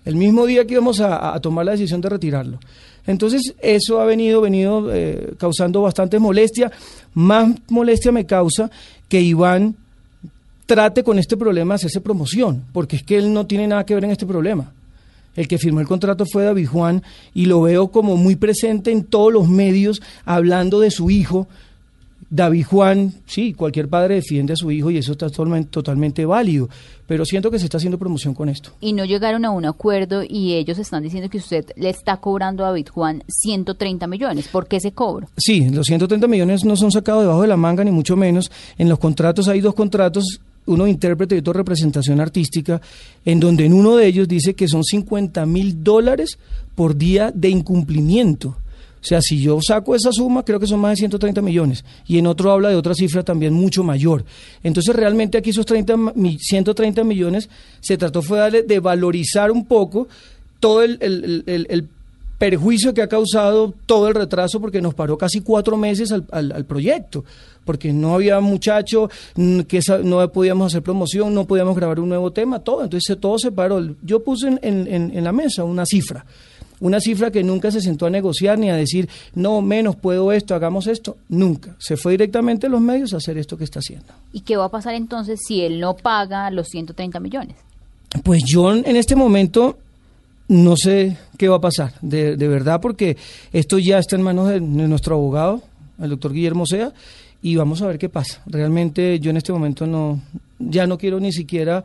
el 0.08 0.16
mismo 0.16 0.46
día 0.46 0.66
que 0.66 0.72
íbamos 0.72 1.00
a, 1.00 1.34
a 1.34 1.40
tomar 1.40 1.66
la 1.66 1.72
decisión 1.72 2.00
de 2.00 2.08
retirarlo. 2.08 2.58
Entonces, 3.06 3.54
eso 3.60 4.00
ha 4.00 4.06
venido, 4.06 4.40
venido 4.40 4.92
eh, 4.92 5.34
causando 5.38 5.82
bastante 5.82 6.18
molestia. 6.18 6.72
Más 7.12 7.50
molestia 7.68 8.10
me 8.10 8.24
causa 8.24 8.70
que 9.08 9.20
Iván 9.20 9.76
trate 10.68 11.02
con 11.02 11.18
este 11.18 11.38
problema 11.38 11.76
hacerse 11.76 12.02
promoción, 12.02 12.62
porque 12.72 12.96
es 12.96 13.02
que 13.02 13.16
él 13.16 13.32
no 13.32 13.46
tiene 13.46 13.66
nada 13.66 13.86
que 13.86 13.94
ver 13.94 14.04
en 14.04 14.10
este 14.10 14.26
problema. 14.26 14.70
El 15.34 15.48
que 15.48 15.56
firmó 15.56 15.80
el 15.80 15.86
contrato 15.86 16.26
fue 16.30 16.44
David 16.44 16.66
Juan 16.66 17.02
y 17.32 17.46
lo 17.46 17.62
veo 17.62 17.88
como 17.88 18.16
muy 18.16 18.36
presente 18.36 18.90
en 18.90 19.04
todos 19.04 19.32
los 19.32 19.48
medios 19.48 20.02
hablando 20.26 20.80
de 20.80 20.90
su 20.90 21.10
hijo. 21.10 21.48
David 22.28 22.66
Juan, 22.66 23.14
sí, 23.24 23.54
cualquier 23.54 23.88
padre 23.88 24.16
defiende 24.16 24.52
a 24.52 24.56
su 24.56 24.70
hijo 24.70 24.90
y 24.90 24.98
eso 24.98 25.12
está 25.12 25.30
totalmente, 25.30 25.70
totalmente 25.70 26.26
válido, 26.26 26.68
pero 27.06 27.24
siento 27.24 27.50
que 27.50 27.58
se 27.58 27.64
está 27.64 27.78
haciendo 27.78 27.96
promoción 27.96 28.34
con 28.34 28.50
esto. 28.50 28.72
Y 28.82 28.92
no 28.92 29.06
llegaron 29.06 29.46
a 29.46 29.50
un 29.50 29.64
acuerdo 29.64 30.22
y 30.28 30.52
ellos 30.52 30.78
están 30.78 31.02
diciendo 31.02 31.30
que 31.30 31.38
usted 31.38 31.64
le 31.76 31.88
está 31.88 32.18
cobrando 32.18 32.66
a 32.66 32.68
David 32.68 32.88
Juan 32.88 33.24
130 33.28 34.06
millones. 34.06 34.48
¿Por 34.48 34.66
qué 34.66 34.76
ese 34.76 34.92
cobro? 34.92 35.28
Sí, 35.38 35.70
los 35.70 35.86
130 35.86 36.26
millones 36.26 36.66
no 36.66 36.76
son 36.76 36.92
sacados 36.92 37.22
debajo 37.22 37.40
de 37.40 37.48
la 37.48 37.56
manga, 37.56 37.82
ni 37.82 37.90
mucho 37.90 38.16
menos. 38.16 38.50
En 38.76 38.90
los 38.90 38.98
contratos 38.98 39.48
hay 39.48 39.62
dos 39.62 39.74
contratos, 39.74 40.40
uno 40.68 40.86
intérprete 40.86 41.34
y 41.34 41.38
otro 41.38 41.52
representación 41.52 42.20
artística, 42.20 42.80
en 43.24 43.40
donde 43.40 43.64
en 43.66 43.72
uno 43.72 43.96
de 43.96 44.06
ellos 44.06 44.28
dice 44.28 44.54
que 44.54 44.68
son 44.68 44.84
50 44.84 45.44
mil 45.46 45.82
dólares 45.82 46.38
por 46.74 46.96
día 46.96 47.32
de 47.34 47.48
incumplimiento. 47.48 48.56
O 49.00 49.04
sea, 49.04 49.20
si 49.22 49.40
yo 49.40 49.58
saco 49.60 49.94
esa 49.94 50.10
suma, 50.12 50.44
creo 50.44 50.58
que 50.58 50.66
son 50.66 50.80
más 50.80 50.90
de 50.92 50.96
130 50.96 51.40
millones. 51.40 51.84
Y 52.06 52.18
en 52.18 52.26
otro 52.26 52.50
habla 52.50 52.68
de 52.68 52.74
otra 52.76 52.94
cifra 52.94 53.22
también 53.22 53.52
mucho 53.52 53.84
mayor. 53.84 54.24
Entonces, 54.62 54.94
realmente 54.94 55.38
aquí 55.38 55.50
esos 55.50 55.66
30, 55.66 55.96
mi- 56.14 56.36
130 56.38 57.04
millones 57.04 57.48
se 57.80 57.96
trató 57.96 58.22
fue 58.22 58.50
de 58.62 58.80
valorizar 58.80 59.50
un 59.52 59.66
poco 59.66 60.08
todo 60.60 60.82
el 60.82 61.88
perjuicio 62.38 62.94
que 62.94 63.02
ha 63.02 63.08
causado 63.08 63.74
todo 63.86 64.08
el 64.08 64.14
retraso 64.14 64.60
porque 64.60 64.80
nos 64.80 64.94
paró 64.94 65.18
casi 65.18 65.40
cuatro 65.40 65.76
meses 65.76 66.12
al, 66.12 66.24
al- 66.30 66.52
al 66.52 66.64
proyecto, 66.64 67.24
porque 67.64 67.92
no 67.92 68.14
había 68.14 68.38
muchacho, 68.40 69.10
que 69.34 69.80
no 70.04 70.32
podíamos 70.32 70.72
hacer 70.72 70.82
promoción, 70.82 71.34
no 71.34 71.46
podíamos 71.46 71.74
grabar 71.76 71.98
un 72.00 72.08
nuevo 72.08 72.30
tema, 72.32 72.60
todo, 72.60 72.84
entonces 72.84 73.16
todo 73.20 73.38
se 73.38 73.50
paró. 73.52 73.84
Yo 74.02 74.22
puse 74.22 74.48
en, 74.48 74.60
en- 74.62 74.86
en- 74.86 75.16
en 75.18 75.24
la 75.24 75.32
mesa 75.32 75.64
una 75.64 75.84
cifra, 75.84 76.24
una 76.80 77.00
cifra 77.00 77.32
que 77.32 77.42
nunca 77.42 77.72
se 77.72 77.80
sentó 77.80 78.06
a 78.06 78.10
negociar 78.10 78.56
ni 78.56 78.70
a 78.70 78.76
decir, 78.76 79.08
no, 79.34 79.60
menos 79.60 79.96
puedo 79.96 80.30
esto, 80.30 80.54
hagamos 80.54 80.86
esto, 80.86 81.16
nunca. 81.28 81.74
Se 81.80 81.96
fue 81.96 82.12
directamente 82.12 82.68
a 82.68 82.70
los 82.70 82.80
medios 82.80 83.12
a 83.14 83.16
hacer 83.16 83.36
esto 83.36 83.58
que 83.58 83.64
está 83.64 83.80
haciendo. 83.80 84.06
¿Y 84.32 84.42
qué 84.42 84.56
va 84.56 84.66
a 84.66 84.70
pasar 84.70 84.94
entonces 84.94 85.40
si 85.44 85.62
él 85.62 85.80
no 85.80 85.96
paga 85.96 86.48
los 86.52 86.68
130 86.68 87.18
millones? 87.18 87.56
Pues 88.22 88.42
yo 88.46 88.72
en 88.72 88.94
este 88.96 89.16
momento 89.16 89.76
no 90.48 90.74
sé 90.76 91.16
qué 91.36 91.48
va 91.48 91.56
a 91.56 91.60
pasar, 91.60 91.92
de, 92.00 92.36
de 92.36 92.48
verdad, 92.48 92.80
porque 92.80 93.16
esto 93.52 93.78
ya 93.78 93.98
está 93.98 94.16
en 94.16 94.22
manos 94.22 94.48
de, 94.48 94.54
de 94.54 94.60
nuestro 94.88 95.14
abogado, 95.16 95.62
el 96.00 96.10
doctor 96.10 96.32
Guillermo 96.32 96.64
Sea, 96.66 96.92
y 97.42 97.56
vamos 97.56 97.82
a 97.82 97.86
ver 97.86 97.98
qué 97.98 98.08
pasa. 98.08 98.42
Realmente 98.46 99.20
yo 99.20 99.30
en 99.30 99.36
este 99.36 99.52
momento 99.52 99.86
no, 99.86 100.20
ya 100.58 100.86
no 100.86 100.98
quiero 100.98 101.20
ni 101.20 101.32
siquiera 101.32 101.84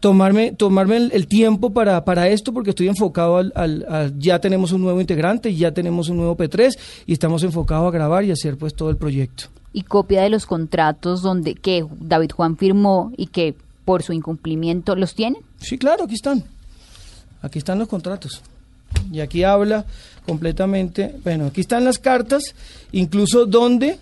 tomarme, 0.00 0.52
tomarme 0.52 0.96
el, 0.98 1.10
el 1.14 1.26
tiempo 1.26 1.70
para, 1.72 2.04
para 2.04 2.28
esto 2.28 2.52
porque 2.52 2.70
estoy 2.70 2.88
enfocado 2.88 3.38
al, 3.38 3.52
al- 3.54 3.86
al- 3.88 4.18
ya 4.18 4.38
tenemos 4.40 4.72
un 4.72 4.82
nuevo 4.82 5.00
integrante, 5.00 5.54
ya 5.54 5.72
tenemos 5.72 6.08
un 6.10 6.18
nuevo 6.18 6.36
P3 6.36 6.76
y 7.06 7.12
estamos 7.14 7.42
enfocados 7.42 7.88
a 7.88 7.90
grabar 7.90 8.24
y 8.24 8.30
hacer 8.30 8.58
pues 8.58 8.74
todo 8.74 8.90
el 8.90 8.96
proyecto. 8.96 9.44
Y 9.72 9.82
copia 9.82 10.22
de 10.22 10.28
los 10.30 10.46
contratos 10.46 11.22
donde 11.22 11.54
que 11.54 11.84
David 12.00 12.32
Juan 12.32 12.56
firmó 12.56 13.12
y 13.16 13.26
que 13.28 13.54
por 13.84 14.02
su 14.02 14.12
incumplimiento 14.12 14.94
los 14.96 15.14
tienen. 15.14 15.42
Sí, 15.58 15.78
claro, 15.78 16.04
aquí 16.04 16.14
están. 16.14 16.44
Aquí 17.44 17.58
están 17.58 17.78
los 17.78 17.88
contratos. 17.88 18.40
Y 19.12 19.20
aquí 19.20 19.44
habla 19.44 19.84
completamente, 20.24 21.14
bueno, 21.22 21.46
aquí 21.46 21.60
están 21.60 21.84
las 21.84 21.98
cartas, 21.98 22.42
incluso 22.92 23.44
donde 23.44 23.98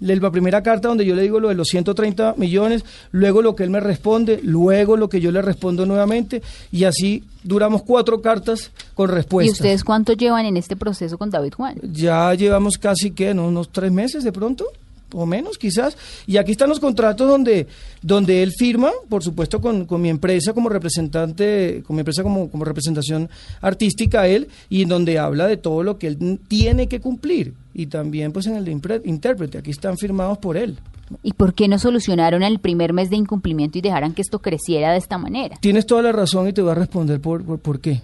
la 0.00 0.30
primera 0.30 0.62
carta 0.62 0.88
donde 0.88 1.06
yo 1.06 1.14
le 1.14 1.22
digo 1.22 1.38
lo 1.38 1.48
de 1.48 1.54
los 1.54 1.68
130 1.68 2.34
millones, 2.36 2.84
luego 3.12 3.42
lo 3.42 3.54
que 3.54 3.62
él 3.62 3.70
me 3.70 3.78
responde, 3.80 4.40
luego 4.42 4.96
lo 4.96 5.08
que 5.08 5.20
yo 5.20 5.30
le 5.30 5.40
respondo 5.40 5.86
nuevamente, 5.86 6.42
y 6.72 6.84
así 6.84 7.22
duramos 7.44 7.82
cuatro 7.82 8.20
cartas 8.20 8.72
con 8.94 9.10
¿Y 9.10 9.14
respuesta. 9.14 9.52
ustedes 9.52 9.84
cuánto 9.84 10.12
llevan 10.14 10.46
en 10.46 10.56
este 10.56 10.74
proceso 10.74 11.16
con 11.16 11.30
David 11.30 11.52
Juan? 11.54 11.76
Ya 11.92 12.34
llevamos 12.34 12.76
casi 12.76 13.12
que 13.12 13.34
¿no? 13.34 13.46
unos 13.46 13.70
tres 13.70 13.92
meses 13.92 14.24
de 14.24 14.32
pronto, 14.32 14.66
o 15.14 15.26
menos 15.26 15.58
quizás. 15.58 15.96
Y 16.26 16.36
aquí 16.36 16.52
están 16.52 16.68
los 16.68 16.80
contratos 16.80 17.28
donde, 17.28 17.66
donde 18.02 18.42
él 18.42 18.52
firma, 18.52 18.90
por 19.08 19.22
supuesto, 19.22 19.60
con, 19.60 19.86
con 19.86 20.02
mi 20.02 20.08
empresa 20.08 20.52
como 20.52 20.68
representante, 20.68 21.82
con 21.86 21.96
mi 21.96 22.00
empresa 22.00 22.22
como, 22.22 22.50
como 22.50 22.64
representación 22.64 23.28
artística 23.60 24.26
él, 24.26 24.48
y 24.68 24.82
en 24.82 24.88
donde 24.88 25.18
habla 25.18 25.46
de 25.46 25.56
todo 25.56 25.82
lo 25.82 25.98
que 25.98 26.08
él 26.08 26.40
tiene 26.48 26.88
que 26.88 27.00
cumplir. 27.00 27.54
Y 27.74 27.86
también 27.86 28.32
pues 28.32 28.46
en 28.46 28.56
el 28.56 28.64
de 28.64 29.00
intérprete, 29.04 29.58
aquí 29.58 29.70
están 29.70 29.98
firmados 29.98 30.38
por 30.38 30.56
él. 30.56 30.78
¿Y 31.22 31.32
por 31.34 31.54
qué 31.54 31.68
no 31.68 31.78
solucionaron 31.78 32.42
el 32.42 32.58
primer 32.58 32.92
mes 32.92 33.10
de 33.10 33.16
incumplimiento 33.16 33.78
y 33.78 33.82
dejaran 33.82 34.14
que 34.14 34.22
esto 34.22 34.38
creciera 34.40 34.92
de 34.92 34.98
esta 34.98 35.18
manera? 35.18 35.56
Tienes 35.60 35.86
toda 35.86 36.02
la 36.02 36.12
razón 36.12 36.48
y 36.48 36.52
te 36.52 36.62
voy 36.62 36.70
a 36.70 36.74
responder 36.74 37.20
por, 37.20 37.44
por, 37.44 37.58
por 37.58 37.80
qué. 37.80 38.00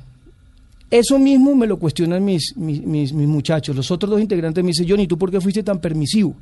Eso 0.90 1.18
mismo 1.18 1.54
me 1.54 1.68
lo 1.68 1.78
cuestionan 1.78 2.24
mis, 2.24 2.52
mis, 2.56 2.82
mis, 2.82 3.12
mis 3.12 3.28
muchachos. 3.28 3.76
Los 3.76 3.90
otros 3.90 4.10
dos 4.10 4.20
integrantes 4.20 4.62
me 4.64 4.68
dicen, 4.68 4.88
Johnny, 4.88 5.06
¿tú 5.06 5.16
por 5.16 5.30
qué 5.30 5.40
fuiste 5.40 5.62
tan 5.62 5.80
permisivo? 5.80 6.34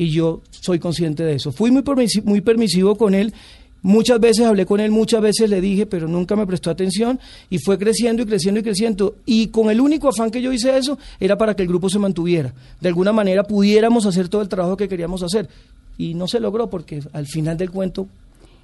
Y 0.00 0.08
yo 0.08 0.40
soy 0.50 0.78
consciente 0.78 1.24
de 1.24 1.34
eso. 1.34 1.52
Fui 1.52 1.70
muy, 1.70 1.82
permisi- 1.82 2.22
muy 2.24 2.40
permisivo 2.40 2.94
con 2.96 3.12
él. 3.14 3.34
Muchas 3.82 4.18
veces 4.18 4.46
hablé 4.46 4.64
con 4.64 4.80
él, 4.80 4.90
muchas 4.90 5.20
veces 5.20 5.50
le 5.50 5.60
dije, 5.60 5.84
pero 5.84 6.08
nunca 6.08 6.36
me 6.36 6.46
prestó 6.46 6.70
atención 6.70 7.20
y 7.50 7.58
fue 7.58 7.76
creciendo 7.78 8.22
y 8.22 8.26
creciendo 8.26 8.60
y 8.60 8.62
creciendo. 8.62 9.16
Y 9.26 9.48
con 9.48 9.68
el 9.70 9.78
único 9.78 10.08
afán 10.08 10.30
que 10.30 10.40
yo 10.40 10.52
hice 10.54 10.74
eso 10.78 10.96
era 11.18 11.36
para 11.36 11.54
que 11.54 11.62
el 11.64 11.68
grupo 11.68 11.90
se 11.90 11.98
mantuviera. 11.98 12.54
De 12.80 12.88
alguna 12.88 13.12
manera 13.12 13.42
pudiéramos 13.44 14.06
hacer 14.06 14.30
todo 14.30 14.40
el 14.40 14.48
trabajo 14.48 14.74
que 14.78 14.88
queríamos 14.88 15.22
hacer. 15.22 15.50
Y 15.98 16.14
no 16.14 16.26
se 16.28 16.40
logró 16.40 16.70
porque 16.70 17.02
al 17.12 17.26
final 17.26 17.58
del 17.58 17.70
cuento 17.70 18.06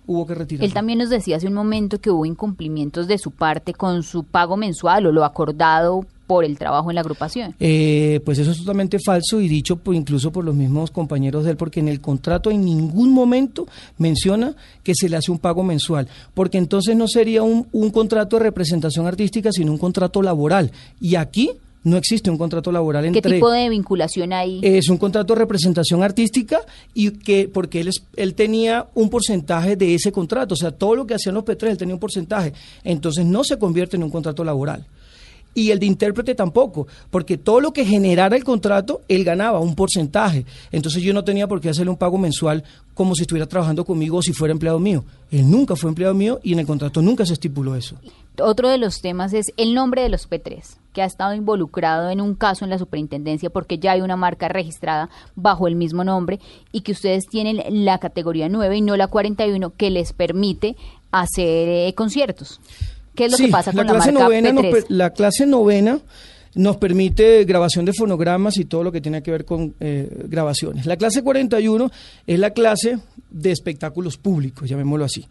hubo 0.06 0.26
que 0.26 0.34
retirar. 0.34 0.64
Él 0.64 0.72
también 0.72 0.98
nos 1.00 1.10
decía 1.10 1.36
hace 1.36 1.48
un 1.48 1.54
momento 1.54 1.98
que 1.98 2.10
hubo 2.10 2.24
incumplimientos 2.24 3.08
de 3.08 3.18
su 3.18 3.30
parte 3.30 3.74
con 3.74 4.02
su 4.02 4.24
pago 4.24 4.56
mensual 4.56 5.04
o 5.06 5.12
lo 5.12 5.22
acordado 5.22 6.06
por 6.26 6.44
el 6.44 6.58
trabajo 6.58 6.90
en 6.90 6.96
la 6.96 7.00
agrupación. 7.02 7.54
Eh, 7.60 8.20
pues 8.24 8.38
eso 8.38 8.50
es 8.50 8.58
totalmente 8.58 8.98
falso 8.98 9.40
y 9.40 9.48
dicho 9.48 9.76
por, 9.76 9.94
incluso 9.94 10.32
por 10.32 10.44
los 10.44 10.54
mismos 10.54 10.90
compañeros 10.90 11.44
de 11.44 11.52
él, 11.52 11.56
porque 11.56 11.80
en 11.80 11.88
el 11.88 12.00
contrato 12.00 12.50
en 12.50 12.64
ningún 12.64 13.12
momento 13.12 13.66
menciona 13.98 14.54
que 14.82 14.92
se 14.94 15.08
le 15.08 15.16
hace 15.16 15.30
un 15.30 15.38
pago 15.38 15.62
mensual, 15.62 16.08
porque 16.34 16.58
entonces 16.58 16.96
no 16.96 17.06
sería 17.08 17.42
un, 17.42 17.66
un 17.72 17.90
contrato 17.90 18.36
de 18.36 18.42
representación 18.44 19.06
artística, 19.06 19.50
sino 19.52 19.72
un 19.72 19.78
contrato 19.78 20.20
laboral. 20.22 20.70
Y 21.00 21.14
aquí 21.14 21.50
no 21.84 21.96
existe 21.96 22.28
un 22.30 22.36
contrato 22.38 22.72
laboral 22.72 23.04
¿Qué 23.12 23.18
entre... 23.18 23.34
tipo 23.34 23.48
de 23.48 23.68
vinculación 23.68 24.32
hay? 24.32 24.58
Es 24.64 24.88
un 24.88 24.96
contrato 24.96 25.34
de 25.34 25.38
representación 25.38 26.02
artística 26.02 26.58
y 26.94 27.12
que 27.12 27.48
porque 27.48 27.80
él, 27.80 27.86
es- 27.88 28.02
él 28.16 28.34
tenía 28.34 28.86
un 28.96 29.08
porcentaje 29.08 29.76
de 29.76 29.94
ese 29.94 30.10
contrato, 30.10 30.54
o 30.54 30.56
sea, 30.56 30.72
todo 30.72 30.96
lo 30.96 31.06
que 31.06 31.14
hacían 31.14 31.36
los 31.36 31.44
P3 31.44 31.68
él 31.70 31.76
tenía 31.78 31.94
un 31.94 32.00
porcentaje, 32.00 32.52
entonces 32.82 33.24
no 33.24 33.44
se 33.44 33.56
convierte 33.60 33.94
en 33.96 34.02
un 34.02 34.10
contrato 34.10 34.42
laboral. 34.42 34.84
Y 35.56 35.70
el 35.70 35.78
de 35.78 35.86
intérprete 35.86 36.34
tampoco, 36.34 36.86
porque 37.10 37.38
todo 37.38 37.60
lo 37.60 37.72
que 37.72 37.86
generara 37.86 38.36
el 38.36 38.44
contrato, 38.44 39.00
él 39.08 39.24
ganaba 39.24 39.58
un 39.58 39.74
porcentaje. 39.74 40.44
Entonces 40.70 41.02
yo 41.02 41.14
no 41.14 41.24
tenía 41.24 41.48
por 41.48 41.62
qué 41.62 41.70
hacerle 41.70 41.90
un 41.90 41.96
pago 41.96 42.18
mensual 42.18 42.62
como 42.92 43.14
si 43.14 43.22
estuviera 43.22 43.46
trabajando 43.46 43.84
conmigo 43.84 44.18
o 44.18 44.22
si 44.22 44.34
fuera 44.34 44.52
empleado 44.52 44.78
mío. 44.78 45.02
Él 45.30 45.50
nunca 45.50 45.74
fue 45.74 45.88
empleado 45.88 46.14
mío 46.14 46.40
y 46.42 46.52
en 46.52 46.58
el 46.58 46.66
contrato 46.66 47.00
nunca 47.00 47.24
se 47.24 47.32
estipuló 47.32 47.74
eso. 47.74 47.96
Otro 48.38 48.68
de 48.68 48.76
los 48.76 49.00
temas 49.00 49.32
es 49.32 49.46
el 49.56 49.72
nombre 49.72 50.02
de 50.02 50.10
los 50.10 50.28
P3, 50.28 50.76
que 50.92 51.00
ha 51.00 51.06
estado 51.06 51.34
involucrado 51.34 52.10
en 52.10 52.20
un 52.20 52.34
caso 52.34 52.64
en 52.64 52.70
la 52.70 52.78
superintendencia 52.78 53.48
porque 53.48 53.78
ya 53.78 53.92
hay 53.92 54.02
una 54.02 54.16
marca 54.16 54.48
registrada 54.48 55.08
bajo 55.36 55.68
el 55.68 55.74
mismo 55.74 56.04
nombre 56.04 56.38
y 56.70 56.82
que 56.82 56.92
ustedes 56.92 57.24
tienen 57.26 57.62
la 57.86 57.98
categoría 57.98 58.50
9 58.50 58.76
y 58.76 58.82
no 58.82 58.96
la 58.96 59.08
41 59.08 59.72
que 59.76 59.90
les 59.90 60.12
permite 60.12 60.76
hacer 61.12 61.68
eh, 61.68 61.94
conciertos. 61.94 62.60
¿Qué 63.16 63.24
es 63.24 63.32
lo 63.32 63.36
que 63.38 63.46
Sí, 63.46 63.50
pasa 63.50 63.72
con 63.72 63.86
la, 63.86 63.92
clase 63.92 64.12
marca 64.12 64.24
novena 64.24 64.52
nos 64.52 64.64
P3? 64.64 64.70
per- 64.70 64.84
la 64.88 65.10
clase 65.10 65.46
novena 65.46 65.98
nos 66.54 66.76
permite 66.78 67.44
grabación 67.44 67.84
de 67.84 67.92
fonogramas 67.92 68.56
y 68.58 68.64
todo 68.64 68.82
lo 68.84 68.92
que 68.92 69.00
tiene 69.00 69.22
que 69.22 69.30
ver 69.30 69.44
con 69.44 69.74
eh, 69.80 70.08
grabaciones. 70.28 70.86
La 70.86 70.96
clase 70.96 71.22
41 71.22 71.90
es 72.26 72.38
la 72.38 72.50
clase 72.50 72.98
de 73.30 73.50
espectáculos 73.52 74.16
públicos, 74.16 74.68
llamémoslo 74.68 75.04
así. 75.04 75.26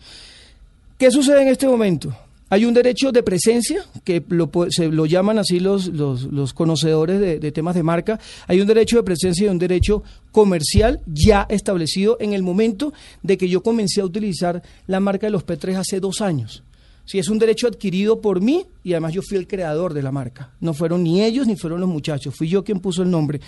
¿Qué 0.98 1.10
sucede 1.12 1.42
en 1.42 1.48
este 1.48 1.68
momento? 1.68 2.16
Hay 2.48 2.64
un 2.64 2.76
derecho 2.76 3.12
de 3.12 3.24
presencia, 3.24 3.84
que 4.04 4.24
lo, 4.30 4.52
se 4.70 4.88
lo 4.90 5.08
llaman 5.08 5.40
así 5.40 5.60
los, 5.60 5.88
los, 5.88 6.24
los 6.32 6.54
conocedores 6.54 7.20
de, 7.20 7.40
de 7.40 7.52
temas 7.52 7.74
de 7.74 7.82
marca. 7.82 8.20
Hay 8.48 8.62
un 8.62 8.68
derecho 8.68 8.98
de 8.98 9.04
presencia 9.04 9.48
y 9.48 9.50
un 9.50 9.58
derecho 9.58 10.04
comercial 10.32 11.02
ya 11.08 11.48
establecido 11.50 12.18
en 12.20 12.34
el 12.34 12.44
momento 12.44 12.94
de 13.24 13.38
que 13.38 13.50
yo 13.50 13.64
comencé 13.64 14.02
a 14.02 14.06
utilizar 14.06 14.62
la 14.86 15.00
marca 15.00 15.26
de 15.26 15.32
los 15.32 15.44
P3 15.46 15.76
hace 15.78 16.00
dos 16.00 16.22
años. 16.22 16.62
Sí, 17.06 17.20
es 17.20 17.30
un 17.30 17.38
derecho 17.38 17.68
adquirido 17.68 18.20
por 18.20 18.42
mí 18.42 18.66
y 18.84 18.94
además 18.94 19.14
yo 19.14 19.22
fui 19.22 19.38
el 19.38 19.48
creador 19.48 19.94
de 19.94 20.02
la 20.02 20.12
marca. 20.12 20.52
No 20.60 20.74
fueron 20.74 21.04
ni 21.04 21.24
ellos 21.24 21.46
ni 21.46 21.56
fueron 21.56 21.80
los 21.80 21.90
muchachos, 21.90 22.34
fui 22.36 22.48
yo 22.48 22.64
quien 22.64 22.80
puso 22.80 23.04
el 23.04 23.12
nombre. 23.12 23.40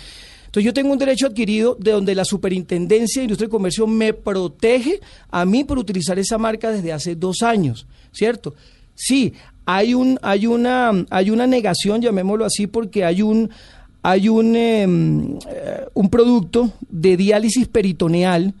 Entonces 0.46 0.64
yo 0.64 0.72
tengo 0.72 0.92
un 0.92 0.98
derecho 0.98 1.26
adquirido 1.26 1.76
de 1.78 1.90
donde 1.90 2.14
la 2.14 2.24
Superintendencia 2.24 3.20
de 3.20 3.24
Industria 3.24 3.48
y 3.48 3.50
Comercio 3.50 3.86
me 3.86 4.14
protege 4.14 5.00
a 5.30 5.44
mí 5.44 5.64
por 5.64 5.76
utilizar 5.76 6.18
esa 6.18 6.38
marca 6.38 6.70
desde 6.70 6.92
hace 6.92 7.16
dos 7.16 7.42
años, 7.42 7.86
¿cierto? 8.12 8.54
Sí, 8.94 9.34
hay 9.66 9.92
un, 9.92 10.18
hay 10.22 10.46
una, 10.46 11.04
hay 11.10 11.30
una 11.30 11.46
negación, 11.46 12.00
llamémoslo 12.00 12.46
así, 12.46 12.66
porque 12.66 13.04
hay 13.04 13.20
un, 13.20 13.50
hay 14.02 14.30
un, 14.30 14.56
em, 14.56 15.38
eh, 15.50 15.86
un 15.92 16.08
producto 16.08 16.72
de 16.88 17.18
diálisis 17.18 17.68
peritoneal, 17.68 18.54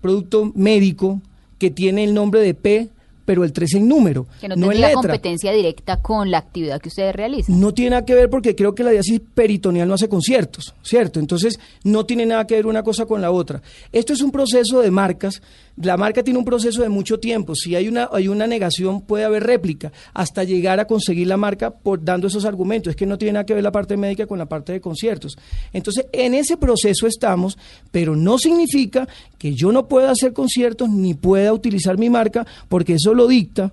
producto 0.00 0.50
médico, 0.54 1.20
que 1.58 1.70
tiene 1.70 2.04
el 2.04 2.14
nombre 2.14 2.40
de 2.40 2.54
P, 2.54 2.88
pero 3.24 3.44
el 3.44 3.52
3 3.52 3.74
en 3.74 3.88
número, 3.88 4.26
Que 4.40 4.48
no, 4.48 4.56
no 4.56 4.64
en 4.66 4.70
tendría 4.70 4.88
letra. 4.88 5.02
competencia 5.02 5.52
directa 5.52 6.00
con 6.02 6.30
la 6.30 6.38
actividad 6.38 6.80
que 6.80 6.88
ustedes 6.88 7.14
realizan. 7.14 7.58
No 7.58 7.72
tiene 7.72 7.90
nada 7.90 8.04
que 8.04 8.14
ver 8.14 8.28
porque 8.30 8.54
creo 8.54 8.74
que 8.74 8.84
la 8.84 8.90
diálisis 8.90 9.20
peritoneal 9.34 9.88
no 9.88 9.94
hace 9.94 10.08
conciertos, 10.08 10.74
¿cierto? 10.82 11.20
Entonces, 11.20 11.58
no 11.84 12.04
tiene 12.06 12.26
nada 12.26 12.46
que 12.46 12.54
ver 12.54 12.66
una 12.66 12.82
cosa 12.82 13.06
con 13.06 13.20
la 13.20 13.30
otra. 13.30 13.62
Esto 13.92 14.12
es 14.12 14.20
un 14.20 14.30
proceso 14.30 14.80
de 14.80 14.90
marcas. 14.90 15.40
La 15.76 15.96
marca 15.96 16.22
tiene 16.22 16.38
un 16.38 16.44
proceso 16.44 16.82
de 16.82 16.88
mucho 16.88 17.18
tiempo. 17.18 17.54
Si 17.56 17.74
hay 17.74 17.88
una, 17.88 18.08
hay 18.12 18.28
una 18.28 18.46
negación, 18.46 19.00
puede 19.00 19.24
haber 19.24 19.42
réplica 19.42 19.90
hasta 20.12 20.44
llegar 20.44 20.78
a 20.78 20.84
conseguir 20.86 21.26
la 21.26 21.36
marca 21.36 21.70
por 21.72 22.04
dando 22.04 22.28
esos 22.28 22.44
argumentos. 22.44 22.90
Es 22.92 22.96
que 22.96 23.06
no 23.06 23.18
tiene 23.18 23.32
nada 23.32 23.44
que 23.46 23.54
ver 23.54 23.62
la 23.64 23.72
parte 23.72 23.96
médica 23.96 24.26
con 24.26 24.38
la 24.38 24.46
parte 24.46 24.72
de 24.72 24.80
conciertos. 24.80 25.36
Entonces, 25.72 26.06
en 26.12 26.34
ese 26.34 26.56
proceso 26.56 27.08
estamos, 27.08 27.58
pero 27.90 28.14
no 28.14 28.38
significa 28.38 29.08
que 29.36 29.54
yo 29.54 29.72
no 29.72 29.88
pueda 29.88 30.12
hacer 30.12 30.32
conciertos 30.32 30.88
ni 30.90 31.14
pueda 31.14 31.52
utilizar 31.52 31.98
mi 31.98 32.08
marca 32.08 32.46
porque 32.68 32.94
eso 32.94 33.12
lo 33.12 33.26
dicta 33.26 33.72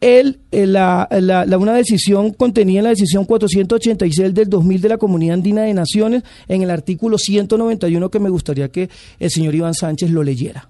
el, 0.00 0.40
la, 0.50 1.08
la- 1.10 1.46
la- 1.46 1.58
una 1.58 1.74
decisión 1.74 2.32
contenida 2.32 2.78
en 2.80 2.84
la 2.84 2.90
decisión 2.90 3.24
486 3.24 4.34
del 4.34 4.48
2000 4.50 4.80
de 4.80 4.88
la 4.88 4.98
Comunidad 4.98 5.34
Andina 5.34 5.62
de 5.62 5.72
Naciones 5.74 6.22
en 6.48 6.62
el 6.62 6.70
artículo 6.70 7.18
191 7.18 8.10
que 8.10 8.18
me 8.18 8.30
gustaría 8.30 8.68
que 8.68 8.90
el 9.20 9.30
señor 9.30 9.54
Iván 9.54 9.74
Sánchez 9.74 10.10
lo 10.10 10.22
leyera. 10.22 10.68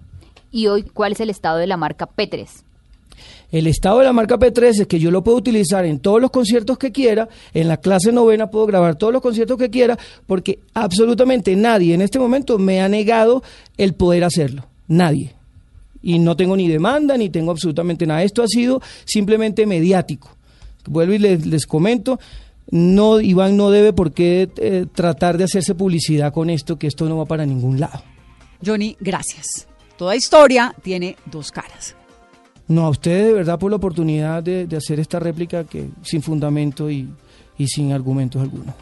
Y 0.50 0.66
hoy, 0.68 0.82
¿cuál 0.82 1.12
es 1.12 1.20
el 1.20 1.30
estado 1.30 1.58
de 1.58 1.66
la 1.66 1.76
marca 1.76 2.08
P3? 2.08 2.48
El 3.52 3.66
estado 3.66 4.00
de 4.00 4.04
la 4.04 4.12
marca 4.12 4.38
P3 4.38 4.80
es 4.80 4.86
que 4.86 4.98
yo 4.98 5.10
lo 5.10 5.22
puedo 5.22 5.38
utilizar 5.38 5.84
en 5.84 6.00
todos 6.00 6.20
los 6.20 6.30
conciertos 6.30 6.78
que 6.78 6.90
quiera, 6.92 7.28
en 7.54 7.68
la 7.68 7.76
clase 7.76 8.12
novena 8.12 8.50
puedo 8.50 8.66
grabar 8.66 8.96
todos 8.96 9.12
los 9.12 9.22
conciertos 9.22 9.56
que 9.56 9.70
quiera, 9.70 9.98
porque 10.26 10.58
absolutamente 10.74 11.54
nadie 11.54 11.94
en 11.94 12.02
este 12.02 12.18
momento 12.18 12.58
me 12.58 12.80
ha 12.80 12.88
negado 12.88 13.42
el 13.76 13.94
poder 13.94 14.24
hacerlo. 14.24 14.66
Nadie. 14.88 15.34
Y 16.02 16.18
no 16.18 16.36
tengo 16.36 16.56
ni 16.56 16.68
demanda, 16.68 17.16
ni 17.16 17.30
tengo 17.30 17.50
absolutamente 17.50 18.06
nada. 18.06 18.22
Esto 18.22 18.42
ha 18.42 18.48
sido 18.48 18.80
simplemente 19.04 19.66
mediático. 19.66 20.30
Vuelvo 20.86 21.14
y 21.14 21.18
les, 21.18 21.46
les 21.46 21.66
comento, 21.66 22.20
no, 22.70 23.20
Iván 23.20 23.56
no 23.56 23.70
debe 23.70 23.92
por 23.92 24.12
qué 24.12 24.48
eh, 24.56 24.86
tratar 24.92 25.38
de 25.38 25.44
hacerse 25.44 25.74
publicidad 25.74 26.32
con 26.32 26.50
esto, 26.50 26.78
que 26.78 26.86
esto 26.86 27.08
no 27.08 27.16
va 27.16 27.24
para 27.24 27.46
ningún 27.46 27.80
lado. 27.80 28.02
Johnny, 28.64 28.96
gracias. 29.00 29.66
Toda 29.96 30.16
historia 30.16 30.74
tiene 30.82 31.16
dos 31.26 31.50
caras. 31.50 31.94
No, 32.68 32.86
a 32.86 32.90
ustedes 32.90 33.26
de 33.26 33.32
verdad 33.32 33.58
por 33.58 33.70
la 33.70 33.76
oportunidad 33.76 34.42
de, 34.42 34.66
de 34.66 34.76
hacer 34.76 34.98
esta 35.00 35.18
réplica 35.18 35.64
que 35.64 35.88
sin 36.02 36.22
fundamento 36.22 36.90
y, 36.90 37.08
y 37.56 37.68
sin 37.68 37.92
argumentos 37.92 38.42
alguno. 38.42 38.74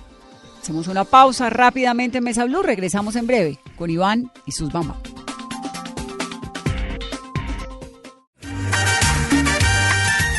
Hacemos 0.61 0.89
una 0.89 1.05
pausa 1.05 1.51
rápidamente 1.51 2.19
en 2.19 2.25
Mesa 2.25 2.47
Blue. 2.47 2.63
Regresamos 2.63 3.17
en 3.17 3.27
breve 3.27 3.59
con 3.77 3.91
Iván 3.91 4.31
y 4.47 4.53
sus 4.53 4.73
mamás. 4.73 4.97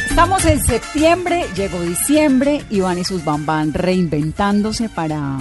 Estamos 0.10 0.46
en 0.46 0.64
septiembre, 0.64 1.46
llegó 1.56 1.82
diciembre, 1.82 2.64
Iván 2.70 2.98
y 2.98 3.04
sus 3.04 3.26
bambán 3.26 3.74
reinventándose 3.74 4.88
para, 4.88 5.40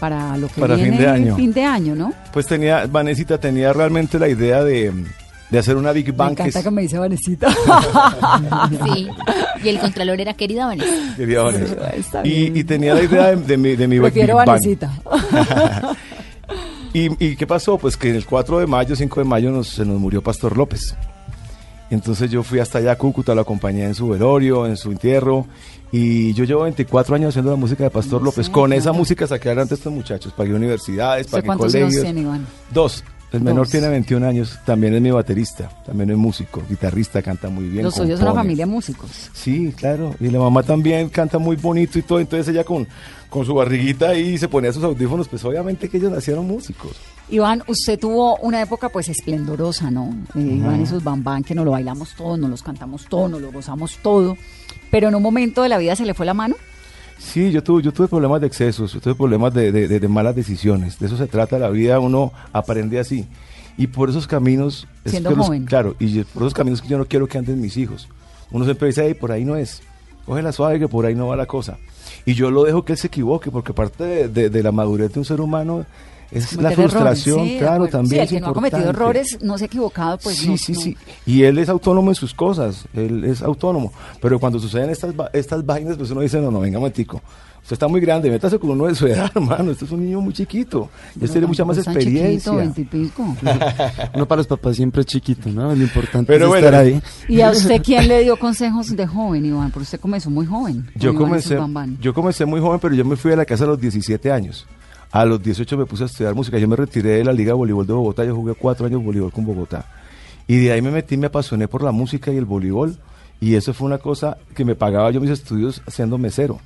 para 0.00 0.36
lo 0.36 0.48
que 0.48 0.60
Para 0.60 0.74
fin 0.76 0.84
viene 0.84 0.98
de 1.00 1.08
año. 1.08 1.36
fin 1.36 1.52
de 1.52 1.64
año, 1.64 1.94
¿no? 1.94 2.12
Pues 2.32 2.46
tenía, 2.46 2.86
Vanesita 2.86 3.38
tenía 3.38 3.72
realmente 3.72 4.18
la 4.18 4.28
idea 4.28 4.62
de, 4.64 4.92
de 5.50 5.58
hacer 5.58 5.76
una 5.76 5.92
Big 5.92 6.06
Me 6.06 6.12
Bang 6.12 6.28
que 6.36 6.42
encanta 6.42 6.58
es- 6.60 6.64
que 6.64 6.70
me 6.70 6.82
dice 6.82 6.98
Vanesita. 6.98 7.48
Sí. 8.94 9.08
Y 9.64 9.68
el 9.68 9.78
contralor 9.80 10.20
era 10.20 10.34
querida 10.34 10.66
Vanessa. 10.66 11.14
quería 11.16 11.42
Vanessa. 11.42 12.22
Y, 12.24 12.58
y 12.58 12.64
tenía 12.64 12.94
la 12.94 13.02
idea 13.02 13.26
de, 13.30 13.36
de 13.36 13.56
mi, 13.56 13.74
de 13.76 13.88
mi 13.88 13.96
Big 13.96 14.02
Prefiero 14.12 14.36
Bang. 14.36 14.46
Vanesita. 14.46 14.92
¿Y, 16.92 17.24
y 17.24 17.36
qué 17.36 17.46
pasó? 17.46 17.76
Pues 17.78 17.96
que 17.96 18.10
el 18.10 18.24
4 18.24 18.60
de 18.60 18.66
mayo, 18.66 18.96
5 18.96 19.20
de 19.20 19.24
mayo, 19.26 19.50
nos, 19.50 19.68
se 19.68 19.84
nos 19.84 19.98
murió 20.00 20.22
Pastor 20.22 20.56
López. 20.56 20.94
Entonces 21.90 22.30
yo 22.30 22.42
fui 22.42 22.58
hasta 22.58 22.78
allá 22.78 22.92
a 22.92 22.96
Cúcuta, 22.96 23.34
lo 23.34 23.40
acompañé 23.40 23.84
en 23.84 23.94
su 23.94 24.08
velorio, 24.08 24.66
en 24.66 24.76
su 24.76 24.90
entierro. 24.92 25.46
Y 25.90 26.34
yo 26.34 26.44
llevo 26.44 26.62
24 26.64 27.14
años 27.16 27.30
haciendo 27.30 27.50
la 27.50 27.56
música 27.56 27.84
de 27.84 27.90
Pastor 27.90 28.22
López. 28.22 28.50
Con 28.50 28.72
esa 28.74 28.92
música 28.92 29.26
saqué 29.26 29.48
adelante 29.48 29.74
a 29.74 29.76
estos 29.76 29.92
muchachos. 29.92 30.32
Pagué 30.34 30.52
universidades, 30.54 31.26
¿Usted 31.26 31.38
pagué 31.38 31.46
cuántos 31.46 31.74
años 31.74 31.84
colegios. 31.86 32.04
tiene, 32.04 32.20
Iván? 32.20 32.46
Dos. 32.72 33.04
El 33.32 33.40
menor 33.42 33.64
Dos. 33.66 33.70
tiene 33.70 33.88
21 33.88 34.26
años. 34.26 34.58
También 34.66 34.94
es 34.94 35.00
mi 35.00 35.10
baterista. 35.10 35.70
También 35.86 36.10
es 36.10 36.16
músico, 36.18 36.62
guitarrista, 36.68 37.22
canta 37.22 37.48
muy 37.48 37.64
bien. 37.68 37.84
Los 37.84 37.94
suyos 37.94 38.18
son 38.18 38.26
una 38.26 38.30
compone. 38.30 38.42
familia 38.44 38.66
músicos. 38.66 39.10
Sí, 39.32 39.72
claro. 39.76 40.14
Y 40.20 40.28
la 40.28 40.38
mamá 40.38 40.62
también 40.62 41.08
canta 41.08 41.38
muy 41.38 41.56
bonito 41.56 41.98
y 41.98 42.02
todo. 42.02 42.20
Entonces 42.20 42.48
ella 42.48 42.64
con, 42.64 42.86
con 43.30 43.44
su 43.46 43.54
barriguita 43.54 44.10
ahí 44.10 44.36
se 44.36 44.48
ponía 44.48 44.72
sus 44.74 44.84
audífonos. 44.84 45.26
Pues 45.28 45.42
obviamente 45.44 45.88
que 45.88 45.96
ellos 45.96 46.12
nacieron 46.12 46.46
músicos. 46.46 46.92
Iván, 47.30 47.62
usted 47.66 47.98
tuvo 47.98 48.36
una 48.38 48.62
época 48.62 48.88
pues 48.88 49.08
esplendorosa, 49.08 49.90
¿no? 49.90 50.14
Eh, 50.34 50.40
Iván 50.40 50.80
y 50.82 50.86
sus 50.86 51.04
bambán, 51.04 51.44
que 51.44 51.54
nos 51.54 51.64
lo 51.64 51.72
bailamos 51.72 52.14
todos, 52.14 52.38
nos 52.38 52.48
los 52.50 52.62
cantamos 52.62 53.04
todos, 53.06 53.30
nos 53.30 53.40
lo 53.42 53.52
gozamos 53.52 53.98
todo. 54.02 54.36
Pero 54.90 55.08
en 55.08 55.14
un 55.14 55.22
momento 55.22 55.62
de 55.62 55.68
la 55.68 55.76
vida 55.78 55.94
se 55.94 56.06
le 56.06 56.14
fue 56.14 56.24
la 56.24 56.32
mano. 56.34 56.56
Sí, 57.18 57.50
yo 57.50 57.62
tuve, 57.62 57.82
yo 57.82 57.92
tuve 57.92 58.08
problemas 58.08 58.40
de 58.40 58.46
excesos, 58.46 58.92
yo 58.94 59.00
tuve 59.00 59.14
problemas 59.14 59.52
de, 59.52 59.72
de- 59.72 59.88
de- 59.88 60.00
de 60.00 60.08
malas 60.08 60.34
decisiones. 60.36 60.98
De 60.98 61.06
eso 61.06 61.16
se 61.18 61.26
trata 61.26 61.58
la 61.58 61.68
vida, 61.68 61.98
uno 62.00 62.32
aprende 62.52 62.98
así. 62.98 63.26
Y 63.76 63.88
por 63.88 64.08
esos 64.08 64.26
caminos... 64.26 64.86
es 65.04 65.10
Siendo 65.10 65.30
que 65.30 65.36
los- 65.36 65.46
joven. 65.46 65.66
claro, 65.66 65.96
y 65.98 66.20
por 66.22 66.42
esos 66.44 66.54
caminos 66.54 66.80
que 66.80 66.88
yo 66.88 66.96
no 66.96 67.04
quiero 67.06 67.26
que 67.26 67.36
anden 67.38 67.60
mis 67.60 67.76
hijos. 67.76 68.08
Uno 68.50 68.64
siempre 68.64 68.88
dice, 68.88 69.04
"Ey, 69.06 69.14
por 69.14 69.32
ahí 69.32 69.44
no 69.44 69.56
es. 69.56 69.82
Coge 70.24 70.50
suave 70.52 70.78
que 70.78 70.88
por 70.88 71.04
ahí 71.06 71.14
no 71.14 71.26
va 71.26 71.36
la 71.36 71.46
cosa. 71.46 71.76
Y 72.24 72.34
yo 72.34 72.50
lo 72.50 72.64
dejo 72.64 72.84
que 72.84 72.92
él 72.92 72.98
se 72.98 73.08
equivoque, 73.08 73.50
porque 73.50 73.72
parte 73.74 74.28
de 74.28 74.62
la 74.62 74.72
madurez 74.72 75.12
de 75.12 75.18
un 75.20 75.24
ser 75.24 75.40
humano 75.40 75.84
es 76.30 76.52
la 76.56 76.72
errores, 76.72 76.92
frustración, 76.92 77.46
sí, 77.46 77.56
claro, 77.58 77.88
también 77.88 78.10
Sí, 78.10 78.16
el 78.16 78.22
es 78.24 78.30
que 78.30 78.40
no 78.40 78.48
ha 78.48 78.52
cometido 78.54 78.90
errores, 78.90 79.38
no 79.40 79.56
se 79.56 79.64
ha 79.64 79.66
equivocado, 79.66 80.18
pues 80.18 80.36
sí, 80.36 80.50
no, 80.50 80.58
sí, 80.58 80.72
no. 80.72 80.80
sí. 80.80 80.96
Y 81.26 81.42
él 81.44 81.58
es 81.58 81.68
autónomo 81.68 82.10
en 82.10 82.14
sus 82.14 82.34
cosas, 82.34 82.84
él 82.94 83.24
es 83.24 83.42
autónomo. 83.42 83.92
Pero 84.20 84.38
cuando 84.38 84.58
suceden 84.58 84.90
estas, 84.90 85.14
estas 85.32 85.64
vainas, 85.64 85.96
pues 85.96 86.10
uno 86.10 86.20
dice, 86.20 86.40
no, 86.40 86.50
no, 86.50 86.60
venga, 86.60 86.78
momentico. 86.78 87.22
Usted 87.68 87.74
está 87.74 87.88
muy 87.88 88.00
grande, 88.00 88.30
métase 88.30 88.58
con 88.58 88.70
uno 88.70 88.86
de 88.86 88.94
su 88.94 89.06
edad, 89.06 89.30
hermano. 89.34 89.72
Este 89.72 89.84
es 89.84 89.90
un 89.90 90.02
niño 90.02 90.22
muy 90.22 90.32
chiquito. 90.32 90.88
Ya 91.16 91.28
tiene 91.28 91.46
mucha 91.46 91.66
más 91.66 91.76
experiencia. 91.76 92.30
chiquito, 92.30 92.56
veintipico. 92.56 93.22
Uno 94.14 94.26
para 94.26 94.38
los 94.38 94.46
papás 94.46 94.76
siempre 94.76 95.02
es 95.02 95.06
chiquito, 95.06 95.50
¿no? 95.50 95.74
Lo 95.74 95.82
importante 95.82 96.32
Pero 96.32 96.46
es 96.46 96.48
bueno. 96.48 96.66
estar 96.66 96.80
ahí. 96.82 97.02
¿Y 97.28 97.42
a 97.42 97.50
usted 97.50 97.82
quién 97.82 98.08
le 98.08 98.22
dio 98.22 98.38
consejos 98.38 98.96
de 98.96 99.06
joven, 99.06 99.44
Iván? 99.44 99.70
Porque 99.70 99.82
usted 99.82 100.00
comenzó 100.00 100.30
muy 100.30 100.46
joven. 100.46 100.90
Yo 100.94 101.14
comencé, 101.14 101.58
yo 102.00 102.14
comencé 102.14 102.46
muy 102.46 102.60
joven, 102.60 102.80
pero 102.80 102.94
yo 102.94 103.04
me 103.04 103.16
fui 103.16 103.32
a 103.32 103.36
la 103.36 103.44
casa 103.44 103.64
a 103.64 103.66
los 103.66 103.78
17 103.78 104.32
años. 104.32 104.66
A 105.10 105.24
los 105.24 105.42
18 105.42 105.76
me 105.78 105.86
puse 105.86 106.02
a 106.02 106.06
estudiar 106.06 106.34
música. 106.34 106.58
Yo 106.58 106.68
me 106.68 106.76
retiré 106.76 107.10
de 107.10 107.24
la 107.24 107.32
Liga 107.32 107.50
de 107.50 107.54
Voleibol 107.54 107.86
de 107.86 107.92
Bogotá. 107.92 108.24
Yo 108.24 108.34
jugué 108.34 108.54
cuatro 108.54 108.86
años 108.86 109.02
voleibol 109.02 109.32
con 109.32 109.46
Bogotá. 109.46 109.86
Y 110.46 110.56
de 110.56 110.72
ahí 110.72 110.82
me 110.82 110.90
metí, 110.90 111.16
me 111.16 111.26
apasioné 111.26 111.68
por 111.68 111.82
la 111.82 111.92
música 111.92 112.32
y 112.32 112.36
el 112.36 112.44
voleibol. 112.44 112.96
Y 113.40 113.54
eso 113.54 113.72
fue 113.72 113.86
una 113.86 113.98
cosa 113.98 114.38
que 114.54 114.64
me 114.64 114.74
pagaba 114.74 115.10
yo 115.10 115.20
mis 115.20 115.30
estudios 115.30 115.82
siendo 115.86 116.18
mesero. 116.18 116.58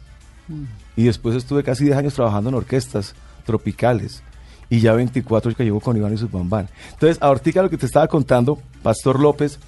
Y 0.97 1.05
después 1.05 1.37
estuve 1.37 1.63
casi 1.63 1.85
10 1.85 1.97
años 1.97 2.15
trabajando 2.15 2.51
en 2.51 2.57
orquestas 2.57 3.15
tropicales. 3.45 4.23
Y 4.71 4.81
ya 4.81 4.95
24 4.95 5.55
que 5.55 5.65
llevo 5.65 5.81
con 5.81 5.97
Iván 5.97 6.15
y 6.15 6.17
sus 6.17 6.31
bambán. 6.31 6.69
Entonces, 6.93 7.19
ahorita 7.21 7.63
lo 7.63 7.71
que 7.71 7.77
te 7.77 7.87
estaba 7.87 8.09
contando, 8.09 8.59
Pastor 8.83 9.21
López 9.21 9.59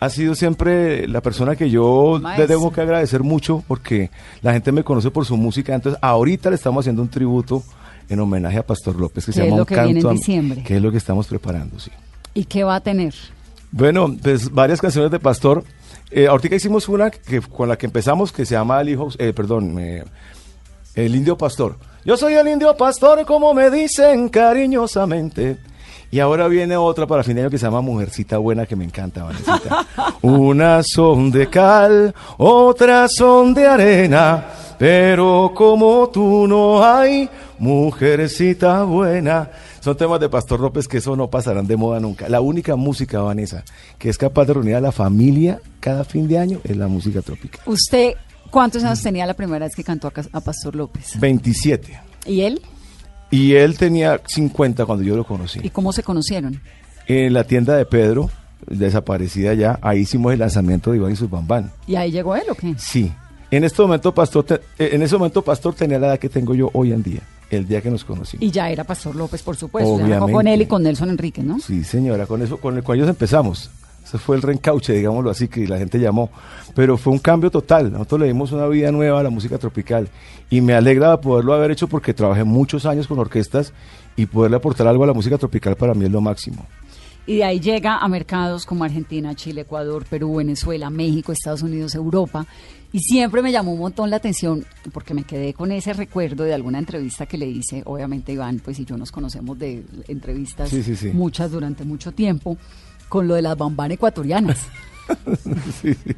ha 0.00 0.08
sido 0.10 0.34
siempre 0.34 1.08
la 1.08 1.20
persona 1.20 1.56
que 1.56 1.70
yo 1.70 2.20
le 2.36 2.46
debo 2.46 2.72
que 2.72 2.80
agradecer 2.80 3.22
mucho 3.22 3.64
porque 3.66 4.10
la 4.42 4.52
gente 4.52 4.72
me 4.72 4.84
conoce 4.84 5.10
por 5.10 5.24
su 5.24 5.36
música. 5.36 5.74
Entonces, 5.74 5.98
ahorita 6.02 6.50
le 6.50 6.56
estamos 6.56 6.82
haciendo 6.82 7.02
un 7.02 7.08
tributo 7.08 7.62
en 8.08 8.20
homenaje 8.20 8.58
a 8.58 8.66
Pastor 8.66 8.96
López 8.96 9.24
que 9.26 9.32
se 9.32 9.44
llama 9.44 9.56
Un 9.62 9.66
que 9.66 9.74
canto 9.74 10.08
a- 10.08 10.12
diciembre. 10.12 10.62
que 10.62 10.76
es 10.76 10.82
lo 10.82 10.90
que 10.90 10.98
estamos 10.98 11.26
preparando, 11.26 11.78
sí. 11.78 11.90
¿Y 12.34 12.44
qué 12.44 12.64
va 12.64 12.76
a 12.76 12.80
tener? 12.80 13.14
Bueno, 13.70 14.16
pues 14.22 14.50
varias 14.50 14.80
canciones 14.80 15.10
de 15.10 15.18
Pastor. 15.20 15.64
Eh, 16.10 16.26
ahorita 16.26 16.54
hicimos 16.56 16.88
una 16.88 17.10
que, 17.10 17.40
con 17.42 17.68
la 17.68 17.76
que 17.76 17.86
empezamos 17.86 18.32
que 18.32 18.46
se 18.46 18.54
llama 18.54 18.80
El 18.80 18.88
Hijo, 18.90 19.08
eh, 19.18 19.32
perdón, 19.34 19.78
eh, 19.78 20.04
El 20.94 21.14
Indio 21.14 21.36
Pastor. 21.36 21.76
Yo 22.04 22.16
soy 22.16 22.34
el 22.34 22.48
Indio 22.48 22.74
Pastor, 22.76 23.26
como 23.26 23.52
me 23.52 23.70
dicen 23.70 24.28
cariñosamente. 24.30 25.58
Y 26.10 26.20
ahora 26.20 26.48
viene 26.48 26.76
otra 26.76 27.06
para 27.06 27.22
fin 27.22 27.34
de 27.34 27.42
año 27.42 27.50
que 27.50 27.58
se 27.58 27.66
llama 27.66 27.82
Mujercita 27.82 28.38
Buena, 28.38 28.64
que 28.64 28.76
me 28.76 28.84
encanta, 28.84 29.24
Vanesita. 29.24 29.86
Unas 30.22 30.86
son 30.88 31.30
de 31.30 31.48
cal, 31.48 32.14
otras 32.38 33.12
son 33.14 33.52
de 33.52 33.66
arena, 33.66 34.46
pero 34.78 35.52
como 35.54 36.08
tú 36.08 36.46
no 36.48 36.82
hay, 36.82 37.28
mujercita 37.58 38.84
buena. 38.84 39.50
Son 39.80 39.96
temas 39.96 40.18
de 40.20 40.28
Pastor 40.28 40.60
López 40.60 40.88
que 40.88 40.98
eso 40.98 41.14
no 41.14 41.28
pasarán 41.28 41.66
de 41.66 41.76
moda 41.76 42.00
nunca. 42.00 42.28
La 42.28 42.40
única 42.40 42.74
música, 42.76 43.20
Vanessa, 43.20 43.64
que 43.98 44.08
es 44.08 44.18
capaz 44.18 44.46
de 44.46 44.54
reunir 44.54 44.76
a 44.76 44.80
la 44.80 44.92
familia 44.92 45.60
cada 45.80 46.04
fin 46.04 46.26
de 46.26 46.38
año 46.38 46.60
es 46.64 46.76
la 46.76 46.88
música 46.88 47.22
tropical. 47.22 47.60
¿Usted 47.66 48.14
cuántos 48.50 48.82
años 48.82 49.02
tenía 49.02 49.26
la 49.26 49.34
primera 49.34 49.66
vez 49.66 49.74
que 49.74 49.84
cantó 49.84 50.08
a, 50.08 50.40
Pastor 50.40 50.74
López? 50.74 51.18
27. 51.20 52.00
¿Y 52.26 52.40
él? 52.42 52.60
Y 53.30 53.54
él 53.54 53.76
tenía 53.76 54.20
50 54.26 54.86
cuando 54.86 55.04
yo 55.04 55.16
lo 55.16 55.24
conocí. 55.24 55.60
¿Y 55.62 55.70
cómo 55.70 55.92
se 55.92 56.02
conocieron? 56.02 56.60
En 57.06 57.32
la 57.32 57.44
tienda 57.44 57.76
de 57.76 57.84
Pedro, 57.84 58.30
desaparecida 58.66 59.54
ya, 59.54 59.78
ahí 59.82 60.00
hicimos 60.00 60.32
el 60.32 60.38
lanzamiento 60.40 60.90
de 60.90 60.98
Iván 60.98 61.12
y 61.12 61.16
sus 61.16 61.30
Bambán. 61.30 61.70
¿Y 61.86 61.96
ahí 61.96 62.10
llegó 62.10 62.36
él 62.36 62.44
o 62.50 62.54
qué? 62.54 62.74
Sí. 62.78 63.12
En 63.50 63.64
este 63.64 63.80
momento, 63.82 64.12
Pastor, 64.12 64.44
te- 64.44 64.54
eh, 64.78 64.90
en 64.92 65.02
ese 65.02 65.16
momento, 65.16 65.42
Pastor 65.42 65.74
tenía 65.74 65.98
la 65.98 66.08
edad 66.08 66.18
que 66.18 66.28
tengo 66.28 66.54
yo 66.54 66.70
hoy 66.74 66.92
en 66.92 67.02
día, 67.02 67.20
el 67.50 67.66
día 67.66 67.80
que 67.80 67.90
nos 67.90 68.04
conocimos. 68.04 68.42
Y 68.44 68.50
ya 68.50 68.70
era 68.70 68.84
Pastor 68.84 69.14
López, 69.16 69.42
por 69.42 69.56
supuesto. 69.56 69.98
Ya 69.98 70.04
Obviamente. 70.04 70.32
con 70.32 70.46
él 70.46 70.62
y 70.62 70.66
con 70.66 70.82
Nelson 70.82 71.08
Enrique, 71.10 71.42
¿no? 71.42 71.58
Sí, 71.60 71.82
señora, 71.82 72.26
con 72.26 72.42
eso, 72.42 72.58
con, 72.58 72.80
con 72.82 72.96
ellos 72.96 73.08
empezamos. 73.08 73.70
Ese 74.08 74.16
fue 74.18 74.36
el 74.36 74.42
reencauche, 74.42 74.94
digámoslo 74.94 75.28
así, 75.30 75.48
que 75.48 75.68
la 75.68 75.76
gente 75.76 75.98
llamó. 76.00 76.30
Pero 76.74 76.96
fue 76.96 77.12
un 77.12 77.18
cambio 77.18 77.50
total. 77.50 77.92
Nosotros 77.92 78.20
le 78.22 78.26
dimos 78.28 78.52
una 78.52 78.66
vida 78.66 78.90
nueva 78.90 79.20
a 79.20 79.22
la 79.22 79.28
música 79.30 79.58
tropical. 79.58 80.08
Y 80.48 80.62
me 80.62 80.72
alegra 80.72 81.20
poderlo 81.20 81.52
haber 81.52 81.70
hecho 81.72 81.88
porque 81.88 82.14
trabajé 82.14 82.44
muchos 82.44 82.86
años 82.86 83.06
con 83.06 83.18
orquestas 83.18 83.74
y 84.16 84.24
poderle 84.24 84.56
aportar 84.56 84.86
algo 84.88 85.04
a 85.04 85.08
la 85.08 85.12
música 85.12 85.36
tropical 85.36 85.76
para 85.76 85.92
mí 85.92 86.06
es 86.06 86.10
lo 86.10 86.22
máximo. 86.22 86.64
Y 87.26 87.36
de 87.36 87.44
ahí 87.44 87.60
llega 87.60 87.98
a 87.98 88.08
mercados 88.08 88.64
como 88.64 88.84
Argentina, 88.84 89.34
Chile, 89.34 89.60
Ecuador, 89.60 90.06
Perú, 90.08 90.36
Venezuela, 90.36 90.88
México, 90.88 91.30
Estados 91.30 91.60
Unidos, 91.62 91.94
Europa. 91.94 92.46
Y 92.90 93.00
siempre 93.00 93.42
me 93.42 93.52
llamó 93.52 93.72
un 93.74 93.80
montón 93.80 94.08
la 94.08 94.16
atención 94.16 94.64
porque 94.94 95.12
me 95.12 95.24
quedé 95.24 95.52
con 95.52 95.70
ese 95.70 95.92
recuerdo 95.92 96.44
de 96.44 96.54
alguna 96.54 96.78
entrevista 96.78 97.26
que 97.26 97.36
le 97.36 97.44
hice. 97.46 97.82
Obviamente 97.84 98.32
Iván, 98.32 98.62
pues 98.64 98.78
y 98.80 98.86
yo 98.86 98.96
nos 98.96 99.12
conocemos 99.12 99.58
de 99.58 99.84
entrevistas, 100.08 100.70
Sí, 100.70 100.82
sí, 100.82 100.96
sí. 100.96 101.10
muchas 101.12 101.50
durante 101.50 101.84
mucho 101.84 102.12
tiempo, 102.12 102.56
con 103.08 103.26
lo 103.28 103.34
de 103.34 103.42
las 103.42 103.56
bambán 103.56 103.90
ecuatorianas. 103.92 104.58
Sí, 105.82 105.94
sí. 105.94 106.16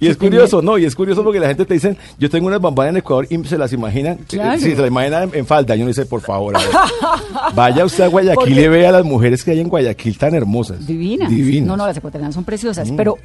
Y 0.00 0.08
es 0.08 0.18
curioso, 0.18 0.60
¿no? 0.60 0.76
Y 0.76 0.84
es 0.84 0.94
curioso 0.94 1.24
porque 1.24 1.40
la 1.40 1.48
gente 1.48 1.64
te 1.64 1.72
dice, 1.72 1.96
yo 2.18 2.28
tengo 2.28 2.46
unas 2.46 2.60
bambanas 2.60 2.90
en 2.90 2.96
Ecuador 2.98 3.26
y 3.30 3.42
se 3.44 3.56
las 3.56 3.72
imaginan. 3.72 4.18
Claro. 4.28 4.58
Sí, 4.60 4.72
se 4.72 4.76
las 4.76 4.88
imaginan 4.88 5.30
en, 5.30 5.34
en 5.34 5.46
falda. 5.46 5.74
Yo 5.76 5.86
no 5.86 5.92
sé, 5.94 6.04
por 6.04 6.20
favor, 6.20 6.54
a 6.54 6.58
ver. 6.60 6.68
Vaya 7.54 7.82
usted 7.86 8.04
a 8.04 8.08
Guayaquil 8.08 8.58
y 8.58 8.68
vea 8.68 8.90
a 8.90 8.92
las 8.92 9.04
mujeres 9.06 9.42
que 9.42 9.52
hay 9.52 9.60
en 9.60 9.68
Guayaquil 9.70 10.18
tan 10.18 10.34
hermosas. 10.34 10.86
Divinas. 10.86 11.30
Divinas. 11.30 11.66
No, 11.66 11.78
no, 11.78 11.86
las 11.86 11.96
ecuatorianas 11.96 12.34
son 12.34 12.44
preciosas. 12.44 12.90
Mm. 12.90 12.96
Pero 12.96 13.16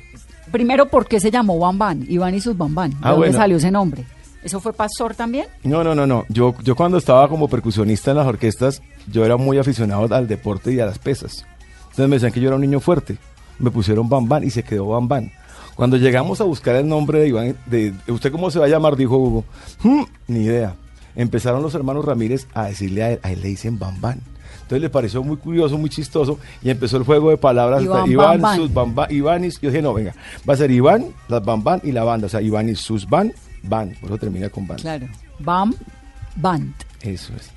primero, 0.50 0.88
¿por 0.88 1.06
qué 1.06 1.20
se 1.20 1.32
llamó 1.32 1.60
Bambán? 1.60 2.06
Iván 2.08 2.34
y 2.34 2.40
sus 2.40 2.58
Bambán. 2.58 2.92
¿De 2.92 2.98
Ah, 3.02 3.10
dónde 3.12 3.28
bueno. 3.28 3.38
salió 3.38 3.58
ese 3.58 3.70
nombre? 3.72 4.06
¿Eso 4.42 4.62
fue 4.62 4.72
pastor 4.72 5.16
también? 5.16 5.48
No, 5.64 5.84
no, 5.84 5.94
no, 5.96 6.08
no. 6.08 6.24
Yo, 6.30 6.56
yo 6.64 6.78
cuando 6.78 6.98
estaba 6.98 7.28
como 7.28 7.50
percusionista 7.50 8.12
en 8.12 8.18
las 8.18 8.28
orquestas, 8.28 8.82
yo 9.12 9.26
era 9.26 9.36
muy 9.36 9.58
aficionado 9.58 10.08
al 10.16 10.28
deporte 10.30 10.72
y 10.72 10.80
a 10.80 10.86
las 10.86 10.98
pesas. 11.00 11.46
Entonces 11.98 12.10
me 12.10 12.16
decían 12.18 12.32
que 12.32 12.40
yo 12.40 12.48
era 12.50 12.56
un 12.58 12.62
niño 12.62 12.80
fuerte. 12.80 13.18
Me 13.58 13.72
pusieron 13.72 14.08
Bambán 14.08 14.44
y 14.44 14.52
se 14.52 14.62
quedó 14.62 14.88
Bambán. 14.90 15.32
Cuando 15.76 15.98
llegamos 15.98 16.40
a 16.42 16.44
buscar 16.44 16.76
el 16.76 16.88
nombre 16.88 17.20
de 17.20 17.28
Iván, 17.30 17.56
de, 17.66 17.92
¿usted 18.08 18.32
cómo 18.32 18.52
se 18.52 18.60
va 18.60 18.66
a 18.66 18.70
llamar? 18.70 18.96
Dijo 18.96 19.18
Hugo. 19.18 19.46
"Hmm, 19.82 20.04
ni 20.28 20.42
idea. 20.44 20.76
Empezaron 21.16 21.64
los 21.64 21.74
hermanos 21.74 22.06
Ramírez 22.06 22.46
a 22.54 22.66
decirle 22.66 23.04
a 23.04 23.12
él, 23.14 23.20
a 23.24 23.32
él 23.32 23.42
le 23.42 23.48
dicen 23.48 23.80
Bambán. 23.80 24.22
Entonces 24.62 24.80
le 24.82 24.90
pareció 24.92 25.24
muy 25.24 25.38
curioso, 25.38 25.76
muy 25.80 25.90
chistoso 25.90 26.38
y 26.62 26.70
empezó 26.70 26.98
el 26.98 27.04
juego 27.04 27.32
de 27.32 27.38
palabras. 27.38 27.82
Iván, 27.82 27.98
hasta 28.02 28.12
Iván, 28.12 28.28
Bambán. 28.42 28.58
sus 28.58 28.74
Bambán, 28.74 29.08
Iván 29.12 29.46
y... 29.46 29.50
Yo 29.50 29.70
dije, 29.70 29.82
no, 29.82 29.94
venga, 29.96 30.14
va 30.48 30.54
a 30.54 30.58
ser 30.58 30.70
Iván, 30.70 31.08
las 31.30 31.44
Bambán 31.44 31.82
y 31.84 31.92
la 31.94 32.04
banda. 32.04 32.28
O 32.28 32.30
sea, 32.30 32.42
Iván 32.42 32.70
y 32.70 32.76
sus 32.76 33.10
Ban, 33.10 33.34
Ban. 33.64 33.96
Por 34.00 34.12
eso 34.12 34.20
termina 34.20 34.50
con 34.50 34.68
Ban. 34.68 34.78
Claro. 34.78 35.08
Bam 35.40 35.74
Band. 36.36 36.76
Eso 37.02 37.34
es. 37.36 37.50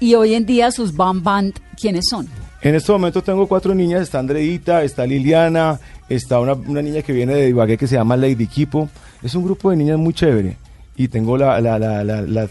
Y 0.00 0.14
hoy 0.14 0.34
en 0.34 0.44
día 0.44 0.70
sus 0.70 0.94
Bam 0.94 1.22
Band, 1.22 1.54
¿quiénes 1.80 2.04
son? 2.10 2.28
En 2.62 2.74
este 2.74 2.90
momento 2.92 3.22
tengo 3.22 3.46
cuatro 3.46 3.74
niñas, 3.74 4.02
está 4.02 4.18
Andreita, 4.18 4.82
está 4.82 5.06
Liliana, 5.06 5.78
Está 6.08 6.38
una, 6.38 6.52
una 6.52 6.82
niña 6.82 7.02
que 7.02 7.12
viene 7.12 7.34
de 7.34 7.48
Ibagué 7.48 7.76
que 7.76 7.88
se 7.88 7.96
llama 7.96 8.16
Lady 8.16 8.46
Kipo. 8.46 8.88
Es 9.24 9.34
un 9.34 9.42
grupo 9.42 9.70
de 9.70 9.76
niñas 9.76 9.98
muy 9.98 10.14
chévere. 10.14 10.56
Y 10.96 11.08
tengo 11.08 11.36
la, 11.36 11.60
la- 11.60 11.78
la- 11.80 12.04
la- 12.04 12.48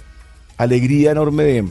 alegría 0.58 1.12
enorme 1.12 1.44
de, 1.44 1.66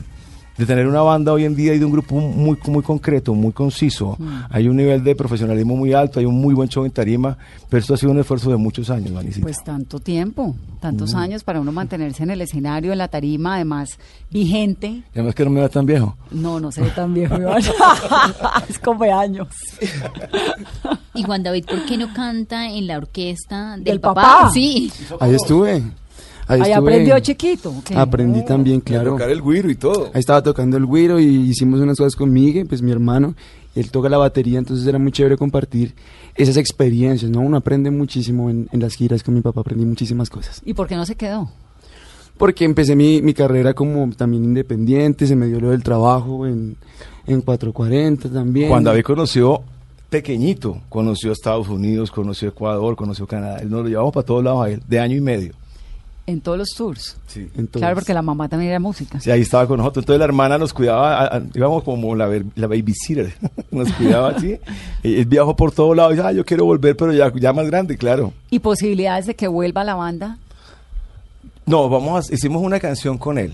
de 0.57 0.65
tener 0.65 0.87
una 0.87 1.01
banda 1.01 1.33
hoy 1.33 1.43
en 1.45 1.55
día 1.55 1.73
y 1.73 1.79
de 1.79 1.85
un 1.85 1.91
grupo 1.91 2.15
muy, 2.15 2.57
muy 2.67 2.81
concreto, 2.81 3.33
muy 3.33 3.51
conciso. 3.51 4.17
Hay 4.49 4.67
un 4.69 4.77
nivel 4.77 5.03
de 5.03 5.15
profesionalismo 5.15 5.75
muy 5.75 5.93
alto, 5.93 6.19
hay 6.19 6.25
un 6.25 6.39
muy 6.39 6.53
buen 6.53 6.69
show 6.69 6.85
en 6.85 6.91
tarima, 6.91 7.37
pero 7.69 7.81
esto 7.81 7.93
ha 7.93 7.97
sido 7.97 8.11
un 8.11 8.19
esfuerzo 8.19 8.49
de 8.49 8.57
muchos 8.57 8.89
años, 8.89 9.13
Vanesita. 9.13 9.41
Pues 9.43 9.63
tanto 9.63 9.99
tiempo, 9.99 10.55
tantos 10.79 11.13
Mm. 11.13 11.17
años 11.17 11.43
para 11.43 11.59
uno 11.59 11.71
mantenerse 11.71 12.23
en 12.23 12.29
el 12.31 12.41
escenario, 12.41 12.91
en 12.93 12.97
la 12.99 13.07
tarima, 13.09 13.55
además 13.55 13.89
vigente. 14.31 14.87
Y 14.87 15.03
además 15.15 15.35
que 15.35 15.43
no 15.43 15.49
me 15.51 15.59
va 15.61 15.67
tan 15.69 15.85
viejo. 15.85 16.15
No, 16.31 16.59
no 16.59 16.71
se 16.71 16.81
ve 16.83 16.89
tan 16.91 17.13
viejo, 17.13 17.35
Iván. 17.37 17.61
es 18.69 18.79
como 18.79 19.03
de 19.03 19.11
años. 19.11 19.47
Y 21.13 21.23
Juan 21.23 21.43
David, 21.43 21.65
¿por 21.65 21.85
qué 21.85 21.97
no 21.97 22.13
canta 22.13 22.69
en 22.69 22.87
la 22.87 22.97
orquesta 22.97 23.75
del, 23.75 23.83
¿Del 23.83 23.99
papá? 23.99 24.21
papá? 24.21 24.51
Sí. 24.51 24.91
Ahí 25.19 25.33
estuve. 25.35 25.83
Ahí, 26.47 26.61
Ahí 26.61 26.71
estuve. 26.71 26.91
aprendió 26.91 27.19
chiquito. 27.19 27.69
¿o 27.71 27.83
qué? 27.83 27.95
Aprendí 27.95 28.45
también, 28.45 28.79
claro. 28.81 29.11
Tocar 29.11 29.29
el 29.29 29.41
güiro 29.41 29.69
y 29.69 29.75
todo. 29.75 30.11
Ahí 30.13 30.19
estaba 30.19 30.43
tocando 30.43 30.77
el 30.77 30.85
güiro 30.85 31.19
y 31.19 31.25
hicimos 31.25 31.79
unas 31.79 31.97
cosas 31.97 32.15
con 32.15 32.31
Miguel, 32.31 32.67
pues 32.67 32.81
mi 32.81 32.91
hermano. 32.91 33.35
Él 33.75 33.91
toca 33.91 34.07
la 34.07 34.17
batería, 34.17 34.57
entonces 34.59 34.87
era 34.87 34.97
muy 34.99 35.11
chévere 35.11 35.35
compartir 35.37 35.93
esas 36.35 36.55
experiencias, 36.55 37.29
¿no? 37.29 37.41
Uno 37.41 37.57
aprende 37.57 37.91
muchísimo 37.91 38.49
en, 38.49 38.69
en 38.71 38.79
las 38.79 38.93
giras 38.95 39.21
con 39.21 39.33
mi 39.33 39.41
papá, 39.41 39.61
aprendí 39.61 39.85
muchísimas 39.85 40.29
cosas. 40.29 40.61
¿Y 40.63 40.73
por 40.73 40.87
qué 40.87 40.95
no 40.95 41.05
se 41.05 41.15
quedó? 41.15 41.49
Porque 42.37 42.63
empecé 42.63 42.95
mi, 42.95 43.21
mi 43.21 43.33
carrera 43.33 43.73
como 43.73 44.09
también 44.15 44.43
independiente, 44.45 45.25
se 45.27 45.35
me 45.35 45.47
dio 45.47 45.59
lo 45.59 45.71
del 45.71 45.83
trabajo 45.83 46.45
en, 46.45 46.77
en 47.27 47.41
440 47.41 48.29
también. 48.29 48.69
Juan 48.69 48.83
David 48.83 49.03
conoció 49.03 49.61
pequeñito, 50.09 50.81
conoció 50.89 51.31
Estados 51.31 51.67
Unidos, 51.67 52.11
conoció 52.11 52.49
Ecuador, 52.49 52.95
conoció 52.95 53.25
Canadá. 53.27 53.57
Él 53.59 53.69
nos 53.69 53.83
lo 53.83 53.89
llevamos 53.89 54.13
para 54.13 54.25
todos 54.25 54.43
lados 54.43 54.65
a 54.65 54.69
él, 54.69 54.81
de 54.87 54.99
año 54.99 55.15
y 55.17 55.21
medio. 55.21 55.53
En 56.27 56.41
todos 56.41 56.57
los 56.57 56.69
tours. 56.75 57.17
Sí. 57.27 57.47
Claro, 57.71 57.93
porque 57.95 58.13
la 58.13 58.23
mamá 58.23 58.49
también 58.49 58.71
era 58.71 58.79
música. 58.79 59.19
Sí, 59.19 59.29
ahí 59.29 59.41
estaba 59.41 59.67
con 59.67 59.77
nosotros. 59.77 60.01
Entonces 60.03 60.17
la 60.19 60.25
hermana 60.25 60.57
nos 60.57 60.73
cuidaba, 60.73 61.19
a- 61.23 61.37
a- 61.37 61.41
íbamos 61.53 61.83
como 61.83 62.15
la, 62.15 62.25
ver- 62.25 62.45
la 62.55 62.65
babysitter, 62.65 63.31
nos 63.71 63.91
cuidaba 63.93 64.29
así. 64.29 64.57
Y 65.03 65.19
Él 65.19 65.25
viajó 65.25 65.55
por 65.55 65.71
todos 65.71 65.95
lados 65.95 66.13
y 66.13 66.15
dice, 66.15 66.27
ah, 66.27 66.31
yo 66.31 66.43
quiero 66.43 66.65
volver, 66.65 66.95
pero 66.97 67.13
ya, 67.13 67.31
ya 67.35 67.53
más 67.53 67.67
grande, 67.67 67.95
claro. 67.95 68.33
¿Y 68.49 68.57
posibilidades 68.57 69.27
de 69.27 69.35
que 69.35 69.47
vuelva 69.47 69.83
la 69.83 69.93
banda? 69.93 70.39
No, 71.67 71.89
vamos 71.89 72.29
a, 72.29 72.33
hicimos 72.33 72.61
una 72.63 72.79
canción 72.79 73.17
con 73.19 73.37
él. 73.37 73.53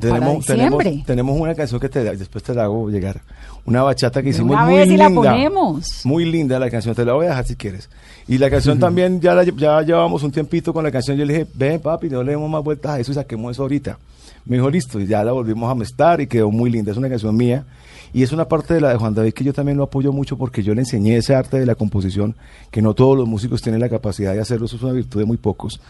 Para 0.00 0.14
tenemos, 0.42 0.84
tenemos 1.06 1.40
una 1.40 1.54
canción 1.54 1.80
que 1.80 1.88
te, 1.88 2.04
después 2.16 2.44
te 2.44 2.54
la 2.54 2.64
hago 2.64 2.88
llegar. 2.90 3.22
Una 3.66 3.82
bachata 3.82 4.22
que 4.22 4.28
hicimos 4.28 4.52
una 4.52 4.64
muy 4.64 4.74
vez 4.74 4.88
y 4.88 4.96
la 4.96 5.08
linda. 5.08 5.32
ponemos. 5.32 6.06
Muy 6.06 6.24
linda 6.24 6.58
la 6.58 6.70
canción, 6.70 6.94
te 6.94 7.04
la 7.04 7.14
voy 7.14 7.26
a 7.26 7.30
dejar 7.30 7.46
si 7.46 7.56
quieres. 7.56 7.90
Y 8.28 8.38
la 8.38 8.48
canción 8.48 8.78
también, 8.78 9.20
ya, 9.20 9.34
la, 9.34 9.42
ya 9.42 9.82
llevamos 9.82 10.22
un 10.22 10.30
tiempito 10.30 10.72
con 10.72 10.84
la 10.84 10.90
canción. 10.92 11.16
Yo 11.16 11.24
le 11.24 11.32
dije, 11.32 11.46
ven 11.54 11.80
papi, 11.80 12.08
no 12.08 12.22
le 12.22 12.32
demos 12.32 12.48
más 12.48 12.62
vueltas 12.62 12.92
a 12.92 13.00
eso 13.00 13.10
y 13.10 13.14
saquemos 13.14 13.52
eso 13.52 13.62
ahorita. 13.62 13.98
Me 14.46 14.56
dijo, 14.56 14.70
listo, 14.70 15.00
y 15.00 15.06
ya 15.06 15.22
la 15.24 15.32
volvimos 15.32 15.70
a 15.70 15.74
mezclar 15.74 16.20
y 16.20 16.26
quedó 16.26 16.50
muy 16.50 16.70
linda. 16.70 16.92
Es 16.92 16.96
una 16.98 17.08
canción 17.08 17.36
mía. 17.36 17.64
Y 18.12 18.22
es 18.22 18.32
una 18.32 18.46
parte 18.46 18.72
de 18.72 18.80
la 18.80 18.90
de 18.90 18.96
Juan 18.96 19.12
David 19.14 19.32
que 19.34 19.44
yo 19.44 19.52
también 19.52 19.76
lo 19.76 19.82
apoyo 19.82 20.10
mucho 20.12 20.38
porque 20.38 20.62
yo 20.62 20.74
le 20.74 20.80
enseñé 20.82 21.16
ese 21.16 21.34
arte 21.34 21.58
de 21.58 21.66
la 21.66 21.74
composición, 21.74 22.34
que 22.70 22.80
no 22.80 22.94
todos 22.94 23.16
los 23.18 23.28
músicos 23.28 23.60
tienen 23.60 23.80
la 23.80 23.88
capacidad 23.90 24.32
de 24.32 24.40
hacerlo, 24.40 24.66
eso 24.66 24.76
es 24.76 24.82
una 24.82 24.92
virtud 24.92 25.18
de 25.20 25.26
muy 25.26 25.36
pocos. 25.36 25.80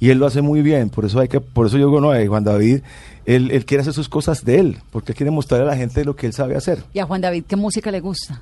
Y 0.00 0.08
él 0.08 0.18
lo 0.18 0.24
hace 0.26 0.40
muy 0.40 0.62
bien, 0.62 0.88
por 0.88 1.04
eso 1.04 1.18
hay 1.20 1.28
que, 1.28 1.40
por 1.40 1.66
eso 1.66 1.76
yo 1.76 1.88
digo, 1.88 2.00
no, 2.00 2.14
eh, 2.14 2.26
Juan 2.26 2.44
David, 2.44 2.80
él, 3.26 3.50
él 3.50 3.66
quiere 3.66 3.82
hacer 3.82 3.92
sus 3.92 4.08
cosas 4.08 4.44
de 4.44 4.60
él, 4.60 4.78
porque 4.92 5.12
él 5.12 5.16
quiere 5.16 5.30
mostrarle 5.32 5.66
a 5.66 5.70
la 5.72 5.76
gente 5.76 6.04
lo 6.04 6.14
que 6.16 6.26
él 6.28 6.32
sabe 6.32 6.56
hacer. 6.56 6.82
¿Y 6.94 7.00
a 7.00 7.04
Juan 7.06 7.20
David 7.20 7.44
qué 7.46 7.56
música 7.56 7.90
le 7.90 8.00
gusta? 8.00 8.40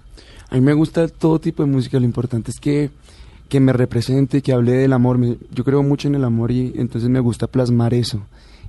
A 0.51 0.55
mí 0.55 0.61
me 0.61 0.75
gusta 0.75 1.09
todo 1.09 1.41
tipo 1.41 1.65
de 1.65 1.71
música, 1.73 1.99
lo 1.99 2.05
importante 2.05 2.51
es 2.53 2.61
que, 2.61 2.91
que 3.49 3.59
me 3.59 3.73
represente, 3.73 4.43
que 4.43 4.53
hable 4.53 4.73
del 4.73 4.93
amor. 4.93 5.19
Me- 5.19 5.39
yo 5.53 5.65
creo 5.65 5.83
mucho 5.83 6.07
en 6.07 6.15
el 6.15 6.25
amor 6.25 6.53
y 6.53 6.75
entonces 6.77 7.09
me 7.11 7.19
gusta 7.19 7.47
plasmar 7.49 7.93
eso 7.95 8.21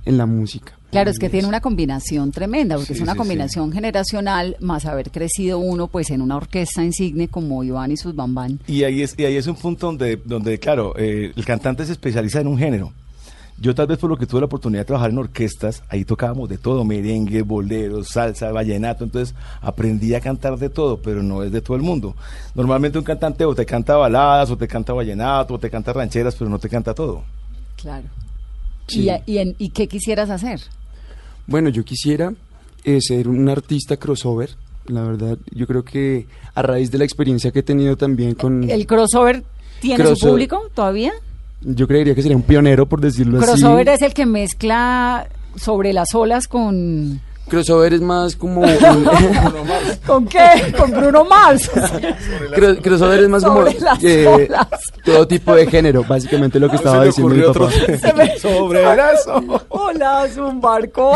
en 0.04 0.18
la 0.18 0.26
música. 0.26 0.78
Claro, 0.90 1.10
es 1.10 1.18
que 1.18 1.28
tiene 1.28 1.48
una 1.48 1.60
combinación 1.60 2.30
tremenda, 2.30 2.76
porque 2.76 2.94
Sí, 2.94 2.98
es 2.98 3.00
una 3.00 3.12
sí, 3.12 3.18
combinación 3.18 3.72
generacional, 3.72 4.56
más 4.60 4.86
haber 4.86 5.10
crecido 5.10 5.58
uno 5.58 5.88
pues 5.88 6.10
en 6.10 6.22
una 6.22 6.36
orquesta 6.36 6.84
insigne 6.84 7.26
como 7.26 7.64
Iván 7.64 7.90
y 7.90 7.96
sus 7.96 8.14
bambán. 8.14 8.60
Y 8.68 8.84
ahí 8.84 9.02
es, 9.02 9.18
y 9.18 9.24
ahí 9.24 9.36
es 9.36 9.48
un 9.48 9.56
punto 9.56 9.86
donde, 9.86 10.20
donde 10.24 10.58
claro, 10.60 10.94
eh, 10.96 11.32
el 11.34 11.44
cantante 11.44 11.84
se 11.84 11.92
especializa 11.92 12.40
en 12.40 12.46
un 12.46 12.58
género. 12.58 12.92
Yo 13.58 13.74
tal 13.74 13.86
vez 13.86 13.98
por 13.98 14.10
lo 14.10 14.16
que 14.16 14.26
tuve 14.26 14.40
la 14.40 14.46
oportunidad 14.46 14.82
de 14.82 14.84
trabajar 14.86 15.10
en 15.10 15.18
orquestas, 15.18 15.82
ahí 15.88 16.04
tocábamos 16.04 16.48
de 16.48 16.58
todo, 16.58 16.84
merengue, 16.84 17.42
bolero, 17.42 18.02
salsa, 18.02 18.50
vallenato, 18.50 19.04
entonces 19.04 19.34
aprendí 19.60 20.14
a 20.14 20.20
cantar 20.20 20.58
de 20.58 20.70
todo, 20.70 20.98
pero 20.98 21.22
no 21.22 21.42
es 21.42 21.52
de 21.52 21.60
todo 21.60 21.76
el 21.76 21.82
mundo. 21.82 22.16
Normalmente 22.54 22.98
un 22.98 23.04
cantante 23.04 23.44
o 23.44 23.54
te 23.54 23.64
canta 23.64 23.96
baladas, 23.96 24.50
o 24.50 24.56
te 24.56 24.66
canta 24.66 24.92
vallenato, 24.92 25.54
o 25.54 25.58
te 25.58 25.70
canta 25.70 25.92
rancheras, 25.92 26.34
pero 26.34 26.50
no 26.50 26.58
te 26.58 26.68
canta 26.68 26.94
todo. 26.94 27.22
Claro. 27.76 28.06
Sí. 28.86 29.08
¿Y, 29.26 29.32
y 29.32 29.38
en- 29.38 29.54
¿Y 29.58 29.70
qué 29.70 29.88
quisieras 29.88 30.30
hacer? 30.30 30.60
Bueno, 31.46 31.68
yo 31.68 31.84
quisiera 31.84 32.32
eh, 32.84 33.00
ser 33.00 33.28
un 33.28 33.48
artista 33.48 33.96
crossover. 33.96 34.50
La 34.86 35.02
verdad, 35.02 35.38
yo 35.50 35.66
creo 35.66 35.82
que 35.84 36.26
a 36.54 36.62
raíz 36.62 36.90
de 36.90 36.98
la 36.98 37.04
experiencia 37.04 37.50
que 37.50 37.60
he 37.60 37.62
tenido 37.62 37.96
también 37.96 38.34
con... 38.34 38.68
¿El 38.68 38.86
crossover 38.86 39.42
tiene 39.80 39.96
su 39.96 40.08
Crossover. 40.10 40.32
público 40.32 40.62
todavía? 40.74 41.12
Yo 41.62 41.86
creería 41.88 42.14
que 42.14 42.20
sería 42.22 42.36
un 42.36 42.42
pionero, 42.42 42.86
por 42.86 43.00
decirlo 43.00 43.38
Crossover 43.40 43.88
así. 43.88 44.04
es 44.04 44.08
el 44.10 44.14
que 44.14 44.26
mezcla 44.26 45.28
sobre 45.56 45.92
las 45.94 46.14
olas 46.14 46.46
con... 46.48 47.20
Crossover 47.48 47.92
es 47.92 48.00
más 48.00 48.36
como... 48.36 48.60
un- 48.62 49.08
¿Con 50.06 50.26
qué? 50.26 50.72
Con 50.76 50.90
Bruno 50.90 51.24
Mars. 51.24 51.70
Cro- 52.54 52.80
crossover 52.82 53.20
es 53.20 53.28
más 53.28 53.44
como 53.44 53.58
Sobre 53.66 53.80
las 53.80 54.02
eh, 54.04 54.26
olas. 54.26 54.66
todo 55.04 55.26
tipo 55.28 55.54
de 55.54 55.66
género, 55.66 56.04
básicamente 56.04 56.58
lo 56.58 56.68
que 56.70 56.76
estaba 56.76 57.00
Se 57.00 57.06
diciendo 57.06 57.34
mi 57.34 57.42
papá. 57.42 57.50
otro- 57.50 57.70
Se 57.70 58.12
me- 58.14 58.38
sobre. 58.38 58.84
Hola, 59.68 60.24
es 60.26 60.36
un 60.36 60.60
barco. 60.60 61.12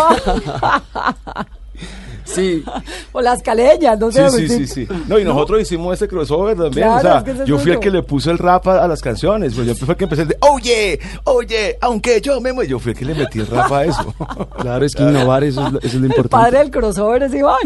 Sí, 2.28 2.62
o 3.12 3.20
las 3.20 3.42
caleñas, 3.42 3.98
no 3.98 4.10
Sí, 4.12 4.18
sé. 4.18 4.30
sí, 4.30 4.48
sí, 4.48 4.66
sí. 4.66 4.88
No, 5.08 5.18
y 5.18 5.24
nosotros 5.24 5.60
hicimos 5.62 5.94
ese 5.94 6.06
crossover 6.06 6.56
también. 6.56 6.86
Claro, 6.86 6.96
o 6.98 7.00
sea, 7.00 7.18
es 7.32 7.40
que 7.40 7.46
yo 7.46 7.58
fui 7.58 7.72
el 7.72 7.80
que 7.80 7.90
le 7.90 8.02
puso 8.02 8.30
el 8.30 8.38
rap 8.38 8.66
a, 8.68 8.84
a 8.84 8.88
las 8.88 9.00
canciones. 9.00 9.54
Pues 9.54 9.66
yo 9.66 9.74
fui 9.74 9.88
el 9.88 9.96
que 9.96 10.04
empecé 10.04 10.24
de, 10.26 10.36
oye, 10.40 11.00
oye, 11.24 11.76
aunque 11.80 12.20
yo 12.20 12.40
me 12.40 12.52
muero. 12.52 12.68
Yo 12.70 12.78
fui 12.78 12.92
el 12.92 12.98
que 12.98 13.04
le 13.04 13.14
metí 13.14 13.38
el 13.40 13.46
rap 13.46 13.72
a 13.72 13.84
eso. 13.84 14.14
claro, 14.60 14.84
es 14.84 14.94
que 14.94 15.02
innovar, 15.02 15.42
eso 15.44 15.66
es 15.66 15.72
lo, 15.72 15.78
eso 15.78 15.86
es 15.88 15.94
lo 15.94 16.00
El 16.00 16.04
importante. 16.06 16.28
padre 16.44 16.58
del 16.58 16.70
crossover 16.70 17.22
es 17.22 17.34
Iván. 17.34 17.58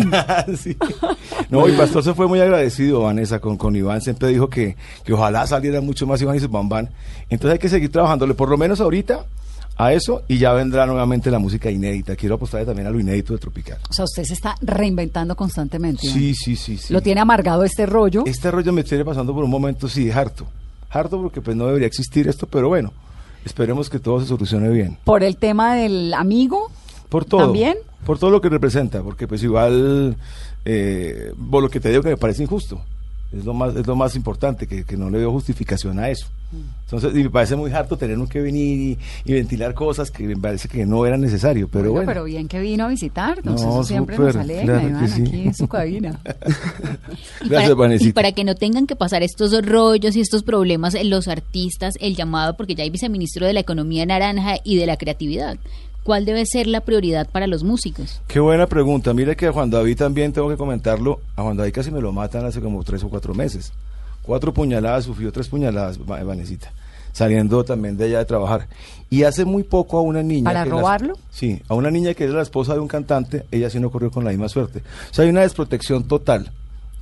Sí. 0.57 0.77
No, 1.51 1.69
y 1.69 1.73
Pastor 1.73 2.03
se 2.05 2.15
fue 2.15 2.27
muy 2.29 2.41
agradecido, 2.41 3.01
Vanessa, 3.03 3.39
con, 3.41 3.57
con 3.57 3.75
Iván. 3.75 4.01
Siempre 4.01 4.29
dijo 4.29 4.49
que, 4.49 4.77
que 5.05 5.13
ojalá 5.13 5.47
saliera 5.47 5.81
mucho 5.81 6.07
más 6.07 6.21
Iván 6.23 6.37
y 6.37 6.41
su 6.41 6.49
bambán. 6.49 6.91
Entonces 7.31 7.53
hay 7.55 7.59
que 7.59 7.69
seguir 7.69 7.91
trabajándole, 7.91 8.35
por 8.35 8.49
lo 8.49 8.57
menos 8.57 8.81
ahorita, 8.81 9.25
a 9.87 9.93
eso. 9.93 10.22
Y 10.28 10.39
ya 10.39 10.53
vendrá 10.53 10.87
nuevamente 10.87 11.30
la 11.30 11.39
música 11.39 11.70
inédita. 11.70 12.16
Quiero 12.16 12.37
apostarle 12.37 12.66
también 12.66 12.87
a 12.87 12.91
lo 12.91 13.01
inédito 13.01 13.33
de 13.33 13.39
Tropical. 13.39 13.78
O 13.89 13.93
sea, 13.93 14.05
usted 14.05 14.24
se 14.24 14.35
está 14.35 14.55
reinventando 14.61 15.37
constantemente. 15.37 16.07
Sí, 16.07 16.35
sí, 16.35 16.57
sí. 16.57 16.76
sí. 16.76 16.93
Lo 16.93 17.01
tiene 17.01 17.20
amargado 17.20 17.64
este 17.64 17.87
rollo. 17.87 18.24
Este 18.26 18.51
rollo 18.51 18.72
me 18.72 18.85
tiene 18.85 19.05
pasando 19.05 19.35
por 19.35 19.45
un 19.45 19.51
momento, 19.51 19.89
sí, 19.89 20.11
harto. 20.11 20.47
Harto 20.91 21.20
porque 21.20 21.41
pues 21.41 21.57
no 21.57 21.66
debería 21.66 21.87
existir 21.87 22.28
esto, 22.28 22.47
pero 22.47 22.68
bueno, 22.68 22.93
esperemos 23.45 23.89
que 23.89 23.99
todo 23.99 24.20
se 24.20 24.26
solucione 24.26 24.68
bien. 24.68 24.99
Por 25.05 25.22
el 25.22 25.37
tema 25.37 25.74
del 25.74 26.12
amigo. 26.14 26.70
Por 27.09 27.24
todo. 27.24 27.43
¿También? 27.43 27.78
Por 28.05 28.18
todo 28.18 28.30
lo 28.30 28.41
que 28.41 28.49
representa, 28.49 29.03
porque 29.03 29.28
pues 29.28 29.43
igual, 29.43 30.16
eh, 30.64 31.33
por 31.51 31.62
lo 31.62 31.70
que 31.70 31.80
te 31.80 31.89
digo 31.89 32.03
que 32.03 32.11
me 32.11 32.16
parece 32.16 32.43
injusto. 32.43 32.80
Es 33.33 33.45
lo 33.45 33.55
más, 33.55 33.74
es 33.76 33.87
lo 33.87 33.97
más 33.97 34.14
importante, 34.16 34.66
que, 34.66 34.85
que 34.85 34.97
no 34.97 35.09
le 35.09 35.18
veo 35.18 35.30
justificación 35.30 35.99
a 35.99 36.11
eso. 36.11 36.26
Entonces, 36.85 37.13
y 37.15 37.25
me 37.25 37.31
parece 37.31 37.57
muy 37.57 37.73
harto 37.73 37.97
tener 37.97 38.19
que 38.29 38.41
venir 38.41 38.99
y, 39.25 39.31
y 39.31 39.35
ventilar 39.35 39.73
cosas 39.75 40.11
que 40.11 40.25
me 40.25 40.37
parece 40.37 40.69
que 40.69 40.85
no 40.85 41.07
era 41.07 41.17
necesario, 41.17 41.69
pero 41.69 41.93
bueno. 41.93 42.07
pero 42.07 42.25
bien 42.25 42.49
que 42.49 42.61
vino 42.61 42.85
a 42.85 42.89
visitarnos. 42.89 43.63
No, 43.63 43.81
Eso 43.81 43.85
siempre 43.85 44.17
súper, 44.17 44.35
nos 44.35 44.45
alegra, 44.45 44.65
claro 44.65 44.81
que 44.81 44.87
Iván, 44.89 45.09
sí. 45.09 45.23
aquí 45.23 45.41
en 45.41 45.55
su 45.55 45.69
cabina. 45.69 46.21
Gracias, 47.49 47.75
para, 47.75 47.95
y 47.95 48.13
para 48.13 48.33
que 48.33 48.45
no 48.45 48.55
tengan 48.55 48.87
que 48.87 48.97
pasar 48.97 49.23
estos 49.23 49.53
rollos 49.65 50.17
y 50.17 50.21
estos 50.21 50.43
problemas 50.43 50.95
en 50.95 51.09
los 51.09 51.29
artistas, 51.29 51.95
el 52.01 52.15
llamado, 52.15 52.57
porque 52.57 52.75
ya 52.75 52.85
hay 52.85 52.91
viceministro 52.91 53.47
de 53.47 53.55
la 53.55 53.61
Economía 53.61 54.05
Naranja 54.05 54.57
y 54.63 54.77
de 54.77 54.87
la 54.87 54.97
Creatividad. 54.97 55.57
¿Cuál 56.05 56.25
debe 56.25 56.45
ser 56.47 56.67
la 56.67 56.81
prioridad 56.81 57.29
para 57.31 57.47
los 57.47 57.63
músicos? 57.63 58.21
Qué 58.27 58.41
buena 58.41 58.67
pregunta. 58.67 59.15
Mire 59.15 59.37
que 59.37 59.47
a 59.47 59.53
Juan 59.53 59.71
David 59.71 59.97
también 59.97 60.33
tengo 60.33 60.49
que 60.49 60.57
comentarlo. 60.57 61.21
A 61.37 61.43
Juan 61.43 61.57
David 61.57 61.73
casi 61.73 61.93
me 61.93 62.01
lo 62.01 62.13
matan 62.13 62.45
hace 62.45 62.61
como 62.61 62.83
tres 62.83 63.05
o 63.05 63.09
cuatro 63.09 63.35
meses. 63.35 63.73
Cuatro 64.23 64.53
puñaladas, 64.55 65.05
sufrió 65.05 65.33
tres 65.33 65.49
puñaladas, 65.49 65.99
Va- 66.01 66.23
Vanesita. 66.23 66.73
Saliendo 67.12 67.62
también 67.64 67.97
de 67.97 68.05
allá 68.07 68.18
de 68.20 68.25
trabajar. 68.25 68.68
Y 69.11 69.25
hace 69.25 69.45
muy 69.45 69.64
poco 69.64 69.99
a 69.99 70.01
una 70.03 70.23
niña. 70.23 70.45
¿Para 70.45 70.64
que 70.64 70.70
la- 70.70 70.77
robarlo? 70.77 71.14
sí, 71.31 71.61
a 71.68 71.75
una 71.75 71.91
niña 71.91 72.14
que 72.14 72.25
era 72.25 72.33
la 72.35 72.43
esposa 72.43 72.73
de 72.75 72.81
un 72.81 72.89
cantante, 72.89 73.45
ella 73.51 73.68
sí 73.68 73.79
no 73.81 73.91
corrió 73.91 74.11
con 74.11 74.25
la 74.25 74.31
misma 74.31 74.49
suerte. 74.49 74.79
O 75.11 75.14
sea, 75.14 75.25
hay 75.25 75.31
una 75.31 75.43
desprotección 75.43 76.05
total 76.05 76.51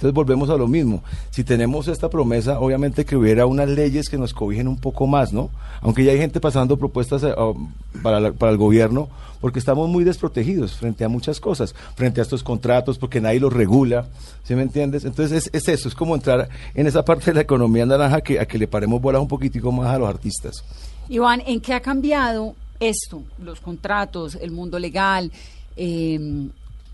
Entonces 0.00 0.14
volvemos 0.14 0.48
a 0.48 0.56
lo 0.56 0.66
mismo. 0.66 1.04
Si 1.28 1.44
tenemos 1.44 1.86
esta 1.86 2.08
promesa, 2.08 2.58
obviamente 2.58 3.04
que 3.04 3.16
hubiera 3.16 3.44
unas 3.44 3.68
leyes 3.68 4.08
que 4.08 4.16
nos 4.16 4.32
cobijen 4.32 4.66
un 4.66 4.78
poco 4.78 5.06
más, 5.06 5.34
¿no? 5.34 5.50
Aunque 5.82 6.04
ya 6.04 6.12
hay 6.12 6.18
gente 6.18 6.40
pasando 6.40 6.78
propuestas 6.78 7.22
eh, 7.22 7.34
oh, 7.36 7.54
para, 8.02 8.32
para 8.32 8.50
el 8.50 8.56
gobierno, 8.56 9.10
porque 9.42 9.58
estamos 9.58 9.90
muy 9.90 10.02
desprotegidos 10.02 10.72
frente 10.72 11.04
a 11.04 11.10
muchas 11.10 11.38
cosas, 11.38 11.74
frente 11.96 12.20
a 12.20 12.22
estos 12.22 12.42
contratos, 12.42 12.96
porque 12.96 13.20
nadie 13.20 13.40
los 13.40 13.52
regula, 13.52 14.06
¿sí 14.42 14.54
me 14.54 14.62
entiendes? 14.62 15.04
Entonces 15.04 15.48
es, 15.48 15.50
es 15.52 15.68
eso, 15.68 15.88
es 15.88 15.94
como 15.94 16.14
entrar 16.14 16.48
en 16.74 16.86
esa 16.86 17.04
parte 17.04 17.26
de 17.26 17.34
la 17.34 17.42
economía 17.42 17.84
naranja 17.84 18.22
que, 18.22 18.40
a 18.40 18.46
que 18.46 18.56
le 18.56 18.68
paremos 18.68 19.02
bolas 19.02 19.20
un 19.20 19.28
poquitico 19.28 19.70
más 19.70 19.88
a 19.88 19.98
los 19.98 20.08
artistas. 20.08 20.64
Iván, 21.10 21.42
¿en 21.46 21.60
qué 21.60 21.74
ha 21.74 21.80
cambiado 21.80 22.54
esto? 22.78 23.22
Los 23.38 23.60
contratos, 23.60 24.38
el 24.40 24.50
mundo 24.50 24.78
legal, 24.78 25.30
eh, 25.76 26.48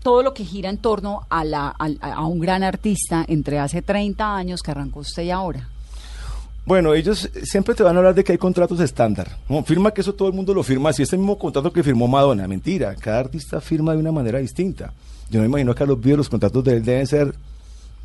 todo 0.07 0.23
lo 0.23 0.33
que 0.33 0.45
gira 0.45 0.69
en 0.69 0.77
torno 0.77 1.23
a, 1.29 1.43
la, 1.43 1.75
a, 1.77 2.13
a 2.13 2.25
un 2.25 2.39
gran 2.39 2.63
artista 2.63 3.25
entre 3.27 3.59
hace 3.59 3.81
30 3.81 4.37
años 4.37 4.63
que 4.63 4.71
arrancó 4.71 5.01
usted 5.01 5.23
y 5.23 5.31
ahora. 5.31 5.67
Bueno, 6.65 6.93
ellos 6.93 7.29
siempre 7.43 7.75
te 7.75 7.83
van 7.83 7.93
a 7.93 7.99
hablar 7.99 8.15
de 8.15 8.23
que 8.23 8.31
hay 8.31 8.37
contratos 8.37 8.79
estándar. 8.79 9.35
No, 9.49 9.61
firma 9.65 9.91
que 9.91 9.99
eso 9.99 10.15
todo 10.15 10.29
el 10.29 10.33
mundo 10.33 10.53
lo 10.53 10.63
firma. 10.63 10.93
Si 10.93 11.03
es 11.03 11.11
el 11.11 11.19
mismo 11.19 11.37
contrato 11.37 11.73
que 11.73 11.83
firmó 11.83 12.07
Madonna, 12.07 12.47
mentira. 12.47 12.95
Cada 12.95 13.19
artista 13.19 13.59
firma 13.59 13.91
de 13.91 13.97
una 13.97 14.13
manera 14.13 14.39
distinta. 14.39 14.93
Yo 15.29 15.41
me 15.41 15.47
imagino 15.47 15.75
que 15.75 15.83
a 15.83 15.85
los 15.85 15.99
videos 15.99 16.19
los 16.19 16.29
contratos 16.29 16.63
de 16.63 16.77
él 16.77 16.85
deben 16.85 17.05
ser, 17.05 17.33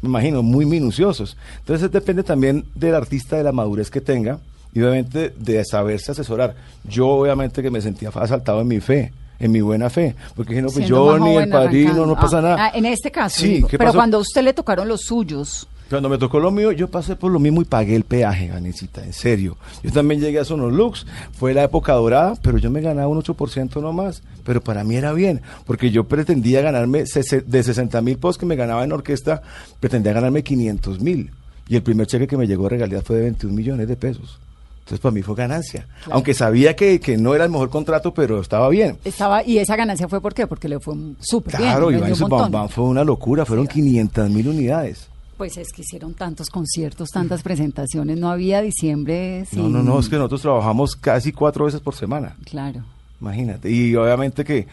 me 0.01 0.09
imagino, 0.09 0.43
muy 0.43 0.67
minuciosos. 0.67 1.37
Entonces 1.61 1.89
depende 1.89 2.25
también 2.25 2.65
del 2.75 2.97
artista, 2.97 3.37
de 3.37 3.45
la 3.45 3.53
madurez 3.53 3.93
que 3.93 4.01
tenga 4.01 4.41
y 4.75 4.81
obviamente 4.81 5.33
de 5.39 5.65
saberse 5.65 6.11
asesorar. 6.11 6.57
Yo 6.83 7.07
obviamente 7.07 7.63
que 7.63 7.71
me 7.71 7.81
sentía 7.81 8.09
asaltado 8.09 8.61
en 8.61 8.67
mi 8.67 8.81
fe, 8.81 9.13
en 9.43 9.53
mi 9.53 9.61
buena 9.61 9.91
fe, 9.91 10.15
porque 10.35 10.51
dije, 10.55 10.63
no, 10.63 10.69
pues 10.69 10.87
Siendo 10.87 11.19
yo 11.19 11.19
ni 11.25 11.37
el 11.37 11.49
padrino, 11.51 11.91
arrancando. 11.91 12.07
no 12.15 12.21
pasa 12.21 12.39
Ah, 12.39 12.43
nada. 12.43 12.57
ah, 12.67 12.71
en 12.75 12.87
este 12.87 13.11
caso, 13.11 13.41
Sí, 13.43 13.49
digo. 13.57 13.69
¿qué 13.69 13.77
pero 13.77 13.89
pasó? 13.89 13.99
cuando 13.99 14.17
a 14.17 14.21
usted 14.21 14.43
le 14.43 14.53
tocaron 14.55 14.89
los 14.89 15.03
suyos, 15.03 15.69
Cuando 15.91 16.09
me 16.09 16.17
tocó 16.17 16.41
lo 16.41 16.51
mío, 16.51 16.73
yo 16.73 16.89
pasé 16.89 17.17
por 17.17 17.31
lo 17.31 17.39
mismo 17.39 17.61
y 17.61 17.67
pagué 17.67 17.95
el 17.95 18.05
peaje, 18.05 18.51
Vanesita, 18.51 19.05
en 19.05 19.13
serio. 19.13 19.59
Yo 19.83 19.93
también 19.93 20.23
llegué 20.23 20.39
a 20.39 20.45
Sonolux, 20.47 21.05
fue 21.33 21.53
la 21.53 21.65
época 21.65 21.93
dorada, 21.93 22.33
pero 22.41 22.57
yo 22.57 22.71
me 22.71 22.81
ganaba 22.81 23.09
un 23.09 23.19
8% 23.23 23.79
nomás. 23.83 24.23
Pero 24.43 24.63
para 24.63 24.85
mí 24.85 24.97
era 24.97 25.13
bien, 25.13 25.43
porque 25.67 25.91
yo 25.91 26.05
pretendía 26.05 26.63
ganarme, 26.63 27.05
de 27.05 27.63
60 27.63 28.01
mil 28.01 28.17
posts 28.17 28.39
que 28.41 28.47
me 28.47 28.57
ganaba 28.57 28.85
en 28.85 28.93
orquesta, 28.93 29.43
pretendía 29.81 30.15
ganarme 30.15 30.43
500 30.43 31.01
mil. 31.01 31.31
Y 31.69 31.77
el 31.77 31.83
primer 31.83 32.07
cheque 32.07 32.27
que 32.27 32.39
me 32.39 32.47
llegó 32.47 32.63
de 32.65 32.71
regalía 32.71 33.03
fue 33.03 33.17
de 33.17 33.23
21 33.23 33.55
millones 33.55 33.87
de 33.87 33.97
pesos. 33.97 34.39
Entonces 34.83 35.01
para 35.01 35.13
mí 35.13 35.23
fue 35.23 35.37
ganancia. 35.37 35.87
Aunque 36.11 36.35
sabía 36.35 36.75
que, 36.75 36.99
que 36.99 37.17
no 37.17 37.35
era 37.35 37.45
el 37.45 37.51
mejor 37.51 37.71
contrato, 37.71 38.13
pero 38.13 38.41
estaba 38.41 38.69
bien. 38.69 38.99
estaba 39.05 39.45
y 39.45 39.59
esa 39.59 39.77
ganancia 39.77 40.09
fue 40.09 40.21
¿por 40.21 40.35
qué? 40.35 40.47
Porque 40.47 40.69
le 40.69 40.81
fue 40.81 40.95
súper 41.21 41.57
bien. 41.57 41.71
Claro, 41.71 41.91
Iván 41.91 42.69
fue 42.69 42.85
una 42.85 43.05
locura, 43.05 43.45
fueron 43.45 43.67
500 43.69 44.29
mil 44.31 44.49
unidades. 44.49 45.09
Pues 45.37 45.57
es 45.57 45.73
que 45.73 45.83
hicieron 45.83 46.15
tantos 46.15 46.51
conciertos, 46.51 47.11
tantas 47.11 47.43
presentaciones, 47.43 48.19
no 48.19 48.31
había 48.31 48.61
diciembre 48.61 49.41
No, 49.53 49.63
sin... 49.63 49.73
no, 49.73 49.83
no, 49.83 49.99
es 49.99 50.09
que 50.09 50.17
nosotros 50.17 50.43
trabajamos 50.43 50.95
casi 50.97 51.33
cuatro 51.33 51.65
veces 51.65 51.81
por 51.81 51.95
semana. 51.95 52.37
Claro. 52.45 52.85
Imagínate. 53.21 53.71
Y 53.71 53.95
obviamente 53.95 54.45
que 54.45 54.67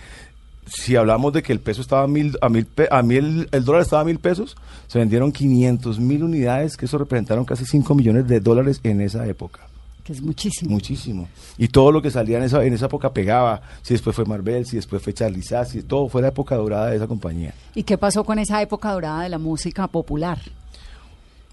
si 0.66 0.96
hablamos 0.96 1.34
de 1.34 1.44
que 1.44 1.54
el 1.54 1.60
peso 1.60 1.82
estaba 1.82 2.04
a 2.04 2.08
mil, 2.08 2.38
a 2.42 2.50
mil, 2.50 2.68
a 2.90 3.02
mil 3.02 3.48
el 3.52 3.66
dólar 3.66 3.82
estaba 3.82 4.02
a 4.02 4.06
mil 4.06 4.20
pesos, 4.20 4.58
se 4.88 5.00
vendieron 5.00 5.32
500 5.32 6.00
mil 6.00 6.24
unidades, 6.24 6.78
que 6.78 6.86
eso 6.86 6.98
representaron 6.98 7.46
casi 7.46 7.66
5 7.66 7.96
millones 7.96 8.28
de 8.28 8.40
dólares 8.40 8.80
en 8.84 9.02
esa 9.02 9.26
época. 9.28 9.62
Que 10.10 10.14
es 10.14 10.24
muchísimo. 10.24 10.72
Muchísimo. 10.72 11.28
Y 11.60 11.68
todo 11.68 11.92
lo 11.92 12.02
que 12.02 12.10
salía 12.10 12.40
en 12.40 12.44
esa, 12.46 12.66
en 12.66 12.74
esa 12.74 12.88
época 12.88 13.14
pegaba. 13.14 13.62
Si 13.84 13.94
después 13.94 14.16
fue 14.16 14.26
Marvel, 14.26 14.66
si 14.66 14.78
después 14.78 15.04
fue 15.04 15.14
Charlie 15.14 15.44
Sass, 15.44 15.70
si 15.70 15.84
todo 15.84 16.10
fue 16.10 16.24
la 16.24 16.30
época 16.30 16.56
dorada 16.56 16.90
de 16.90 16.96
esa 16.96 17.06
compañía. 17.06 17.54
¿Y 17.76 17.84
qué 17.84 17.96
pasó 17.96 18.24
con 18.24 18.40
esa 18.40 18.60
época 18.60 18.92
dorada 18.92 19.22
de 19.22 19.30
la 19.30 19.38
música 19.38 19.88
popular? 19.88 20.40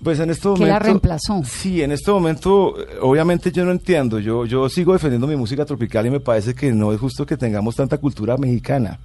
Pues 0.02 0.20
en 0.20 0.30
este 0.30 0.44
¿Qué 0.44 0.48
momento. 0.48 0.66
la 0.68 0.78
reemplazó? 0.78 1.42
Sí, 1.44 1.82
en 1.82 1.92
este 1.92 2.10
momento, 2.10 2.80
eh, 2.80 2.96
obviamente 3.02 3.52
yo 3.52 3.62
no 3.66 3.72
entiendo. 3.72 4.20
Yo, 4.20 4.46
yo 4.46 4.70
sigo 4.70 4.94
defendiendo 4.94 5.26
mi 5.26 5.36
música 5.36 5.66
tropical 5.66 6.06
y 6.06 6.10
me 6.10 6.20
parece 6.20 6.54
que 6.54 6.72
no 6.72 6.94
es 6.94 6.98
justo 6.98 7.26
que 7.26 7.36
tengamos 7.36 7.76
tanta 7.76 7.98
cultura 7.98 8.38
mexicana, 8.38 8.98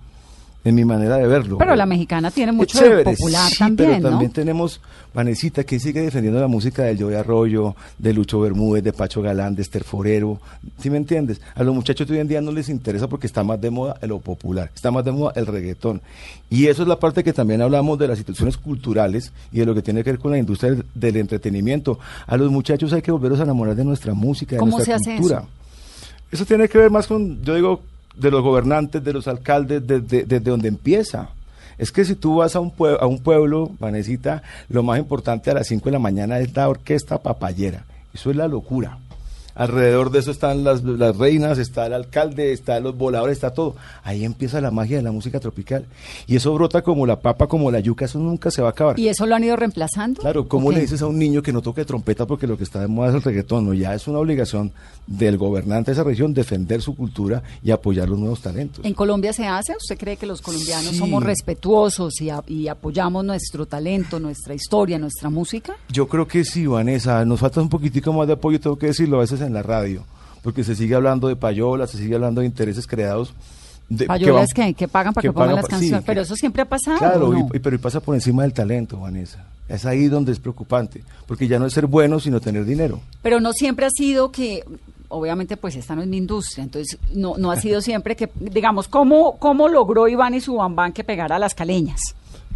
en 0.64 0.76
mi 0.76 0.86
manera 0.86 1.18
de 1.18 1.28
verlo. 1.28 1.58
Pero 1.58 1.76
la 1.76 1.86
mexicana 1.86 2.30
tiene 2.32 2.52
mucho 2.52 2.78
de 2.78 2.84
chévere, 2.84 3.04
popular 3.04 3.50
sí, 3.50 3.58
también, 3.58 3.90
pero 3.90 4.02
¿no? 4.02 4.10
también 4.10 4.32
tenemos 4.32 4.80
Vanesita 5.14 5.64
que 5.64 5.80
sigue 5.80 6.02
defendiendo 6.02 6.40
la 6.40 6.48
música 6.48 6.84
del 6.84 7.02
Joey 7.02 7.16
Arroyo, 7.16 7.76
de 7.98 8.14
Lucho 8.14 8.40
Bermúdez, 8.40 8.84
de 8.84 8.94
Pacho 8.94 9.22
Galán, 9.22 9.56
de 9.56 9.62
Esther 9.62 9.84
Forero. 9.84 10.40
¿Sí 10.80 10.90
me 10.90 10.98
entiendes? 10.98 11.42
A 11.56 11.64
los 11.64 11.76
muchachos 11.76 12.08
de 12.08 12.14
hoy 12.14 12.20
en 12.20 12.28
día 12.28 12.42
no 12.42 12.52
les 12.52 12.70
interesa 12.70 13.08
porque 13.08 13.28
está 13.28 13.44
más 13.44 13.60
de 13.60 13.72
moda 13.72 13.98
lo 14.04 14.20
popular, 14.20 14.70
está 14.74 14.92
más 14.92 15.04
de 15.04 15.12
moda 15.12 15.34
el 15.36 15.48
reggaetón. 15.48 16.02
Y 16.50 16.68
eso 16.68 16.84
es 16.84 16.88
la 16.88 17.00
parte 17.00 17.24
que 17.24 17.34
también 17.34 17.62
hablamos 17.62 17.98
de 18.00 18.08
las 18.08 18.20
instituciones 18.20 18.58
culturales 18.58 19.34
y 19.52 19.60
de 19.60 19.66
lo 19.66 19.74
que 19.74 19.82
tiene 19.82 20.04
que 20.04 20.12
ver 20.12 20.20
con 20.20 20.32
la 20.32 20.38
industria 20.38 20.72
del, 20.72 20.86
del 20.94 21.18
entretenimiento. 21.18 22.00
A 22.28 22.38
los 22.38 22.52
muchachos 22.52 22.94
hay 22.94 23.02
que 23.02 23.12
volverlos 23.12 23.40
a 23.40 23.44
enamorar 23.44 23.76
de 23.76 23.84
nuestra 23.84 24.14
música, 24.14 24.56
de 24.56 24.60
¿Cómo 24.60 24.78
nuestra 24.78 24.98
se 25.00 25.10
hace 25.12 25.18
cultura. 25.18 25.40
eso? 25.40 25.48
Eso 26.32 26.46
tiene 26.46 26.70
que 26.70 26.78
ver 26.78 26.90
más 26.90 27.08
con, 27.08 27.44
yo 27.44 27.56
digo, 27.56 27.82
de 28.22 28.32
los 28.32 28.42
gobernantes, 28.44 29.04
de 29.04 29.14
los 29.14 29.28
alcaldes, 29.28 29.86
desde 29.86 30.24
de, 30.24 30.40
donde 30.40 30.68
empieza. 30.68 31.30
Es 31.78 31.92
que 31.92 32.06
si 32.06 32.16
tú 32.16 32.36
vas 32.38 32.56
a 32.56 32.60
un, 32.60 32.72
pue- 32.72 32.98
a 33.00 33.06
un 33.08 33.20
pueblo, 33.20 33.72
Vanesita, 33.80 34.44
lo 34.70 34.84
más 34.84 35.00
importante 35.00 35.50
a 35.50 35.56
las 35.56 35.68
5 35.68 35.86
de 35.86 35.92
la 35.92 36.00
mañana 36.00 36.40
es 36.40 36.56
la 36.56 36.70
orquesta 36.70 37.18
papayera. 37.18 37.86
Eso 38.14 38.30
es 38.30 38.36
la 38.36 38.48
locura. 38.48 38.98
Alrededor 39.56 40.12
de 40.12 40.20
eso 40.20 40.32
están 40.32 40.64
las, 40.64 40.84
las 40.84 41.18
reinas, 41.18 41.58
está 41.58 41.86
el 41.88 41.94
alcalde, 41.94 42.52
están 42.54 42.84
los 42.84 42.98
voladores, 42.98 43.38
está 43.38 43.54
todo. 43.54 43.76
Ahí 44.04 44.24
empieza 44.24 44.62
la 44.62 44.72
magia 44.72 44.98
de 44.98 45.04
la 45.04 45.12
música 45.12 45.40
tropical. 45.40 45.86
Y 46.28 46.36
eso 46.36 46.54
brota 46.54 46.82
como 46.82 47.06
la 47.06 47.20
papa, 47.20 47.48
como 47.48 47.70
la 47.72 47.80
yuca, 47.80 48.06
eso 48.06 48.20
nunca 48.20 48.52
se 48.52 48.62
va 48.62 48.70
a 48.70 48.72
acabar. 48.72 49.00
¿Y 49.00 49.08
eso 49.10 49.26
lo 49.26 49.36
han 49.36 49.44
ido 49.44 49.56
reemplazando? 49.56 50.22
Claro, 50.22 50.48
¿cómo 50.48 50.70
¿O 50.70 50.72
le 50.72 50.82
dices 50.82 51.02
a 51.02 51.08
un 51.08 51.20
niño 51.20 51.42
que 51.42 51.52
no 51.54 51.62
toque 51.62 51.86
trompeta 51.86 52.26
porque 52.26 52.48
lo 52.48 52.58
que 52.58 52.64
está 52.64 52.80
de 52.80 52.88
moda 52.88 53.10
es 53.10 53.16
el 53.16 53.22
reggaetón? 53.22 53.66
No, 53.66 53.74
ya 53.74 53.94
es 53.94 54.08
una 54.08 54.20
obligación 54.20 54.72
del 55.08 55.38
gobernante 55.38 55.92
de 55.92 55.94
esa 55.94 56.04
región 56.04 56.34
defender 56.34 56.82
su 56.82 56.96
cultura 56.96 57.44
y 57.64 57.72
apoyar 57.72 58.08
los 58.10 58.18
nuevos 58.20 58.42
talentos. 58.42 58.86
¿En 58.86 58.94
Colombia 58.94 59.34
se 59.34 59.46
hace? 59.48 59.74
¿Usted 59.76 59.98
cree 59.98 60.18
que 60.18 60.26
los 60.26 60.42
colombianos 60.42 60.92
Sí. 60.92 60.98
somos 60.98 61.24
respetuosos 61.24 62.22
y, 62.22 62.30
a- 62.30 62.44
y 62.48 62.68
apoyamos 62.68 63.26
nuestro 63.26 63.66
talento, 63.66 64.20
nuestra 64.20 64.54
historia, 64.54 64.98
nuestra 64.98 65.30
música? 65.30 65.76
Yo 65.90 66.08
creo 66.08 66.28
que 66.28 66.44
sí, 66.46 66.66
Vanessa, 66.68 67.26
nos 67.26 67.40
falta 67.40 67.62
un 67.62 67.70
poquitico 67.70 68.14
más 68.14 68.28
de 68.28 68.34
apoyo, 68.34 68.60
tengo 68.60 68.78
que 68.78 68.88
decirlo 68.88 69.18
a 69.18 69.22
veces 69.22 69.41
en 69.42 69.54
la 69.54 69.64
radio, 69.64 70.04
porque 70.44 70.64
se 70.64 70.76
sigue 70.76 70.96
hablando 70.96 71.28
de 71.28 71.36
payolas, 71.36 71.90
se 71.92 71.98
sigue 71.98 72.16
hablando 72.16 72.42
de 72.42 72.48
intereses 72.48 72.88
creados. 72.88 73.34
De, 73.90 74.06
Payolas 74.06 74.48
van- 74.56 74.68
que, 74.68 74.74
que 74.74 74.88
pagan 74.88 75.14
para 75.14 75.22
que, 75.22 75.34
pongan 75.34 75.50
pagan 75.50 75.56
las 75.58 75.66
sí, 75.66 75.72
canciones. 75.72 76.00
que- 76.02 76.06
pero 76.06 76.22
eso 76.22 76.36
siempre 76.36 76.62
ha 76.62 76.66
pasado. 76.66 76.98
Claro, 77.00 77.34
y- 77.54 77.60
pero 77.60 77.76
y 77.76 77.80
pasa 77.80 78.00
por 78.00 78.16
encima 78.16 78.44
del 78.44 78.54
talento, 78.54 78.98
Vanessa. 79.02 79.46
Es 79.68 79.86
ahí 79.86 80.08
donde 80.08 80.32
es 80.32 80.40
preocupante, 80.40 81.04
porque 81.28 81.48
ya 81.48 81.60
no 81.60 81.66
es 81.66 81.74
ser 81.74 81.88
bueno, 81.88 82.20
sino 82.20 82.40
tener 82.40 82.64
dinero. 82.66 83.02
Pero 83.22 83.40
no 83.42 83.52
siempre 83.54 83.86
ha 83.86 83.90
sido 83.90 84.32
que, 84.32 84.64
obviamente, 85.10 85.58
pues 85.58 85.76
esta 85.76 85.94
no 85.96 86.02
es 86.02 86.08
mi 86.08 86.18
industria, 86.18 86.64
entonces 86.64 86.98
no, 87.14 87.36
no 87.38 87.52
ha 87.52 87.58
sido 87.58 87.82
siempre 87.82 88.16
que, 88.16 88.30
digamos, 88.40 88.88
¿cómo, 88.88 89.38
cómo 89.40 89.68
logró 89.68 90.08
Iván 90.08 90.34
y 90.36 90.42
su 90.42 90.56
bambán 90.56 90.94
que 90.94 91.04
pegara 91.04 91.36
a 91.36 91.40
las 91.40 91.54
caleñas? 91.54 92.00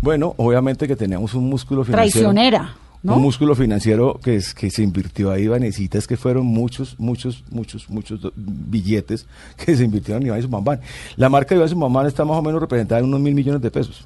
Bueno, 0.01 0.33
obviamente 0.37 0.87
que 0.87 0.95
teníamos 0.95 1.33
un 1.33 1.49
músculo 1.49 1.83
financiero. 1.83 2.29
Traicionera, 2.31 2.75
¿no? 3.05 3.15
Un 3.15 3.21
músculo 3.21 3.55
financiero 3.55 4.19
que, 4.23 4.35
es, 4.35 4.53
que 4.53 4.69
se 4.71 4.83
invirtió 4.83 5.31
ahí, 5.31 5.47
Vanesita, 5.47 5.97
es 5.97 6.07
que 6.07 6.17
fueron 6.17 6.45
muchos, 6.45 6.95
muchos, 6.99 7.43
muchos, 7.51 7.89
muchos 7.89 8.19
billetes 8.35 9.25
que 9.65 9.75
se 9.77 9.83
invirtieron 9.83 10.21
en 10.23 10.27
Iván 10.27 10.39
y 10.39 10.43
su 10.43 10.49
mamán. 10.49 10.79
La 11.15 11.29
marca 11.29 11.49
de 11.49 11.55
Iván 11.59 11.67
y 11.67 11.71
su 11.71 11.77
mamán 11.77 12.07
está 12.07 12.25
más 12.25 12.37
o 12.37 12.41
menos 12.41 12.59
representada 12.59 12.99
en 12.99 13.05
unos 13.07 13.19
mil 13.21 13.33
millones 13.35 13.61
de 13.61 13.71
pesos. 13.71 14.05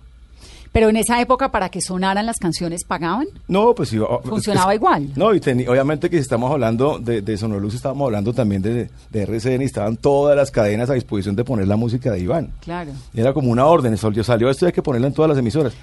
Pero 0.71 0.89
en 0.89 0.97
esa 0.97 1.19
época, 1.19 1.49
para 1.51 1.69
que 1.69 1.81
sonaran 1.81 2.27
las 2.27 2.37
canciones, 2.37 2.83
¿pagaban? 2.83 3.25
No, 3.47 3.73
pues 3.73 3.91
iba- 3.91 4.19
Funcionaba 4.21 4.71
es- 4.71 4.77
igual. 4.77 5.09
No, 5.15 5.33
y 5.33 5.39
teni- 5.39 5.67
obviamente 5.67 6.11
que 6.11 6.17
si 6.17 6.21
estamos 6.21 6.51
hablando 6.51 6.99
de, 6.99 7.23
de 7.23 7.37
Sonolux, 7.39 7.73
estamos 7.73 8.05
hablando 8.05 8.33
también 8.33 8.61
de, 8.61 8.87
de 9.09 9.21
RCN 9.23 9.63
y 9.63 9.65
estaban 9.65 9.97
todas 9.97 10.35
las 10.37 10.51
cadenas 10.51 10.91
a 10.91 10.93
disposición 10.93 11.35
de 11.35 11.43
poner 11.43 11.67
la 11.67 11.75
música 11.75 12.11
de 12.11 12.19
Iván. 12.19 12.51
Claro. 12.59 12.91
Era 13.15 13.33
como 13.33 13.49
una 13.49 13.65
orden, 13.65 13.97
salió, 13.97 14.23
salió 14.23 14.47
esto 14.47 14.65
y 14.65 14.67
hay 14.67 14.71
que 14.71 14.83
ponerla 14.83 15.07
en 15.07 15.13
todas 15.13 15.29
las 15.29 15.39
emisoras. 15.39 15.73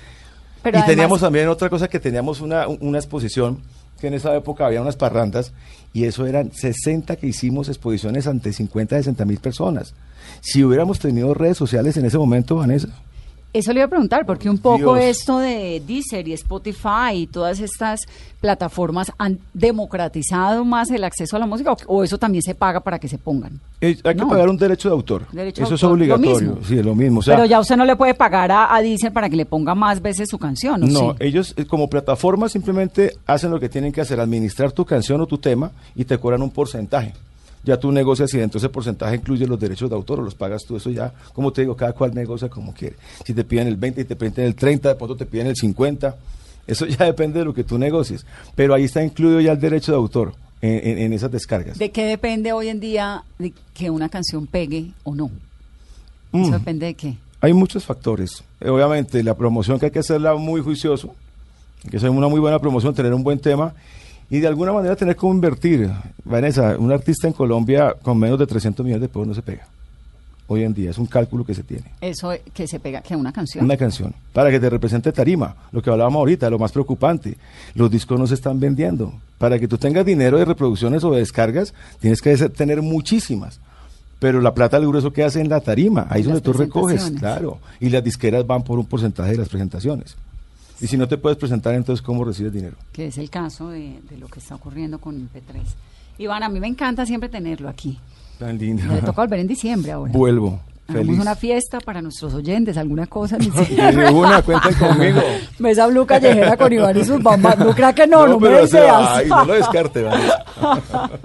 Pero 0.67 0.79
y 0.79 0.81
además- 0.81 0.87
teníamos 0.97 1.21
también 1.21 1.49
otra 1.49 1.71
cosa 1.71 1.89
que 1.89 2.01
teníamos 2.01 2.41
una, 2.41 2.67
una 2.69 2.99
exposición, 2.99 3.59
que 4.01 4.09
en 4.09 4.15
esa 4.15 4.35
época 4.37 4.67
había 4.67 4.83
unas 4.83 4.97
parrandas, 4.97 5.53
y 5.93 6.05
eso 6.05 6.27
eran 6.27 6.53
60 6.53 7.17
que 7.17 7.29
hicimos 7.29 7.69
exposiciones 7.69 8.27
ante 8.27 8.53
50, 8.53 8.97
60 8.97 9.25
mil 9.25 9.39
personas. 9.39 9.95
Si 10.41 10.65
hubiéramos 10.65 10.99
tenido 10.99 11.33
redes 11.35 11.57
sociales 11.57 11.97
en 11.97 12.05
ese 12.05 12.19
momento, 12.19 12.57
Vanessa, 12.57 12.89
Eso 13.59 13.73
le 13.73 13.81
iba 13.81 13.87
a 13.87 13.89
preguntar, 13.91 14.27
porque 14.27 14.51
un 14.51 14.59
poco 14.59 14.95
Dios. 14.97 14.99
esto 15.19 15.39
de 15.39 15.83
Deezer 15.87 16.29
y 16.29 16.33
Spotify 16.35 17.13
y 17.15 17.27
todas 17.27 17.59
estas 17.61 18.01
plataformas 18.41 19.11
han 19.19 19.39
democratizado 19.55 20.65
más 20.65 20.91
el 20.91 21.05
acceso 21.05 21.37
a 21.37 21.39
la 21.39 21.47
música 21.47 21.73
o, 21.73 21.77
o 21.87 22.05
eso 22.05 22.19
también 22.19 22.43
se 22.43 22.55
paga 22.55 22.81
para 22.81 22.99
que 22.99 23.09
se 23.09 23.19
pongan. 23.19 23.59
eh, 23.81 23.97
hay 24.05 24.15
que 24.15 24.21
No. 24.21 24.29
pagar 24.29 24.49
un 24.49 24.57
derecho 24.59 24.89
de 24.89 24.95
autor. 24.95 25.27
Derecho 25.33 25.63
eso 25.65 25.75
es 25.75 25.83
autor, 25.83 25.97
obligatorio. 25.97 26.59
Sí, 26.67 26.79
es 26.79 26.85
lo 26.85 26.95
mismo. 26.95 27.21
O 27.21 27.23
sea, 27.23 27.35
Pero 27.37 27.47
ya 27.47 27.61
usted 27.61 27.77
no 27.77 27.85
le 27.85 27.97
puede 27.97 28.15
pagar 28.15 28.53
a, 28.53 28.75
a 28.75 28.83
Deezer 28.83 29.13
para 29.13 29.29
que 29.31 29.37
le 29.37 29.47
ponga 29.47 29.75
más 29.75 30.01
veces 30.03 30.29
su 30.31 30.39
canción, 30.39 30.83
¿o 30.83 30.87
No, 30.87 31.01
sí? 31.13 31.17
ellos 31.21 31.55
eh, 31.57 31.65
como 31.65 31.89
plataforma 31.89 32.49
simplemente 32.49 33.13
hacen 33.27 33.51
lo 33.51 33.59
que 33.59 33.69
tienen 33.69 33.93
que 33.93 34.01
hacer, 34.03 34.21
administrar 34.21 34.73
tu 34.73 34.85
canción 34.85 35.21
o 35.21 35.27
tu 35.27 35.39
tema 35.39 35.71
y 35.95 36.05
te 36.05 36.19
cobran 36.19 36.43
un 36.43 36.51
porcentaje. 36.51 37.15
Ya 37.67 37.77
tú 37.79 37.91
negocias 37.91 38.33
y 38.33 38.39
dentro 38.39 38.61
de 38.61 38.67
ese 38.67 38.73
porcentaje 38.73 39.17
incluye 39.17 39.47
los 39.47 39.59
derechos 39.59 39.91
de 39.91 39.97
autor 39.97 40.21
o 40.21 40.23
los 40.23 40.37
pagas 40.37 40.63
tú. 40.65 40.77
Eso 40.77 40.89
ya, 40.89 41.13
como 41.33 41.53
te 41.53 41.63
digo, 41.63 41.77
cada 41.77 41.93
cual 41.93 42.15
negocia 42.15 42.49
como 42.49 42.73
quiere. 42.73 42.95
Si 43.25 43.35
te 43.35 43.43
piden 43.43 43.67
el 43.67 43.77
20 43.77 44.03
y 44.03 44.05
te 44.05 44.15
piden 44.15 44.47
el 44.47 44.55
30, 44.55 44.91
de 44.91 44.95
pronto 44.95 45.17
te 45.17 45.27
piden 45.27 45.49
el 45.49 45.57
50. 45.57 46.17
Eso 46.67 46.87
ya 46.87 47.05
depende 47.05 47.41
de 47.41 47.45
lo 47.45 47.53
que 47.53 47.65
tú 47.65 47.77
negocies. 47.77 48.25
Pero 48.55 48.73
ahí 48.73 48.85
está 48.85 49.03
incluido 49.03 49.41
ya 49.41 49.53
el 49.53 49.61
derecho 49.61 49.91
de 49.91 49.97
autor 49.97 50.35
en, 50.63 51.13
esas 51.13 51.31
descargas. 51.31 51.77
¿De 51.79 51.91
qué 51.91 52.05
depende 52.05 52.53
hoy 52.53 52.69
en 52.69 52.81
día 52.81 53.25
de 53.39 53.53
que 53.75 53.91
una 53.91 54.09
canción 54.09 54.47
pegue 54.47 54.93
o 55.03 55.15
no? 55.15 55.31
Mm. 56.33 56.43
Eso 56.45 56.53
depende 56.53 56.87
de 56.87 56.95
qué. 56.95 57.17
Hay 57.41 57.53
muchos 57.53 57.85
factores. 57.85 58.45
Eh, 58.61 58.69
Obviamente, 58.69 59.23
la 59.23 59.35
promoción 59.35 59.79
que 59.79 59.87
hay 59.87 59.93
que 59.93 59.99
hacerla 59.99 60.35
muy 60.37 60.61
juicioso, 60.61 61.15
que 61.91 61.97
hacer 61.97 62.11
una 62.11 62.29
muy 62.29 62.41
buena 62.41 62.59
promoción, 62.59 62.95
tener 62.95 63.13
un 63.13 63.23
buen 63.23 63.39
tema 63.39 63.75
y 64.31 64.41
de 64.41 64.47
alguna 64.47 64.73
manera 64.73 64.97
tener 64.97 65.17
cómo 65.17 65.35
invertir. 65.35 65.91
Vanessa, 66.25 66.77
un 66.79 66.93
artista 66.93 67.27
en 67.27 67.33
Colombia 67.33 67.95
con 68.03 68.19
menos 68.19 68.39
de 68.39 68.47
300 68.47 68.85
millones 68.85 69.03
de 69.03 69.09
pesos 69.09 69.27
no 69.27 69.35
se 69.35 69.43
pega. 69.43 69.67
Hoy 70.49 70.63
en 70.63 70.73
día 70.73 70.91
es 70.91 70.99
un 70.99 71.07
cálculo 71.07 71.45
que 71.45 71.55
se 71.55 71.65
tiene. 71.65 71.87
Eso 72.01 72.31
que 72.55 72.69
se 72.69 72.79
pega, 72.79 73.01
que 73.01 73.17
una 73.17 73.33
canción. 73.33 73.65
Una 73.65 73.77
canción, 73.77 74.15
para 74.33 74.51
que 74.51 74.61
te 74.61 74.71
represente 74.71 75.11
tarima, 75.11 75.57
lo 75.73 75.83
que 75.83 75.91
hablábamos 75.91 76.21
ahorita, 76.21 76.49
lo 76.49 76.59
más 76.59 76.71
preocupante, 76.71 77.37
los 77.75 77.91
discos 77.91 78.19
no 78.19 78.29
se 78.29 78.35
están 78.35 78.61
vendiendo. 78.61 79.13
Para 79.39 79.59
que 79.59 79.67
tú 79.67 79.77
tengas 79.77 80.07
dinero 80.07 80.39
de 80.39 80.45
reproducciones 80.45 81.03
o 81.03 81.11
de 81.11 81.19
descargas, 81.19 81.75
tienes 81.99 82.23
que 82.23 82.37
tener 82.51 82.81
muchísimas. 82.81 83.59
Pero 84.21 84.41
la 84.41 84.55
plata 84.55 84.79
del 84.79 84.89
grueso 84.89 85.13
que 85.13 85.25
hace 85.25 85.41
en 85.41 85.49
la 85.49 85.61
tarima, 85.61 86.07
ahí 86.09 86.21
es 86.21 86.27
donde 86.27 86.41
tú 86.41 86.53
recoges, 86.53 87.13
claro. 87.19 87.59
Y 87.81 87.91
las 87.91 88.03
disqueras 88.03 88.47
van 88.47 88.63
por 88.63 88.79
un 88.79 88.87
porcentaje 88.87 89.33
de 89.33 89.39
las 89.39 89.49
presentaciones. 89.49 90.17
Y 90.81 90.87
si 90.87 90.97
no 90.97 91.09
te 91.09 91.17
puedes 91.17 91.39
presentar, 91.39 91.75
entonces 91.75 92.03
¿cómo 92.03 92.25
recibes 92.25 92.53
dinero? 92.53 92.77
que 92.93 93.07
es 93.07 93.19
el 93.19 93.31
caso 93.31 93.71
de, 93.71 94.01
de 94.09 94.19
lo 94.19 94.29
que 94.29 94.41
está 94.41 94.55
ocurriendo 94.55 94.99
con 94.99 95.15
el 95.15 95.29
P3. 95.31 95.63
Iván, 96.19 96.43
a 96.43 96.49
mí 96.49 96.61
me 96.61 96.67
encanta 96.67 97.05
siempre 97.05 97.29
tenerlo 97.29 97.69
aquí. 97.69 97.99
Tan 98.39 98.59
lindo. 98.59 98.85
Me 98.85 99.01
toca 99.01 99.23
volver 99.23 99.41
en 99.41 99.47
diciembre 99.47 99.93
ahora. 99.93 100.13
Vuelvo, 100.13 100.61
Hagamos 100.89 101.07
feliz. 101.09 101.21
una 101.21 101.35
fiesta 101.35 101.81
para 101.81 102.01
nuestros 102.01 102.33
oyentes, 102.35 102.77
alguna 102.77 103.07
cosa. 103.07 103.39
una, 104.13 104.43
cuenten 104.43 104.75
conmigo. 104.75 105.21
Mesa 105.59 105.87
Blue 105.89 106.07
Callejera 106.07 106.57
con 106.57 106.73
Iván 106.73 106.97
y 106.97 107.05
sus 107.05 107.21
bambas. 107.23 107.59
No 107.59 107.75
crea 107.75 107.93
que 107.93 108.07
no, 108.07 108.27
no, 108.27 108.39
me 108.39 108.49
pero 108.49 108.65
o 108.65 108.67
sea, 108.67 109.17
ay, 109.17 109.29
no 109.29 109.45
lo 109.45 109.55
descarte, 109.55 110.03
Vanessa. 110.03 110.45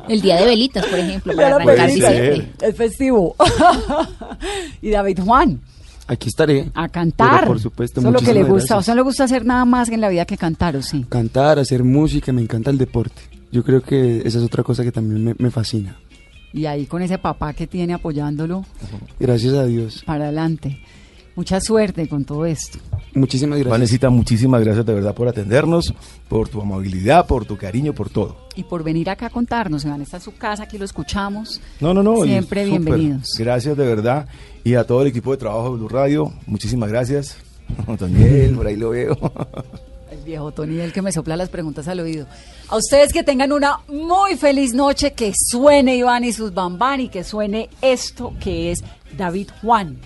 El 0.08 0.22
día 0.22 0.38
de 0.38 0.46
velitas, 0.46 0.86
por 0.86 0.98
ejemplo, 0.98 1.36
para 1.36 1.56
arrancar. 1.58 1.90
Es 1.90 2.76
festivo. 2.76 3.36
y 4.82 4.90
David 4.90 5.20
Juan, 5.24 5.62
Aquí 6.12 6.28
estaré. 6.28 6.70
a 6.74 6.90
cantar. 6.90 7.40
Pero 7.40 7.48
por 7.48 7.60
supuesto, 7.62 8.00
Eso 8.02 8.10
es 8.10 8.14
lo 8.14 8.20
que 8.20 8.34
le 8.34 8.44
gusta. 8.44 8.78
O 8.78 8.82
sea, 8.84 8.94
no 8.94 8.98
le 8.98 9.04
gusta 9.04 9.24
hacer 9.24 9.46
nada 9.46 9.64
más 9.64 9.88
en 9.90 10.02
la 10.02 10.10
vida 10.10 10.26
que 10.26 10.36
cantar, 10.38 10.76
¿o 10.76 10.82
sí? 10.82 11.06
Cantar, 11.08 11.58
hacer 11.58 11.86
música, 11.86 12.34
me 12.34 12.42
encanta 12.42 12.70
el 12.70 12.78
deporte. 12.78 13.22
Yo 13.52 13.64
creo 13.64 13.82
que 13.82 14.18
esa 14.26 14.38
es 14.38 14.44
otra 14.44 14.62
cosa 14.62 14.84
que 14.84 14.92
también 14.92 15.24
me, 15.24 15.36
me 15.38 15.50
fascina. 15.52 15.98
Y 16.54 16.66
ahí 16.66 16.86
con 16.86 17.02
ese 17.02 17.18
papá 17.18 17.54
que 17.54 17.66
tiene 17.66 17.94
apoyándolo 17.94 18.66
Gracias 19.20 19.54
a 19.54 19.66
Dios. 19.66 20.04
para 20.06 20.26
adelante. 20.26 20.82
Mucha 21.34 21.62
suerte 21.62 22.10
con 22.10 22.26
todo 22.26 22.46
esto. 22.46 22.78
Muchísimas 23.14 23.58
gracias. 23.58 23.72
Vanesita, 23.72 24.10
muchísimas 24.10 24.62
gracias 24.62 24.86
de 24.86 24.94
verdad 24.94 25.16
por 25.16 25.30
atendernos, 25.30 25.94
por 26.28 26.50
tu 26.50 26.62
amabilidad, 26.62 27.26
por 27.26 27.46
tu 27.46 27.56
cariño, 27.56 27.94
por 27.94 28.10
todo. 28.10 28.50
Y 28.58 28.64
por 28.64 28.84
venir 28.84 29.10
acá 29.10 29.28
a 29.28 29.30
contarnos. 29.30 29.86
Iván 29.86 30.02
está 30.02 30.18
en 30.18 30.24
su 30.24 30.36
casa, 30.36 30.64
aquí 30.64 30.78
lo 30.78 30.84
escuchamos. 30.84 31.62
No, 31.80 31.94
no, 31.94 32.04
no. 32.04 32.24
Siempre 32.24 32.66
bienvenidos. 32.66 33.30
Gracias 33.40 33.78
de 33.78 33.86
verdad. 33.86 34.28
Y 34.64 34.76
a 34.76 34.86
todo 34.86 35.02
el 35.02 35.08
equipo 35.08 35.32
de 35.32 35.38
trabajo 35.38 35.72
de 35.72 35.78
Blue 35.78 35.90
Radio, 35.90 36.32
muchísimas 36.46 36.90
gracias. 36.90 37.38
Daniel, 38.00 38.56
por 38.56 38.68
ahí 38.68 38.76
lo 38.76 38.92
veo. 38.92 39.18
El 40.12 40.20
viejo 40.20 40.52
Tony, 40.52 40.80
el 40.80 40.94
que 40.94 41.02
me 41.02 41.12
sopla 41.12 41.36
las 41.36 41.50
preguntas 41.50 41.88
al 41.88 42.00
oído. 42.02 42.28
A 42.68 42.78
ustedes 42.78 43.14
que 43.14 43.24
tengan 43.24 43.52
una 43.52 43.80
muy 43.88 44.36
feliz 44.36 44.74
noche, 44.74 45.14
que 45.14 45.34
suene 45.36 45.96
Iván 45.96 46.24
y 46.24 46.34
sus 46.34 46.54
bambán 46.54 47.02
y 47.02 47.10
que 47.10 47.24
suene 47.24 47.70
esto 47.82 48.34
que 48.40 48.72
es 48.72 48.80
David 49.18 49.50
Juan 49.62 49.98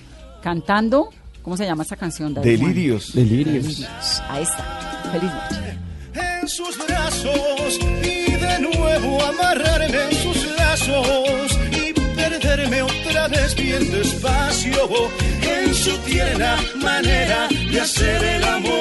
cantando. 0.42 1.10
¿Cómo 1.42 1.58
se 1.58 1.66
llama 1.66 1.84
esta 1.84 1.96
canción? 1.96 2.34
David 2.34 2.60
Juan? 2.60 2.70
Delirios. 2.74 3.14
Delirios. 3.14 3.64
Delirios. 3.64 4.22
Ahí 4.30 4.44
está. 4.44 5.10
Feliz 5.12 5.32
noche. 5.34 6.42
en 6.42 6.48
sus 6.48 6.78
brazos 6.88 7.80
y 8.04 8.32
de 8.32 8.60
nuevo 8.60 9.22
amarrarme 9.24 10.04
en 10.10 10.16
sus 10.16 10.56
lazos 10.56 11.60
y 11.72 11.94
perderme 12.16 12.82
otra 12.84 12.95
vez 13.28 13.56
bien 13.56 13.92
despacio 13.92 15.10
en 15.42 15.74
su 15.74 15.98
tierna 16.00 16.58
manera 16.76 17.48
de 17.72 17.82
hacer 17.82 18.24
el 18.24 18.44
amor. 18.44 18.76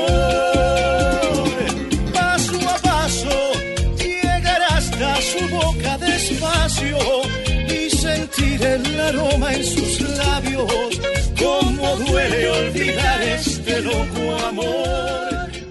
Paso 2.13 2.57
a 2.69 2.79
paso 2.79 3.53
llegar 3.99 4.63
hasta 4.71 5.17
su 5.23 5.49
boca 5.49 5.99
despacio 5.99 6.99
y 7.69 7.91
sentir 7.91 8.63
el 8.63 9.01
aroma 9.01 9.55
en 9.55 9.65
sus 9.65 10.01
labios. 10.01 11.01
Como 11.39 11.97
duele 11.97 12.51
olvidar 12.51 13.23
este 13.23 13.81
loco 13.83 14.47
amor. 14.47 15.64